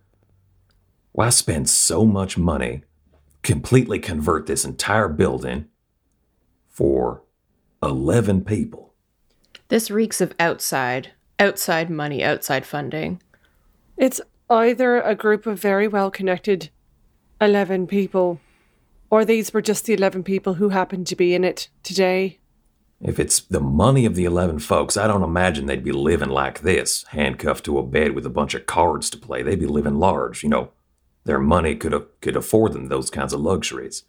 Why 1.14 1.30
spend 1.30 1.70
so 1.70 2.04
much 2.04 2.38
money, 2.38 2.84
completely 3.44 3.98
convert 3.98 4.46
this 4.46 4.66
entire 4.66 5.08
building 5.08 5.70
for 6.76 7.24
11 7.82 8.44
people? 8.44 8.94
This 9.70 9.90
reeks 9.90 10.22
of 10.22 10.36
outside, 10.40 11.14
outside 11.40 11.90
money, 11.90 12.24
outside 12.24 12.66
funding. 12.66 13.22
It's 13.98 14.22
either 14.50 15.02
a 15.02 15.16
group 15.16 15.48
of 15.48 15.60
very 15.60 15.88
well 15.88 16.12
connected 16.12 16.70
11 17.42 17.88
people, 17.88 18.40
or 19.10 19.24
these 19.24 19.54
were 19.54 19.62
just 19.62 19.86
the 19.86 19.94
11 19.94 20.24
people 20.24 20.56
who 20.56 20.70
happened 20.70 21.08
to 21.08 21.16
be 21.16 21.34
in 21.34 21.44
it 21.44 21.70
today. 21.82 22.40
If 23.02 23.20
it's 23.20 23.40
the 23.40 23.62
money 23.62 24.06
of 24.06 24.16
the 24.16 24.26
11 24.26 24.60
folks, 24.60 24.98
I 24.98 25.08
don't 25.08 25.24
imagine 25.24 25.66
they'd 25.66 25.84
be 25.84 25.92
living 25.92 26.30
like 26.30 26.62
this, 26.62 27.04
handcuffed 27.10 27.66
to 27.66 27.78
a 27.78 27.84
bed 27.84 28.12
with 28.14 28.26
a 28.26 28.30
bunch 28.30 28.54
of 28.54 28.66
cards 28.66 29.10
to 29.12 29.18
play. 29.18 29.42
They'd 29.42 29.60
be 29.60 29.66
living 29.66 29.96
large, 29.96 30.44
you 30.44 30.50
know. 30.50 30.72
Their 31.24 31.40
money 31.40 31.76
could 31.76 31.92
have 31.92 32.06
could 32.22 32.36
afford 32.36 32.74
them 32.74 32.88
those 32.88 33.10
kinds 33.10 33.34
of 33.34 33.42
luxuries. 33.42 34.04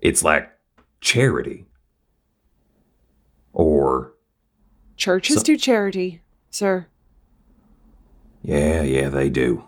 It's 0.00 0.22
like 0.22 0.52
charity. 1.00 1.66
Or 3.52 4.12
Churches 4.96 5.36
So- 5.38 5.42
do 5.44 5.56
charity, 5.56 6.22
sir. 6.50 6.86
Yeah, 8.42 8.82
yeah, 8.82 9.08
they 9.08 9.30
do. 9.30 9.64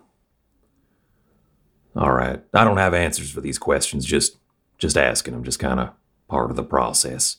All 1.96 2.12
right. 2.12 2.42
I 2.54 2.64
don't 2.64 2.76
have 2.78 2.94
answers 2.94 3.30
for 3.30 3.40
these 3.40 3.58
questions, 3.58 4.04
just 4.04 4.36
just 4.78 4.96
asking 4.96 5.34
them, 5.34 5.44
just 5.44 5.58
kind 5.58 5.78
of 5.78 5.90
part 6.28 6.50
of 6.50 6.56
the 6.56 6.64
process. 6.64 7.36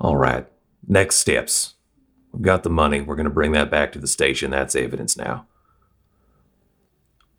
All 0.00 0.16
right. 0.16 0.46
Next 0.86 1.16
steps. 1.16 1.74
We've 2.32 2.42
got 2.42 2.62
the 2.62 2.70
money. 2.70 3.00
We're 3.00 3.16
going 3.16 3.24
to 3.24 3.30
bring 3.30 3.52
that 3.52 3.70
back 3.70 3.92
to 3.92 3.98
the 3.98 4.06
station. 4.06 4.50
That's 4.50 4.74
evidence 4.74 5.16
now. 5.16 5.46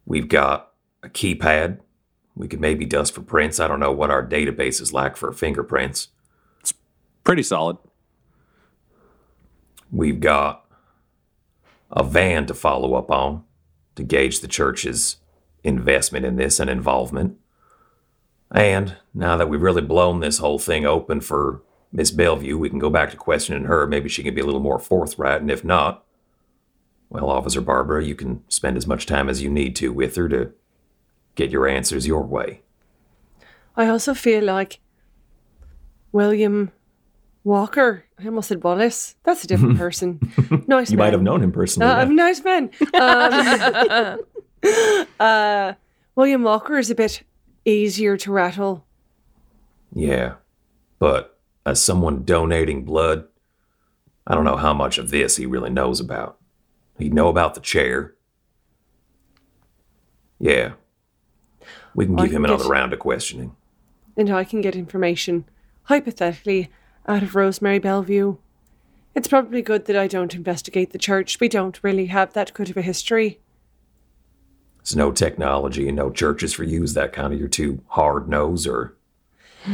We've 0.05 0.27
got 0.27 0.71
a 1.01 1.09
keypad. 1.09 1.79
We 2.39 2.47
could 2.47 2.61
maybe 2.61 2.85
dust 2.85 3.13
for 3.13 3.21
prints. 3.21 3.59
I 3.59 3.67
don't 3.67 3.81
know 3.81 3.91
what 3.91 4.09
our 4.09 4.25
database 4.25 4.81
is 4.81 4.93
like 4.93 5.17
for 5.17 5.33
fingerprints. 5.33 6.07
It's 6.61 6.73
pretty 7.25 7.43
solid. 7.43 7.77
We've 9.91 10.21
got 10.21 10.65
a 11.91 12.01
van 12.01 12.45
to 12.45 12.53
follow 12.53 12.93
up 12.93 13.11
on 13.11 13.43
to 13.95 14.03
gauge 14.03 14.39
the 14.39 14.47
church's 14.47 15.17
investment 15.65 16.25
in 16.25 16.37
this 16.37 16.61
and 16.61 16.69
involvement. 16.69 17.35
And 18.51 18.95
now 19.13 19.35
that 19.35 19.49
we've 19.49 19.61
really 19.61 19.81
blown 19.81 20.21
this 20.21 20.37
whole 20.37 20.59
thing 20.59 20.85
open 20.85 21.19
for 21.19 21.61
Miss 21.91 22.09
Bellevue, 22.09 22.57
we 22.57 22.69
can 22.69 22.79
go 22.79 22.89
back 22.89 23.11
to 23.11 23.17
questioning 23.17 23.65
her. 23.65 23.85
Maybe 23.85 24.07
she 24.07 24.23
can 24.23 24.33
be 24.33 24.39
a 24.39 24.45
little 24.45 24.61
more 24.61 24.79
forthright. 24.79 25.41
And 25.41 25.51
if 25.51 25.65
not, 25.65 26.05
well, 27.09 27.29
Officer 27.29 27.59
Barbara, 27.59 28.05
you 28.05 28.15
can 28.15 28.43
spend 28.47 28.77
as 28.77 28.87
much 28.87 29.05
time 29.05 29.27
as 29.27 29.43
you 29.43 29.49
need 29.49 29.75
to 29.75 29.91
with 29.91 30.15
her 30.15 30.29
to 30.29 30.53
get 31.39 31.51
your 31.51 31.67
answers 31.67 32.05
your 32.05 32.21
way. 32.23 32.61
I 33.75 33.87
also 33.87 34.13
feel 34.13 34.43
like 34.43 34.79
William 36.11 36.71
Walker. 37.45 38.03
I 38.19 38.25
almost 38.25 38.49
said 38.49 38.61
Wallace. 38.63 39.15
That's 39.23 39.43
a 39.43 39.47
different 39.47 39.77
person. 39.85 40.19
nice 40.67 40.91
You 40.91 40.97
man. 40.97 41.05
might 41.05 41.13
have 41.13 41.21
known 41.23 41.41
him 41.41 41.51
personally. 41.51 41.89
Uh, 41.89 41.99
yeah. 42.05 42.11
nice 42.11 42.43
man. 42.43 42.69
Um, 44.61 45.05
uh, 45.21 45.73
William 46.15 46.43
Walker 46.43 46.77
is 46.77 46.89
a 46.89 46.95
bit 46.95 47.23
easier 47.63 48.17
to 48.17 48.31
rattle. 48.33 48.83
Yeah. 49.93 50.33
But 50.99 51.39
as 51.65 51.81
someone 51.81 52.25
donating 52.25 52.83
blood, 52.83 53.25
I 54.27 54.35
don't 54.35 54.43
know 54.43 54.57
how 54.57 54.73
much 54.73 54.97
of 54.97 55.09
this 55.11 55.37
he 55.37 55.45
really 55.45 55.69
knows 55.69 56.01
about. 56.01 56.37
He'd 56.97 57.13
know 57.13 57.29
about 57.29 57.53
the 57.55 57.61
chair. 57.61 58.15
Yeah. 60.39 60.73
We 61.95 62.05
can 62.05 62.19
I 62.19 62.23
give 62.25 62.33
him 62.35 62.45
another 62.45 62.63
get- 62.63 62.69
round 62.71 62.93
of 62.93 62.99
questioning. 62.99 63.55
and 64.17 64.29
I 64.29 64.43
can 64.43 64.61
get 64.61 64.75
information, 64.75 65.45
hypothetically, 65.83 66.69
out 67.07 67.23
of 67.23 67.35
Rosemary 67.35 67.79
Bellevue. 67.79 68.37
It's 69.15 69.27
probably 69.27 69.61
good 69.61 69.85
that 69.85 69.95
I 69.95 70.07
don't 70.07 70.35
investigate 70.35 70.91
the 70.91 70.97
church. 70.99 71.39
We 71.39 71.47
don't 71.49 71.79
really 71.83 72.05
have 72.07 72.33
that 72.33 72.53
good 72.53 72.69
of 72.69 72.77
a 72.77 72.81
history. 72.81 73.39
There's 74.83 74.95
no 74.95 75.11
technology 75.11 75.87
and 75.87 75.97
no 75.97 76.09
churches 76.11 76.53
for 76.53 76.63
you. 76.63 76.83
Is 76.83 76.93
that 76.93 77.11
kind 77.13 77.33
of 77.33 77.39
your 77.39 77.47
too 77.49 77.81
hard 77.87 78.29
nose 78.29 78.65
or 78.67 78.95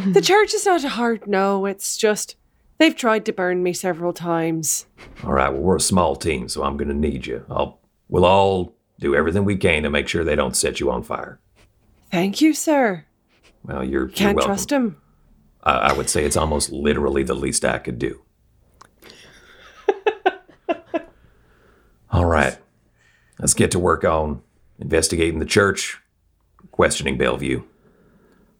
The 0.05 0.21
church 0.21 0.53
is 0.53 0.65
not 0.65 0.83
a 0.83 0.89
hard 0.89 1.27
no, 1.27 1.65
it's 1.65 1.95
just 1.97 2.35
they've 2.79 2.95
tried 2.95 3.25
to 3.25 3.33
burn 3.33 3.61
me 3.61 3.71
several 3.73 4.13
times. 4.13 4.87
all 5.23 5.33
right, 5.33 5.49
well 5.49 5.61
we're 5.61 5.75
a 5.77 5.81
small 5.81 6.15
team, 6.15 6.49
so 6.49 6.63
I'm 6.63 6.75
gonna 6.77 6.93
need 6.93 7.27
you. 7.27 7.45
I'll 7.49 7.79
we'll 8.09 8.25
all 8.25 8.73
do 8.99 9.15
everything 9.15 9.45
we 9.45 9.57
can 9.57 9.83
to 9.83 9.89
make 9.89 10.07
sure 10.07 10.23
they 10.23 10.35
don't 10.35 10.55
set 10.55 10.79
you 10.79 10.89
on 10.91 11.03
fire. 11.03 11.39
Thank 12.15 12.39
you, 12.39 12.53
sir. 12.53 13.03
Well, 13.65 13.83
you're, 13.83 14.03
you're 14.03 14.07
Can't 14.07 14.37
welcome. 14.37 14.49
trust 14.49 14.71
him. 14.71 15.01
I, 15.61 15.71
I 15.73 15.93
would 15.93 16.09
say 16.09 16.23
it's 16.23 16.37
almost 16.37 16.71
literally 16.71 17.23
the 17.23 17.33
least 17.33 17.65
I 17.65 17.77
could 17.77 17.99
do. 17.99 18.21
All 22.09 22.23
right. 22.23 22.57
Let's 23.37 23.53
get 23.53 23.71
to 23.71 23.79
work 23.79 24.05
on 24.05 24.41
investigating 24.79 25.39
the 25.39 25.45
church, 25.45 25.99
questioning 26.71 27.17
Bellevue, 27.17 27.63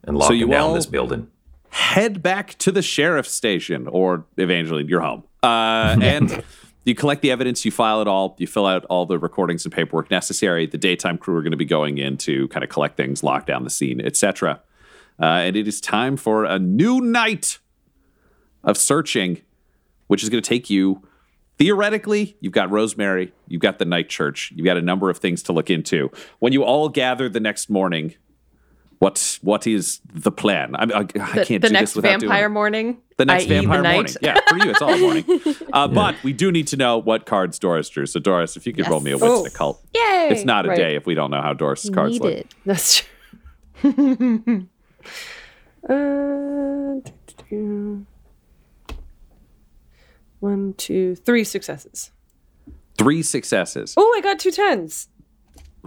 and 0.04 0.18
locking 0.18 0.38
you 0.38 0.48
down 0.48 0.72
all- 0.72 0.74
this 0.74 0.86
building. 0.86 1.30
head 1.70 2.22
back 2.22 2.58
to 2.58 2.74
the 2.74 2.82
sheriff's 2.82 3.32
station 3.32 3.88
or 3.88 4.26
Evangeline, 4.36 4.90
you're 4.90 5.00
home. 5.00 5.24
Uh, 5.42 5.96
and 6.02 6.44
you 6.86 6.96
collect 6.96 7.22
the 7.22 7.32
evidence, 7.32 7.66
you 7.66 7.72
file 7.72 8.00
it 8.02 8.08
all, 8.08 8.36
you 8.38 8.48
fill 8.48 8.68
out 8.68 8.86
all 8.86 9.06
the 9.06 9.18
recordings 9.18 9.66
and 9.66 9.74
paperwork 9.74 10.12
necessary. 10.12 10.68
The 10.68 10.78
daytime 10.78 11.18
crew 11.18 11.36
are 11.36 11.42
going 11.42 11.52
to 11.52 11.58
be 11.58 11.66
going 11.66 11.98
in 11.98 12.18
to 12.18 12.48
kind 12.50 12.64
of 12.64 12.70
collect 12.70 12.96
things, 12.96 13.24
lock 13.24 13.46
down 13.46 13.64
the 13.64 13.70
scene, 13.70 14.00
etc. 14.00 14.62
Uh, 15.20 15.26
and 15.26 15.56
it 15.56 15.68
is 15.68 15.82
time 15.82 16.16
for 16.16 16.46
a 16.46 16.60
new 16.60 17.02
night 17.02 17.60
of 18.64 18.78
searching, 18.78 19.42
which 20.08 20.24
is 20.24 20.30
going 20.30 20.42
to 20.42 20.48
take 20.48 20.70
you. 20.70 21.02
Theoretically, 21.58 22.38
you've 22.42 22.54
got 22.54 22.70
Rosemary, 22.70 23.34
you've 23.48 23.62
got 23.62 23.80
the 23.80 23.86
night 23.86 24.10
church, 24.10 24.52
you've 24.56 24.66
got 24.66 24.78
a 24.78 24.82
number 24.82 25.10
of 25.10 25.18
things 25.18 25.42
to 25.44 25.54
look 25.54 25.70
into. 25.70 26.12
When 26.40 26.54
you 26.54 26.64
all 26.64 26.90
gather 26.90 27.30
the 27.30 27.40
next 27.40 27.70
morning, 27.70 28.14
what 29.00 29.40
what 29.42 29.66
is 29.66 30.02
the 30.14 30.32
plan? 30.32 30.76
I, 30.76 30.84
I, 30.84 31.00
I 31.00 31.06
can't 31.06 31.62
the 31.62 31.68
do 31.68 31.74
next 31.74 31.92
this 31.92 31.96
without 31.96 32.20
doing 32.20 32.30
vampire 32.30 32.48
it. 32.48 32.50
morning. 32.50 33.02
The 33.18 33.26
next 33.26 33.44
i.e. 33.46 33.48
vampire 33.48 33.82
the 33.82 33.90
morning. 33.94 34.14
Yeah, 34.22 34.40
for 34.48 34.58
you, 34.58 34.72
it's 34.72 34.82
all 34.82 34.98
morning. 34.98 35.24
Uh, 35.74 35.88
But 35.88 36.16
we 36.24 36.32
do 36.34 36.52
need 36.52 36.68
to 36.68 36.78
know 36.78 36.98
what 36.98 37.26
cards 37.26 37.60
Doris 37.60 37.88
drew. 37.90 38.06
So, 38.06 38.20
Doris, 38.20 38.56
if 38.58 38.66
you 38.68 38.74
could 38.74 38.88
roll 38.90 39.00
me 39.02 39.12
a 39.12 39.18
wits 39.18 39.26
Oh. 39.28 39.46
occult. 39.46 39.82
Yay! 39.94 40.30
It's 40.32 40.44
not 40.46 40.66
a 40.66 40.70
Right. 40.70 40.78
day 40.78 40.96
if 40.96 41.06
we 41.06 41.16
don't 41.16 41.32
know 41.32 41.42
how 41.42 41.54
Doris's 41.54 41.90
cards 41.90 42.14
Need 42.14 42.22
look. 42.22 42.34
it. 42.34 42.56
That's 42.66 43.04
true. 43.82 44.68
uh. 45.90 47.00
One, 50.40 50.74
two, 50.78 51.16
three 51.16 51.44
successes. 51.44 52.12
Three 52.98 53.22
successes. 53.24 53.94
Oh, 53.98 54.14
I 54.18 54.22
got 54.22 54.40
two 54.40 54.52
tens. 54.52 55.08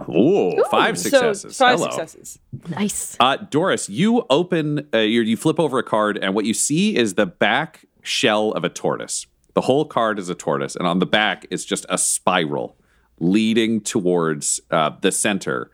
Ooh, 0.09 0.63
five 0.71 0.97
So, 0.97 1.09
successes. 1.09 1.57
five 1.57 1.79
Hello. 1.79 1.89
successes. 1.91 2.39
Nice. 2.69 3.17
Uh, 3.19 3.37
Doris, 3.37 3.89
you 3.89 4.25
open, 4.29 4.87
uh, 4.93 4.99
you 4.99 5.21
you 5.21 5.35
flip 5.37 5.59
over 5.59 5.79
a 5.79 5.83
card, 5.83 6.17
and 6.17 6.33
what 6.35 6.45
you 6.45 6.53
see 6.53 6.95
is 6.95 7.15
the 7.15 7.25
back 7.25 7.85
shell 8.03 8.51
of 8.51 8.63
a 8.63 8.69
tortoise. 8.69 9.25
The 9.55 9.61
whole 9.61 9.85
card 9.85 10.19
is 10.19 10.29
a 10.29 10.35
tortoise, 10.35 10.75
and 10.75 10.87
on 10.87 10.99
the 10.99 11.05
back 11.05 11.45
is 11.49 11.65
just 11.65 11.85
a 11.89 11.97
spiral 11.97 12.77
leading 13.19 13.81
towards 13.81 14.59
uh, 14.71 14.91
the 15.01 15.11
center. 15.11 15.69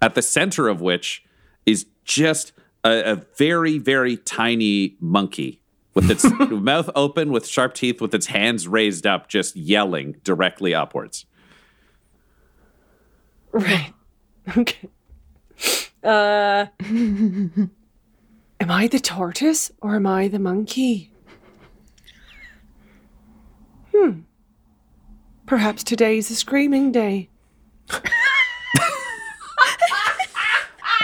At 0.00 0.14
the 0.14 0.22
center 0.22 0.68
of 0.68 0.80
which 0.80 1.24
is 1.66 1.86
just 2.04 2.52
a, 2.84 3.12
a 3.12 3.16
very, 3.36 3.78
very 3.78 4.16
tiny 4.18 4.96
monkey 5.00 5.60
with 5.94 6.10
its 6.10 6.24
mouth 6.50 6.90
open, 6.94 7.32
with 7.32 7.46
sharp 7.46 7.74
teeth, 7.74 8.00
with 8.00 8.14
its 8.14 8.26
hands 8.26 8.68
raised 8.68 9.06
up, 9.06 9.28
just 9.28 9.56
yelling 9.56 10.16
directly 10.22 10.74
upwards. 10.74 11.24
Right. 13.54 13.92
Okay. 14.58 14.90
Uh, 16.02 16.66
am 16.80 17.70
I 18.60 18.88
the 18.88 19.00
tortoise 19.00 19.72
or 19.80 19.96
am 19.96 20.06
I 20.06 20.28
the 20.28 20.38
monkey? 20.38 21.10
Hmm. 23.90 24.20
Perhaps 25.46 25.82
today's 25.82 26.30
a 26.30 26.34
screaming 26.34 26.92
day. 26.92 27.30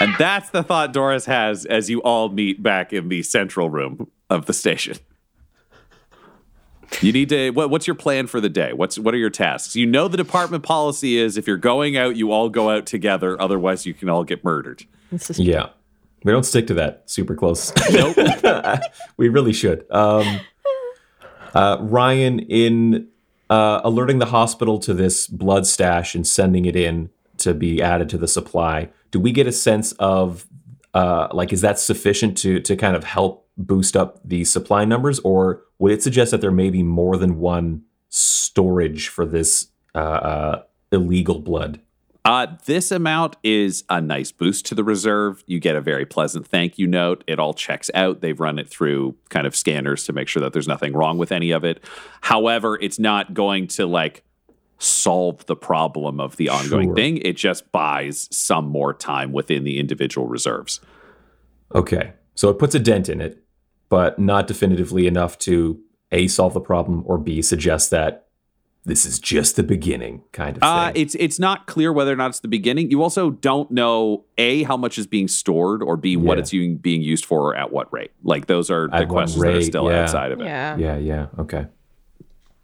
And 0.00 0.14
that's 0.18 0.48
the 0.50 0.62
thought 0.62 0.92
Doris 0.94 1.26
has 1.26 1.66
as 1.66 1.90
you 1.90 2.00
all 2.02 2.30
meet 2.30 2.62
back 2.62 2.92
in 2.92 3.08
the 3.08 3.22
central 3.22 3.68
room 3.68 4.10
of 4.30 4.46
the 4.46 4.54
station. 4.54 4.96
You 7.00 7.12
need 7.12 7.28
to. 7.30 7.50
What, 7.50 7.70
what's 7.70 7.86
your 7.86 7.94
plan 7.94 8.26
for 8.26 8.40
the 8.40 8.48
day? 8.48 8.72
What's 8.72 8.98
what 8.98 9.14
are 9.14 9.18
your 9.18 9.30
tasks? 9.30 9.76
You 9.76 9.86
know 9.86 10.08
the 10.08 10.16
department 10.16 10.64
policy 10.64 11.18
is 11.18 11.36
if 11.36 11.46
you're 11.46 11.56
going 11.56 11.96
out, 11.96 12.16
you 12.16 12.32
all 12.32 12.48
go 12.48 12.70
out 12.70 12.86
together. 12.86 13.40
Otherwise, 13.40 13.86
you 13.86 13.94
can 13.94 14.08
all 14.08 14.24
get 14.24 14.44
murdered. 14.44 14.84
This 15.10 15.38
Yeah. 15.38 15.70
We 16.22 16.32
don't 16.32 16.44
stick 16.44 16.66
to 16.66 16.74
that 16.74 17.04
super 17.06 17.34
close. 17.34 17.72
Nope. 17.92 18.16
we 19.16 19.28
really 19.28 19.52
should. 19.52 19.90
Um, 19.90 20.40
Uh, 21.54 21.78
Ryan, 21.80 22.38
in 22.40 23.08
uh, 23.48 23.80
alerting 23.82 24.18
the 24.18 24.26
hospital 24.26 24.78
to 24.80 24.94
this 24.94 25.26
blood 25.26 25.66
stash 25.66 26.14
and 26.14 26.24
sending 26.26 26.64
it 26.64 26.76
in 26.76 27.10
to 27.38 27.54
be 27.54 27.82
added 27.82 28.08
to 28.10 28.18
the 28.18 28.28
supply, 28.28 28.88
do 29.10 29.18
we 29.18 29.32
get 29.32 29.46
a 29.48 29.52
sense 29.52 29.92
of 29.92 30.46
uh, 30.94 31.28
like 31.32 31.52
is 31.52 31.60
that 31.60 31.78
sufficient 31.78 32.36
to 32.38 32.60
to 32.60 32.76
kind 32.76 32.94
of 32.94 33.04
help 33.04 33.46
boost 33.56 33.96
up 33.96 34.20
the 34.24 34.44
supply 34.44 34.84
numbers, 34.84 35.18
or 35.20 35.62
would 35.78 35.92
it 35.92 36.02
suggest 36.02 36.30
that 36.30 36.40
there 36.40 36.50
may 36.50 36.70
be 36.70 36.82
more 36.82 37.16
than 37.16 37.38
one 37.38 37.82
storage 38.08 39.08
for 39.08 39.24
this 39.26 39.68
uh, 39.94 39.98
uh, 39.98 40.62
illegal 40.92 41.38
blood? 41.40 41.80
Uh, 42.22 42.46
this 42.66 42.92
amount 42.92 43.36
is 43.42 43.82
a 43.88 43.98
nice 44.00 44.30
boost 44.30 44.66
to 44.66 44.74
the 44.74 44.84
reserve. 44.84 45.42
You 45.46 45.58
get 45.58 45.74
a 45.74 45.80
very 45.80 46.04
pleasant 46.04 46.46
thank 46.46 46.78
you 46.78 46.86
note. 46.86 47.24
It 47.26 47.38
all 47.38 47.54
checks 47.54 47.90
out. 47.94 48.20
They've 48.20 48.38
run 48.38 48.58
it 48.58 48.68
through 48.68 49.16
kind 49.30 49.46
of 49.46 49.56
scanners 49.56 50.04
to 50.04 50.12
make 50.12 50.28
sure 50.28 50.42
that 50.42 50.52
there's 50.52 50.68
nothing 50.68 50.92
wrong 50.92 51.16
with 51.16 51.32
any 51.32 51.50
of 51.50 51.64
it. 51.64 51.82
However, 52.20 52.78
it's 52.80 52.98
not 52.98 53.32
going 53.32 53.68
to 53.68 53.86
like 53.86 54.22
solve 54.78 55.44
the 55.46 55.56
problem 55.56 56.20
of 56.20 56.36
the 56.36 56.50
ongoing 56.50 56.88
Sure. 56.88 56.94
thing. 56.94 57.16
It 57.18 57.36
just 57.36 57.72
buys 57.72 58.28
some 58.30 58.66
more 58.66 58.92
time 58.92 59.32
within 59.32 59.64
the 59.64 59.78
individual 59.78 60.26
reserves. 60.26 60.80
Okay, 61.74 62.12
so 62.40 62.48
it 62.48 62.58
puts 62.58 62.74
a 62.74 62.78
dent 62.78 63.10
in 63.10 63.20
it, 63.20 63.44
but 63.90 64.18
not 64.18 64.46
definitively 64.46 65.06
enough 65.06 65.36
to 65.40 65.78
a 66.10 66.26
solve 66.26 66.54
the 66.54 66.60
problem 66.60 67.02
or 67.04 67.18
b 67.18 67.42
suggest 67.42 67.90
that 67.90 68.28
this 68.86 69.04
is 69.04 69.18
just 69.18 69.56
the 69.56 69.62
beginning 69.62 70.22
kind 70.32 70.56
of 70.56 70.62
thing. 70.62 70.70
Uh, 70.70 70.90
it's 70.94 71.14
it's 71.16 71.38
not 71.38 71.66
clear 71.66 71.92
whether 71.92 72.10
or 72.10 72.16
not 72.16 72.30
it's 72.30 72.40
the 72.40 72.48
beginning. 72.48 72.90
You 72.90 73.02
also 73.02 73.28
don't 73.28 73.70
know 73.70 74.24
a 74.38 74.62
how 74.62 74.78
much 74.78 74.96
is 74.96 75.06
being 75.06 75.28
stored 75.28 75.82
or 75.82 75.98
b 75.98 76.16
what 76.16 76.38
Yeah. 76.38 76.40
it's 76.40 76.50
being 76.50 76.78
being 76.78 77.02
used 77.02 77.26
for 77.26 77.42
or 77.48 77.54
at 77.54 77.72
what 77.72 77.92
rate. 77.92 78.12
Like 78.22 78.46
those 78.46 78.70
are 78.70 78.88
the 78.88 78.94
At 78.94 79.08
what 79.08 79.28
questions 79.28 79.42
that 79.42 79.56
are 79.56 79.60
still 79.62 79.90
yeah. 79.90 80.02
outside 80.04 80.32
of 80.32 80.40
it. 80.40 80.44
Yeah. 80.46 80.78
yeah, 80.78 80.96
yeah, 80.96 81.26
okay. 81.40 81.66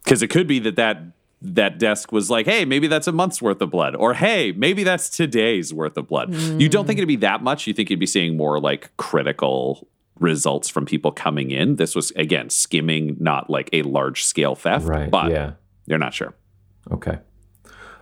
because 0.04 0.22
it 0.22 0.28
could 0.28 0.46
be 0.46 0.58
that 0.60 0.76
that 0.76 1.02
that 1.42 1.78
desk 1.78 2.12
was 2.12 2.30
like, 2.30 2.46
hey, 2.46 2.64
maybe 2.64 2.86
that's 2.86 3.06
a 3.06 3.12
month's 3.12 3.42
worth 3.42 3.60
of 3.60 3.70
blood, 3.70 3.94
or 3.94 4.14
hey, 4.14 4.52
maybe 4.52 4.82
that's 4.84 5.08
today's 5.10 5.72
worth 5.74 5.96
of 5.96 6.08
blood. 6.08 6.34
You 6.34 6.68
don't 6.68 6.86
think 6.86 6.98
it'd 6.98 7.06
be 7.08 7.16
that 7.16 7.42
much. 7.42 7.66
You 7.66 7.72
think 7.74 7.90
you'd 7.90 8.00
be 8.00 8.06
seeing 8.06 8.36
more 8.36 8.58
like 8.60 8.90
critical 8.96 9.86
results 10.18 10.68
from 10.70 10.86
people 10.86 11.12
coming 11.12 11.50
in. 11.50 11.76
This 11.76 11.94
was 11.94 12.10
again 12.12 12.48
skimming, 12.48 13.16
not 13.20 13.50
like 13.50 13.68
a 13.74 13.82
large 13.82 14.24
scale 14.24 14.54
theft, 14.54 14.86
Right, 14.86 15.10
but 15.10 15.30
yeah. 15.30 15.52
you're 15.86 15.98
not 15.98 16.14
sure. 16.14 16.34
Okay. 16.90 17.18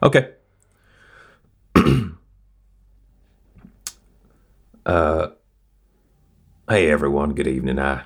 Okay. 0.02 0.30
uh 4.86 5.28
hey 6.68 6.90
everyone, 6.90 7.34
good 7.34 7.46
evening. 7.46 7.78
I 7.78 8.04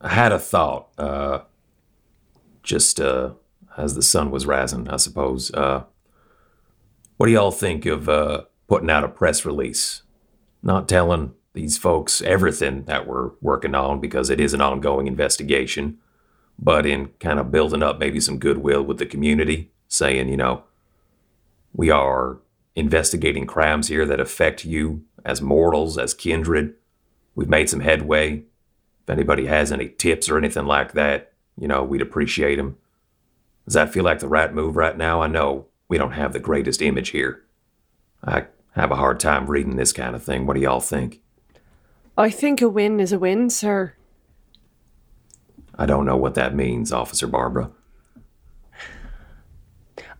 I 0.00 0.08
had 0.10 0.32
a 0.32 0.38
thought. 0.38 0.88
Uh 0.98 1.40
just 2.62 3.00
uh 3.00 3.32
as 3.78 3.94
the 3.94 4.02
sun 4.02 4.30
was 4.30 4.46
rising, 4.46 4.88
I 4.88 4.96
suppose. 4.96 5.52
Uh 5.54 5.84
what 7.16 7.26
do 7.26 7.32
y'all 7.32 7.50
think 7.50 7.86
of 7.86 8.08
uh 8.08 8.42
putting 8.66 8.90
out 8.90 9.04
a 9.04 9.08
press 9.08 9.44
release? 9.44 10.02
Not 10.62 10.88
telling 10.88 11.32
these 11.54 11.78
folks 11.78 12.22
everything 12.22 12.84
that 12.84 13.06
we're 13.06 13.30
working 13.40 13.74
on 13.74 14.00
because 14.00 14.30
it 14.30 14.40
is 14.40 14.54
an 14.54 14.60
ongoing 14.60 15.06
investigation, 15.06 15.98
but 16.58 16.86
in 16.86 17.08
kind 17.20 17.40
of 17.40 17.50
building 17.50 17.82
up 17.82 17.98
maybe 17.98 18.20
some 18.20 18.38
goodwill 18.38 18.82
with 18.82 18.98
the 18.98 19.06
community, 19.06 19.70
saying, 19.88 20.28
you 20.28 20.36
know, 20.36 20.62
we 21.72 21.90
are 21.90 22.38
investigating 22.76 23.46
crimes 23.46 23.88
here 23.88 24.06
that 24.06 24.20
affect 24.20 24.64
you 24.64 25.02
as 25.24 25.42
mortals, 25.42 25.98
as 25.98 26.14
kindred. 26.14 26.74
We've 27.34 27.48
made 27.48 27.68
some 27.68 27.80
headway. 27.80 28.44
If 29.02 29.10
anybody 29.10 29.46
has 29.46 29.72
any 29.72 29.88
tips 29.88 30.28
or 30.28 30.38
anything 30.38 30.66
like 30.66 30.92
that, 30.92 31.32
you 31.58 31.66
know, 31.66 31.82
we'd 31.82 32.02
appreciate 32.02 32.56
them. 32.56 32.76
Does 33.68 33.74
that 33.74 33.92
feel 33.92 34.02
like 34.02 34.20
the 34.20 34.28
right 34.28 34.50
move 34.54 34.76
right 34.76 34.96
now? 34.96 35.20
I 35.20 35.26
know 35.26 35.66
we 35.88 35.98
don't 35.98 36.12
have 36.12 36.32
the 36.32 36.38
greatest 36.38 36.80
image 36.80 37.10
here. 37.10 37.42
I 38.24 38.46
have 38.72 38.90
a 38.90 38.96
hard 38.96 39.20
time 39.20 39.44
reading 39.46 39.76
this 39.76 39.92
kind 39.92 40.16
of 40.16 40.22
thing. 40.22 40.46
What 40.46 40.54
do 40.54 40.60
y'all 40.62 40.80
think? 40.80 41.20
I 42.16 42.30
think 42.30 42.62
a 42.62 42.68
win 42.70 42.98
is 42.98 43.12
a 43.12 43.18
win, 43.18 43.50
sir. 43.50 43.92
I 45.78 45.84
don't 45.84 46.06
know 46.06 46.16
what 46.16 46.34
that 46.34 46.54
means, 46.54 46.92
Officer 46.92 47.26
Barbara. 47.26 47.70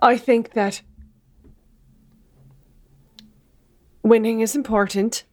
I 0.02 0.18
think 0.18 0.52
that 0.52 0.82
winning 4.02 4.40
is 4.40 4.54
important, 4.54 5.24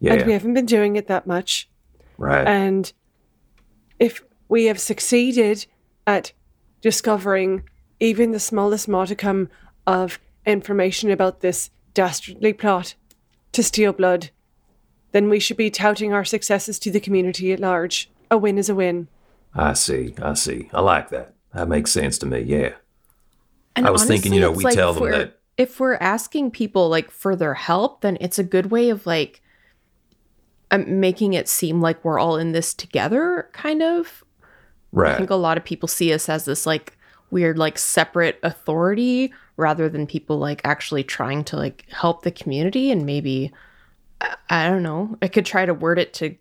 Yeah, 0.00 0.12
and 0.12 0.26
we 0.26 0.32
haven't 0.34 0.52
been 0.52 0.66
doing 0.66 0.96
it 0.96 1.06
that 1.06 1.26
much. 1.26 1.70
right. 2.18 2.46
And 2.46 2.92
if 3.98 4.22
we 4.50 4.66
have 4.66 4.78
succeeded 4.78 5.64
at 6.06 6.32
discovering 6.80 7.62
even 8.00 8.30
the 8.32 8.40
smallest 8.40 8.88
modicum 8.88 9.48
of 9.86 10.18
information 10.46 11.10
about 11.10 11.40
this 11.40 11.70
dastardly 11.94 12.52
plot 12.52 12.94
to 13.52 13.62
steal 13.62 13.92
blood, 13.92 14.30
then 15.12 15.28
we 15.28 15.40
should 15.40 15.56
be 15.56 15.70
touting 15.70 16.12
our 16.12 16.24
successes 16.24 16.78
to 16.78 16.90
the 16.90 17.00
community 17.00 17.52
at 17.52 17.60
large. 17.60 18.10
A 18.30 18.38
win 18.38 18.58
is 18.58 18.68
a 18.68 18.74
win. 18.74 19.08
I 19.54 19.72
see. 19.72 20.14
I 20.22 20.34
see. 20.34 20.68
I 20.72 20.80
like 20.80 21.08
that. 21.10 21.34
That 21.54 21.68
makes 21.68 21.90
sense 21.90 22.18
to 22.18 22.26
me. 22.26 22.40
Yeah. 22.40 22.74
And 23.74 23.86
I 23.86 23.90
was 23.90 24.04
thinking, 24.04 24.32
you 24.34 24.40
know, 24.40 24.52
it's 24.52 24.62
we 24.62 24.72
tell 24.72 24.90
if 24.90 24.96
them 24.96 25.02
we're- 25.04 25.18
that- 25.18 25.34
if 25.56 25.80
we're 25.80 25.96
asking 25.96 26.52
people 26.52 26.88
like 26.88 27.10
for 27.10 27.34
their 27.34 27.54
help, 27.54 28.02
then 28.02 28.16
it's 28.20 28.38
a 28.38 28.44
good 28.44 28.66
way 28.70 28.90
of 28.90 29.06
like 29.06 29.42
um, 30.70 31.00
making 31.00 31.32
it 31.32 31.48
seem 31.48 31.80
like 31.80 32.04
we're 32.04 32.20
all 32.20 32.36
in 32.36 32.52
this 32.52 32.72
together, 32.74 33.48
kind 33.52 33.82
of. 33.82 34.22
I 35.14 35.16
think 35.16 35.30
a 35.30 35.36
lot 35.36 35.56
of 35.56 35.64
people 35.64 35.88
see 35.88 36.12
us 36.12 36.28
as 36.28 36.44
this 36.44 36.66
like 36.66 36.96
weird, 37.30 37.58
like 37.58 37.78
separate 37.78 38.38
authority 38.42 39.32
rather 39.56 39.88
than 39.88 40.06
people 40.06 40.38
like 40.38 40.60
actually 40.64 41.04
trying 41.04 41.44
to 41.44 41.56
like 41.56 41.84
help 41.90 42.22
the 42.22 42.30
community 42.30 42.90
and 42.90 43.04
maybe 43.04 43.52
I, 44.20 44.36
I 44.48 44.68
don't 44.68 44.82
know. 44.82 45.16
I 45.20 45.28
could 45.28 45.44
try 45.46 45.66
to 45.66 45.74
word 45.74 45.98
it 45.98 46.14
to 46.14 46.36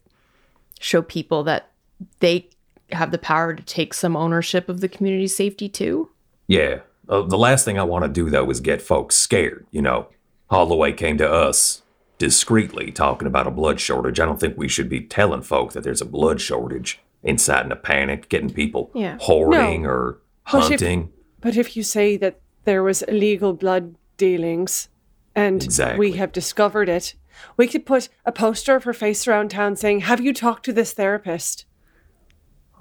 show 0.80 1.02
people 1.02 1.44
that 1.44 1.72
they 2.20 2.48
have 2.92 3.12
the 3.12 3.18
power 3.18 3.54
to 3.54 3.64
take 3.64 3.94
some 3.94 4.16
ownership 4.16 4.70
of 4.70 4.82
the 4.82 4.88
community 4.88 5.28
safety 5.28 5.68
too. 5.68 6.10
Yeah. 6.48 6.80
Uh, 7.10 7.22
the 7.22 7.38
last 7.38 7.66
thing 7.66 7.80
I 7.80 7.84
want 7.84 8.04
to 8.04 8.10
do, 8.10 8.30
though, 8.30 8.50
is 8.50 8.60
get 8.60 8.82
folks 8.82 9.16
scared. 9.16 9.66
You 9.72 9.82
know, 9.82 10.08
Holloway 10.50 10.94
came 10.94 11.18
to 11.18 11.30
us 11.30 11.82
discreetly 12.18 12.92
talking 12.92 13.28
about 13.28 13.48
a 13.48 13.52
blood 13.52 13.80
shortage. 13.80 14.20
I 14.20 14.26
don't 14.26 14.40
think 14.40 14.58
we 14.58 14.68
should 14.68 14.90
be 14.90 15.02
telling 15.02 15.42
folk 15.42 15.74
that 15.74 15.84
there's 15.84 16.02
a 16.02 16.06
blood 16.06 16.42
shortage, 16.42 17.00
inciting 17.24 17.72
a 17.72 17.76
panic, 17.76 18.30
getting 18.30 18.50
people 18.50 18.92
Yeah. 18.94 19.18
hoarding 19.20 19.84
No. 19.84 19.90
or 19.90 20.20
But 20.52 20.58
if- 20.64 20.70
hunting. 20.82 21.12
But 21.42 21.56
if 21.58 21.76
you 21.78 21.84
say 21.84 22.18
that 22.18 22.40
there 22.66 22.84
was 22.84 23.02
illegal 23.04 23.54
blood 23.54 23.96
dealings 24.18 24.90
and 25.36 25.64
Exactly. 25.64 26.00
we 26.00 26.18
have 26.18 26.32
discovered 26.32 26.90
it, 26.90 27.14
we 27.56 27.68
could 27.68 27.86
put 27.86 28.10
a 28.26 28.32
poster 28.32 28.76
of 28.76 28.84
her 28.86 28.94
face 28.94 29.28
around 29.28 29.52
town 29.52 29.76
saying, 29.76 30.02
Have 30.02 30.20
you 30.20 30.34
talked 30.34 30.66
to 30.66 30.74
this 30.74 30.94
therapist? 30.94 31.66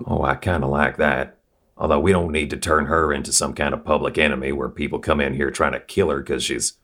Oh, 0.07 0.23
I 0.23 0.35
kind 0.35 0.65
of 0.65 0.71
like 0.71 0.97
that. 0.97 1.39
Although 1.79 2.01
we 2.01 2.13
don't 2.13 2.33
need 2.33 2.49
to 2.51 2.57
turn 2.57 2.87
her 2.87 3.13
into 3.13 3.33
some 3.33 3.53
kind 3.53 3.75
of 3.75 3.85
public 3.85 4.17
enemy 4.17 4.53
where 4.53 4.71
people 4.71 4.99
come 4.99 5.21
in 5.21 5.35
here 5.35 5.51
trying 5.51 5.73
to 5.73 5.81
kill 5.81 6.09
her 6.09 6.19
because 6.21 6.43
she's 6.43 6.75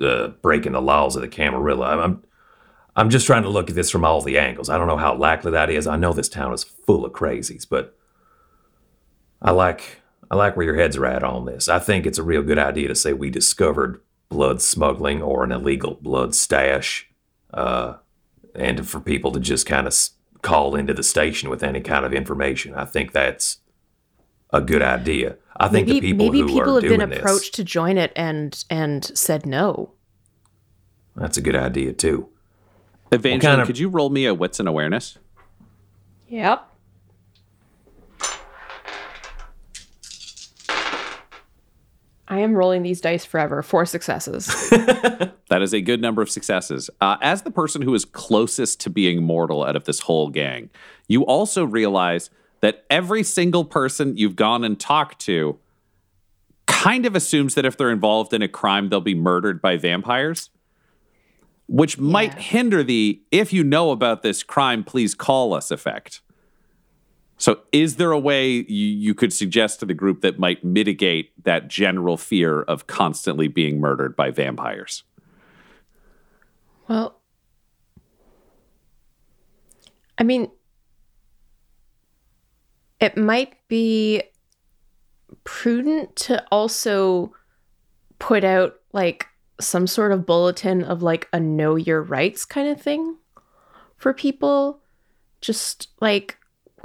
uh, 0.00 0.28
breaking 0.42 0.72
the 0.72 0.82
laws 0.82 1.14
of 1.14 1.22
the 1.22 1.28
Camarilla. 1.28 1.96
I'm, 1.98 2.24
I'm, 2.94 3.10
just 3.10 3.26
trying 3.26 3.42
to 3.44 3.48
look 3.48 3.70
at 3.70 3.76
this 3.76 3.90
from 3.90 4.04
all 4.04 4.20
the 4.20 4.38
angles. 4.38 4.68
I 4.68 4.76
don't 4.78 4.86
know 4.86 4.96
how 4.96 5.14
likely 5.14 5.52
that 5.52 5.70
is. 5.70 5.86
I 5.86 5.96
know 5.96 6.12
this 6.12 6.28
town 6.28 6.52
is 6.52 6.64
full 6.64 7.04
of 7.04 7.12
crazies, 7.12 7.66
but 7.68 7.96
I 9.40 9.50
like 9.50 10.02
I 10.30 10.36
like 10.36 10.56
where 10.56 10.64
your 10.64 10.76
heads 10.76 10.96
are 10.96 11.06
at 11.06 11.22
on 11.22 11.44
this. 11.44 11.68
I 11.68 11.78
think 11.78 12.06
it's 12.06 12.18
a 12.18 12.22
real 12.22 12.42
good 12.42 12.58
idea 12.58 12.88
to 12.88 12.94
say 12.94 13.12
we 13.12 13.28
discovered 13.28 14.00
blood 14.30 14.62
smuggling 14.62 15.20
or 15.20 15.44
an 15.44 15.52
illegal 15.52 15.98
blood 16.00 16.34
stash, 16.34 17.08
uh, 17.52 17.96
and 18.54 18.88
for 18.88 19.00
people 19.00 19.30
to 19.32 19.40
just 19.40 19.66
kind 19.66 19.86
of 19.86 19.94
call 20.40 20.74
into 20.74 20.94
the 20.94 21.02
station 21.02 21.50
with 21.50 21.62
any 21.62 21.80
kind 21.80 22.04
of 22.04 22.12
information. 22.12 22.74
I 22.74 22.84
think 22.84 23.12
that's 23.12 23.58
a 24.52 24.60
good 24.60 24.82
idea. 24.82 25.36
I 25.56 25.68
think 25.68 25.86
maybe 25.86 26.00
the 26.00 26.06
people 26.12 26.26
maybe 26.26 26.40
who 26.40 26.48
people 26.48 26.74
have 26.74 26.82
been 26.82 27.10
this, 27.10 27.18
approached 27.18 27.54
to 27.54 27.64
join 27.64 27.98
it 27.98 28.12
and 28.16 28.64
and 28.70 29.04
said 29.16 29.46
no. 29.46 29.92
that's 31.14 31.36
a 31.36 31.42
good 31.42 31.56
idea 31.56 31.92
too. 31.92 32.28
Evangeline, 33.12 33.40
kind 33.40 33.60
of- 33.60 33.66
could 33.66 33.78
you 33.78 33.88
roll 33.88 34.10
me 34.10 34.26
a 34.26 34.34
wits 34.34 34.58
and 34.58 34.68
awareness? 34.68 35.18
Yep. 36.28 36.68
I 42.28 42.38
am 42.38 42.54
rolling 42.54 42.82
these 42.82 43.00
dice 43.00 43.24
forever. 43.24 43.62
Four 43.62 43.86
successes. 43.86 44.48
That 45.52 45.60
is 45.60 45.74
a 45.74 45.82
good 45.82 46.00
number 46.00 46.22
of 46.22 46.30
successes. 46.30 46.88
Uh, 47.02 47.18
as 47.20 47.42
the 47.42 47.50
person 47.50 47.82
who 47.82 47.92
is 47.92 48.06
closest 48.06 48.80
to 48.80 48.88
being 48.88 49.22
mortal 49.22 49.64
out 49.64 49.76
of 49.76 49.84
this 49.84 50.00
whole 50.00 50.30
gang, 50.30 50.70
you 51.08 51.26
also 51.26 51.62
realize 51.66 52.30
that 52.62 52.86
every 52.88 53.22
single 53.22 53.66
person 53.66 54.16
you've 54.16 54.34
gone 54.34 54.64
and 54.64 54.80
talked 54.80 55.18
to 55.26 55.58
kind 56.66 57.04
of 57.04 57.14
assumes 57.14 57.54
that 57.54 57.66
if 57.66 57.76
they're 57.76 57.90
involved 57.90 58.32
in 58.32 58.40
a 58.40 58.48
crime, 58.48 58.88
they'll 58.88 59.02
be 59.02 59.14
murdered 59.14 59.60
by 59.60 59.76
vampires, 59.76 60.48
which 61.66 61.98
might 61.98 62.34
hinder 62.34 62.82
the 62.82 63.22
if 63.30 63.52
you 63.52 63.64
know 63.64 63.90
about 63.90 64.22
this 64.22 64.42
crime, 64.42 64.84
please 64.84 65.14
call 65.14 65.54
us 65.54 65.70
effect. 65.70 66.20
So, 67.38 67.60
is 67.72 67.96
there 67.96 68.12
a 68.12 68.18
way 68.18 68.50
you, 68.50 68.86
you 68.86 69.14
could 69.14 69.32
suggest 69.32 69.80
to 69.80 69.86
the 69.86 69.94
group 69.94 70.20
that 70.20 70.38
might 70.38 70.62
mitigate 70.62 71.32
that 71.44 71.66
general 71.66 72.16
fear 72.16 72.62
of 72.62 72.86
constantly 72.86 73.48
being 73.48 73.80
murdered 73.80 74.14
by 74.14 74.30
vampires? 74.30 75.02
Well, 76.88 77.18
I 80.18 80.22
mean, 80.22 80.50
it 83.00 83.16
might 83.16 83.54
be 83.66 84.22
prudent 85.42 86.14
to 86.14 86.44
also 86.52 87.34
put 88.20 88.44
out 88.44 88.76
like 88.92 89.26
some 89.62 89.86
sort 89.86 90.12
of 90.12 90.26
bulletin 90.26 90.82
of 90.82 91.02
like 91.02 91.28
a 91.32 91.40
know 91.40 91.76
your 91.76 92.02
rights 92.02 92.44
kind 92.44 92.68
of 92.68 92.80
thing 92.80 93.16
for 93.96 94.12
people. 94.12 94.80
Just 95.40 95.88
like, 96.00 96.38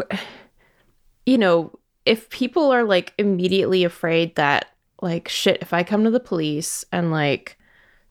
you 1.26 1.38
know, 1.38 1.78
if 2.06 2.30
people 2.30 2.72
are 2.72 2.84
like 2.84 3.14
immediately 3.18 3.84
afraid 3.84 4.36
that, 4.36 4.68
like, 5.02 5.28
shit, 5.28 5.62
if 5.62 5.74
I 5.74 5.84
come 5.84 6.04
to 6.06 6.10
the 6.10 6.20
police 6.20 6.86
and 6.92 7.12
like 7.12 7.58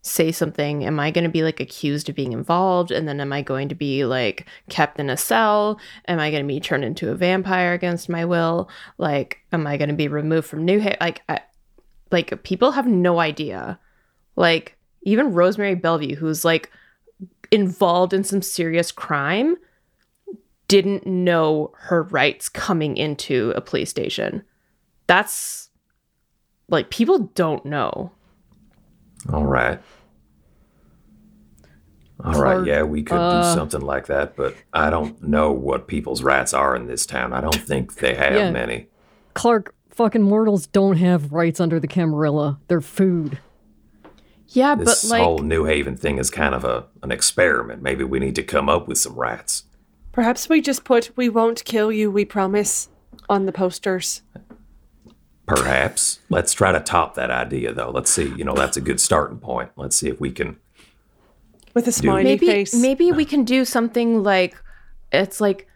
say 0.03 0.31
something, 0.31 0.85
am 0.85 1.01
I 1.01 1.11
going 1.11 1.25
to 1.25 1.31
be 1.31 1.43
like 1.43 1.59
accused 1.59 2.09
of 2.09 2.15
being 2.15 2.33
involved? 2.33 2.91
And 2.91 3.09
then 3.09 3.21
am 3.21 3.33
I 3.33 3.43
going 3.43 3.69
to 3.71 3.75
be 3.75 4.05
like 4.05 4.47
kept 4.69 5.01
in 5.01 5.11
a 5.11 5.17
cell? 5.17 5.81
Am 6.07 6.21
I 6.21 6.31
going 6.31 6.45
to 6.45 6.49
be 6.49 6.61
turned 6.61 6.85
into 6.85 7.11
a 7.11 7.17
vampire 7.17 7.73
against 7.73 8.09
my 8.09 8.25
will? 8.25 8.69
Like, 8.99 9.39
am 9.53 9.67
I 9.67 9.77
going 9.77 9.89
to 9.89 9.97
be 9.97 10.09
removed 10.09 10.47
from 10.47 10.65
New 10.65 10.79
Haven? 10.79 10.99
Like, 11.01 11.23
I, 11.29 11.41
like 12.13 12.43
people 12.45 12.73
have 12.73 12.87
no 12.87 13.19
idea. 13.19 13.81
Like, 14.37 14.77
even 15.03 15.33
Rosemary 15.33 15.75
Bellevue, 15.75 16.17
who's 16.17 16.45
like 16.45 16.71
involved 17.51 18.13
in 18.13 18.25
some 18.25 18.43
serious 18.43 18.93
crime, 18.93 19.57
didn't 20.69 21.07
know 21.07 21.73
her 21.77 22.03
rights 22.05 22.49
coming 22.49 22.97
into 22.97 23.53
a 23.57 23.61
police 23.61 23.91
station. 23.91 24.43
That's 25.07 25.71
like 26.69 26.91
people 26.91 27.31
don't 27.35 27.65
know. 27.65 28.11
All 29.33 29.47
right. 29.47 29.81
All 32.25 32.41
right, 32.41 32.67
yeah, 32.67 32.83
we 32.83 33.03
could 33.03 33.31
do 33.31 33.43
something 33.43 33.83
like 33.83 34.07
that, 34.07 34.37
but 34.37 34.57
I 34.73 34.89
don't 34.89 35.23
know 35.23 35.53
what 35.53 35.87
people's 35.87 36.23
rights 36.23 36.55
are 36.55 36.75
in 36.75 36.87
this 36.87 37.05
town. 37.05 37.35
I 37.35 37.43
don't 37.43 37.55
think 37.55 37.97
they 37.97 38.15
have 38.15 38.33
Yeah. 38.33 38.51
many. 38.51 38.89
Clark, 39.35 39.75
fucking 39.91 40.23
mortals 40.23 40.67
don't 40.67 40.97
have 40.97 41.33
rights 41.33 41.61
under 41.61 41.79
the 41.79 41.87
Camarilla. 41.87 42.59
They're 42.69 42.81
food. 42.81 43.39
Yeah, 44.57 44.75
This 44.75 45.03
but 45.03 45.11
like 45.11 45.23
whole 45.23 45.41
New 45.41 45.65
Haven 45.65 45.99
thing 45.99 46.17
is 46.17 46.31
kind 46.31 46.55
of 46.55 46.65
a 46.65 46.87
an 47.03 47.13
experiment. 47.13 47.83
Maybe 47.83 48.05
we 48.05 48.19
need 48.19 48.35
to 48.37 48.43
come 48.43 48.71
up 48.71 48.89
with 48.89 48.97
some 48.97 49.15
rats. 49.15 49.65
Perhaps 50.13 50.49
we 50.49 50.63
just 50.63 50.83
put 50.83 51.11
"We 51.15 51.29
won't 51.29 51.63
kill 51.67 51.93
you, 51.93 52.11
we 52.11 52.25
promise" 52.25 52.89
on 53.29 53.45
the 53.45 53.53
posters. 53.53 54.23
Perhaps. 55.47 56.21
Let's 56.31 56.55
try 56.55 56.73
to 56.73 56.81
top 56.81 57.15
that 57.17 57.31
idea, 57.31 57.75
though. 57.75 57.91
Let's 57.91 58.11
see. 58.11 58.33
You 58.35 58.45
know, 58.45 58.55
that's 58.55 58.79
a 58.79 58.81
good 58.81 58.99
starting 58.99 59.39
point. 59.39 59.71
Let's 59.77 59.95
see 59.95 60.09
if 60.09 60.19
we 60.21 60.33
can. 60.33 60.57
With 61.75 61.87
a 61.87 61.93
smiley 61.93 62.25
maybe 62.25 62.47
face. 62.47 62.75
maybe 62.75 63.13
we 63.13 63.27
can 63.27 63.45
do 63.45 63.67
something 63.67 64.23
like 64.23 64.57
it's 65.13 65.39
like 65.39 65.69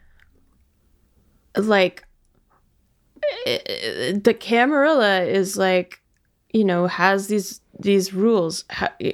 like 1.55 2.03
uh, 3.45 4.17
the 4.23 4.35
Camarilla 4.37 5.21
is 5.21 5.55
like 5.55 6.01
you 6.51 6.65
know 6.65 6.87
has 6.87 7.27
these 7.27 7.60
these 7.81 8.13
rules 8.13 8.65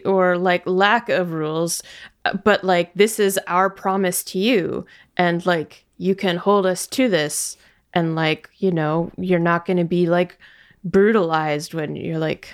or 0.05 0.37
like 0.37 0.65
lack 0.65 1.09
of 1.09 1.31
rules 1.31 1.81
uh, 2.25 2.33
but 2.43 2.63
like 2.63 2.93
this 2.93 3.19
is 3.19 3.39
our 3.47 3.69
promise 3.69 4.23
to 4.23 4.37
you 4.37 4.85
and 5.15 5.45
like 5.45 5.85
you 5.97 6.13
can 6.15 6.37
hold 6.37 6.65
us 6.65 6.85
to 6.87 7.07
this 7.07 7.57
and 7.93 8.15
like 8.15 8.49
you 8.57 8.71
know 8.71 9.11
you're 9.17 9.39
not 9.39 9.65
going 9.65 9.77
to 9.77 9.85
be 9.85 10.05
like 10.05 10.37
brutalized 10.83 11.73
when 11.73 11.95
you're 11.95 12.19
like 12.19 12.49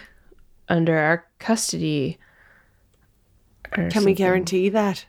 under 0.69 0.97
our 0.97 1.25
custody 1.39 2.17
or 3.77 3.89
Can 3.89 4.03
we 4.03 4.13
guarantee 4.13 4.69
that, 4.69 5.05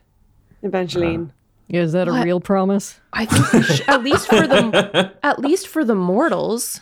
Evangeline? 0.63 1.31
Is 1.69 1.93
that 1.93 2.07
a 2.07 2.11
real 2.11 2.39
promise? 2.39 2.99
I 3.13 3.25
think 3.25 3.53
we 3.53 3.63
should, 3.63 3.89
at 3.89 4.03
least 4.03 4.27
for 4.27 4.47
the 4.47 5.13
at 5.23 5.39
least 5.39 5.67
for 5.67 5.83
the 5.83 5.95
mortals. 5.95 6.81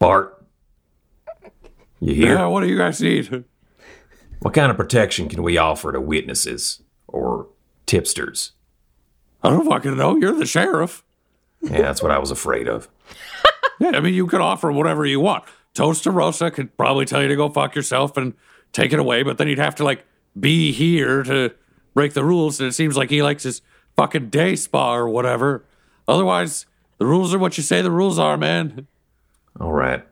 Bart, 0.00 0.42
you 2.00 2.14
here? 2.14 2.34
Yeah, 2.34 2.46
what 2.46 2.62
do 2.62 2.68
you 2.68 2.78
guys 2.78 3.00
need? 3.02 3.44
What 4.40 4.54
kind 4.54 4.70
of 4.70 4.76
protection 4.78 5.28
can 5.28 5.42
we 5.42 5.58
offer 5.58 5.92
to 5.92 6.00
witnesses 6.00 6.82
or 7.06 7.48
tipsters? 7.84 8.52
I 9.42 9.50
don't 9.50 9.66
fucking 9.68 9.98
know. 9.98 10.16
You're 10.16 10.32
the 10.32 10.46
sheriff. 10.46 11.04
Yeah, 11.60 11.82
that's 11.82 12.02
what 12.02 12.10
I 12.10 12.18
was 12.18 12.32
afraid 12.32 12.66
of. 12.66 12.88
Yeah, 13.78 13.92
I 13.94 14.00
mean, 14.00 14.12
you 14.12 14.26
could 14.26 14.42
offer 14.42 14.70
whatever 14.70 15.06
you 15.06 15.20
want. 15.20 15.42
Toaster 15.72 16.10
Rosa 16.10 16.50
could 16.50 16.76
probably 16.76 17.06
tell 17.06 17.22
you 17.22 17.28
to 17.28 17.36
go 17.36 17.48
fuck 17.48 17.74
yourself 17.74 18.14
and 18.18 18.34
take 18.74 18.92
it 18.92 18.98
away, 18.98 19.22
but 19.22 19.38
then 19.38 19.48
you'd 19.48 19.56
have 19.56 19.74
to 19.76 19.84
like 19.84 20.04
be 20.38 20.70
here 20.70 21.22
to 21.22 21.54
break 21.94 22.12
the 22.12 22.22
rules. 22.22 22.60
And 22.60 22.68
it 22.68 22.74
seems 22.74 22.98
like 22.98 23.08
he 23.08 23.22
likes 23.22 23.44
his 23.44 23.62
fucking 23.96 24.28
day 24.28 24.54
spa 24.54 24.94
or 24.94 25.08
whatever. 25.08 25.64
Otherwise, 26.06 26.66
the 26.98 27.06
rules 27.06 27.32
are 27.32 27.38
what 27.38 27.56
you 27.56 27.62
say 27.62 27.80
the 27.80 27.90
rules 27.90 28.18
are, 28.18 28.36
man. 28.36 28.86
All 29.58 29.72
right. 29.72 30.04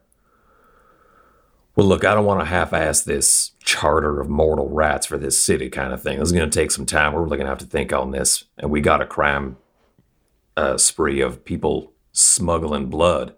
Well, 1.76 1.86
look, 1.86 2.05
I 2.05 2.14
don't 2.14 2.24
want 2.24 2.41
to 2.41 2.47
half 2.47 2.72
ass 2.72 3.03
this 3.03 3.53
charter 3.61 4.20
of 4.20 4.28
mortal 4.28 4.68
rats 4.68 5.07
for 5.07 5.16
this 5.16 5.41
city 5.41 5.70
kind 5.70 5.93
of 5.93 6.03
thing. 6.03 6.18
This 6.18 6.30
is 6.30 6.32
going 6.32 6.51
to 6.51 6.59
take 6.59 6.72
some 6.72 6.86
time. 6.86 7.12
We're 7.12 7.22
really 7.22 7.36
going 7.36 7.47
to 7.47 7.51
have 7.51 7.59
to 7.59 7.66
think 7.66 7.93
on 7.93 8.11
this. 8.11 8.45
And 8.59 8.70
we 8.70 8.80
got 8.80 9.01
a 9.01 9.07
crime 9.07 9.59
uh, 10.57 10.76
spree 10.76 11.20
of 11.20 11.45
people 11.45 11.93
smuggling 12.11 12.86
blood. 12.86 13.34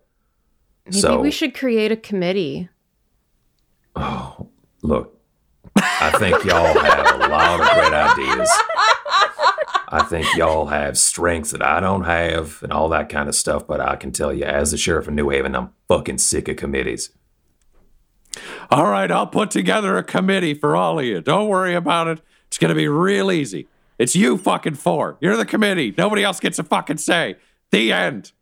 Maybe 0.86 0.98
so, 0.98 1.20
we 1.20 1.30
should 1.30 1.55
create 1.55 1.92
a 1.92 1.96
committee. 1.96 2.70
Oh, 3.94 4.48
look, 4.82 5.20
I 5.76 6.11
think 6.18 6.42
y'all 6.44 6.78
have 6.78 7.20
a 7.20 7.28
lot 7.28 7.61
of 7.61 7.68
great 7.74 7.92
ideas. 7.92 8.51
I 9.93 10.05
think 10.05 10.36
y'all 10.36 10.66
have 10.66 10.97
strengths 10.97 11.51
that 11.51 11.62
I 11.62 11.80
don't 11.80 12.05
have 12.05 12.62
and 12.62 12.72
all 12.72 12.88
that 12.91 13.09
kind 13.09 13.28
of 13.28 13.34
stuff. 13.34 13.66
But 13.66 13.80
I 13.80 13.97
can 13.97 14.12
tell 14.12 14.32
you, 14.32 14.45
as 14.45 14.70
the 14.70 14.78
sheriff 14.78 15.09
of 15.09 15.14
New 15.14 15.30
Haven, 15.30 15.57
I'm 15.57 15.70
fucking 15.88 16.18
sick 16.18 16.49
of 16.49 16.57
committees. 16.57 17.11
All 18.70 18.86
right, 18.86 19.11
I'll 19.11 19.26
put 19.26 19.51
together 19.51 19.97
a 19.97 20.05
committee 20.05 20.55
for 20.55 20.76
all 20.76 21.01
of 21.01 21.05
you. 21.05 21.20
Don't 21.20 21.49
worry 21.49 21.74
about 21.74 22.07
it. 22.07 22.20
It's 22.47 22.59
going 22.59 22.68
to 22.68 22.76
be 22.76 22.86
real 22.86 23.32
easy. 23.32 23.66
It's 23.99 24.14
you 24.14 24.38
fucking 24.38 24.74
four. 24.74 25.18
You're 25.20 25.36
the 25.36 25.45
committee. 25.45 25.93
Nobody 25.99 26.22
else 26.22 26.38
gets 26.38 26.61
a 26.61 26.64
fucking 26.64 26.99
say. 26.99 27.36
The 27.72 27.93
end. 27.93 28.32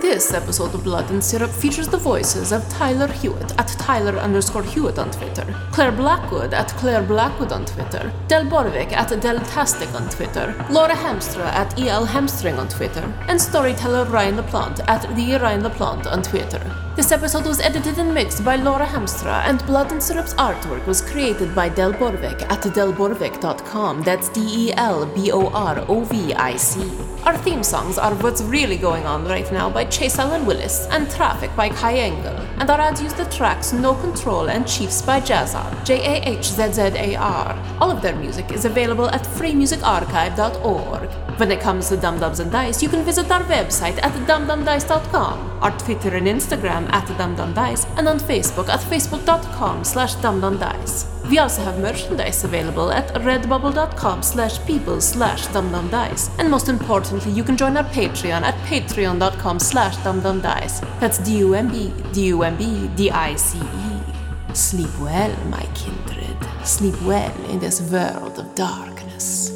This 0.00 0.34
episode 0.34 0.74
of 0.74 0.84
Blood 0.84 1.10
and 1.10 1.24
Syrup 1.24 1.50
features 1.50 1.88
the 1.88 1.96
voices 1.96 2.52
of 2.52 2.68
Tyler 2.68 3.06
Hewitt 3.06 3.58
at 3.58 3.68
Tyler 3.68 4.18
underscore 4.18 4.62
Hewitt 4.62 4.98
on 4.98 5.10
Twitter, 5.10 5.46
Clare 5.72 5.90
Blackwood 5.90 6.52
at 6.52 6.68
Clare 6.76 7.02
Blackwood 7.02 7.50
on 7.50 7.64
Twitter, 7.64 8.12
Del 8.28 8.44
Borovic 8.44 8.92
at 8.92 9.08
Deltastic 9.08 9.94
on 9.94 10.08
Twitter, 10.10 10.54
Laura 10.70 10.94
Hamstra 10.94 11.46
at 11.46 11.78
EL 11.80 12.04
Hamstring 12.04 12.58
on 12.58 12.68
Twitter, 12.68 13.10
and 13.28 13.40
storyteller 13.40 14.04
Ryan 14.04 14.36
LaPlante 14.36 14.86
at 14.86 15.02
the 15.16 15.38
Ryan 15.38 15.62
LaPlante 15.62 16.06
on 16.12 16.22
Twitter. 16.22 16.60
This 16.96 17.12
episode 17.12 17.46
was 17.46 17.60
edited 17.60 17.98
and 17.98 18.14
mixed 18.14 18.42
by 18.44 18.56
Laura 18.56 18.86
Hamstra, 18.86 19.44
and 19.44 19.64
Blood 19.66 19.92
and 19.92 20.02
Syrup's 20.02 20.32
artwork 20.34 20.86
was 20.86 21.02
created 21.02 21.54
by 21.54 21.68
Del 21.68 21.92
Borovic 21.92 22.40
at 22.50 22.62
delborovic.com. 22.62 24.02
That's 24.02 24.28
D 24.30 24.40
E 24.40 24.72
L 24.76 25.04
B 25.04 25.30
O 25.30 25.48
R 25.48 25.84
O 25.88 26.00
V 26.04 26.32
I 26.32 26.56
C. 26.56 26.90
Our 27.24 27.36
theme 27.36 27.62
songs 27.62 27.98
are 27.98 28.14
What's 28.14 28.40
Really 28.40 28.76
Going 28.78 29.04
On 29.04 29.26
Right 29.26 29.50
Now 29.52 29.68
by 29.68 29.84
Chase 29.90 30.18
Allen 30.18 30.46
Willis 30.46 30.86
and 30.90 31.10
Traffic 31.10 31.54
by 31.56 31.68
Kai 31.68 31.94
Engel. 31.94 32.36
And 32.58 32.70
our 32.70 32.80
ads 32.80 33.02
use 33.02 33.14
the 33.14 33.24
tracks 33.26 33.72
No 33.72 33.94
Control 33.94 34.48
and 34.48 34.66
Chiefs 34.66 35.02
by 35.02 35.20
Jahzzar, 35.20 35.84
J 35.84 35.98
A 36.04 36.28
H 36.28 36.44
Z 36.44 36.72
Z 36.72 36.82
A 36.82 37.16
R. 37.16 37.76
All 37.80 37.90
of 37.90 38.02
their 38.02 38.16
music 38.16 38.52
is 38.52 38.64
available 38.64 39.08
at 39.10 39.22
freemusicarchive.org. 39.22 41.10
When 41.38 41.52
it 41.52 41.60
comes 41.60 41.88
to 41.88 41.96
Dumb-Dumbs 41.96 42.40
and 42.40 42.50
Dice, 42.50 42.82
you 42.82 42.88
can 42.88 43.04
visit 43.04 43.30
our 43.30 43.42
website 43.42 43.98
at 44.02 44.12
dumbdumbdice.com, 44.26 45.58
our 45.62 45.78
Twitter 45.78 46.16
and 46.16 46.26
Instagram 46.26 46.90
at 46.92 47.06
dumbdumbdice, 47.18 47.86
and 47.98 48.08
on 48.08 48.18
Facebook 48.18 48.68
at 48.68 48.80
facebook.com 48.80 49.84
slash 49.84 50.14
dumbdumbdice. 50.16 51.15
We 51.28 51.38
also 51.38 51.62
have 51.62 51.78
merchandise 51.80 52.44
available 52.44 52.92
at 52.92 53.08
redbubble.com 53.14 54.22
slash 54.22 54.64
people 54.64 55.00
slash 55.00 55.46
dumbdumbdice. 55.48 56.30
And 56.38 56.50
most 56.50 56.68
importantly, 56.68 57.32
you 57.32 57.42
can 57.42 57.56
join 57.56 57.76
our 57.76 57.84
Patreon 57.84 58.42
at 58.42 58.54
patreon.com 58.66 59.58
slash 59.58 59.96
dumbdumbdice. 59.96 60.80
That's 61.00 61.18
D-U-M-B, 61.18 61.92
D-U-M-B, 62.12 62.90
D-I-C-E. 62.94 64.54
Sleep 64.54 65.00
well, 65.00 65.36
my 65.46 65.66
kindred. 65.74 66.36
Sleep 66.64 67.00
well 67.02 67.34
in 67.50 67.58
this 67.58 67.80
world 67.90 68.38
of 68.38 68.54
darkness. 68.54 69.55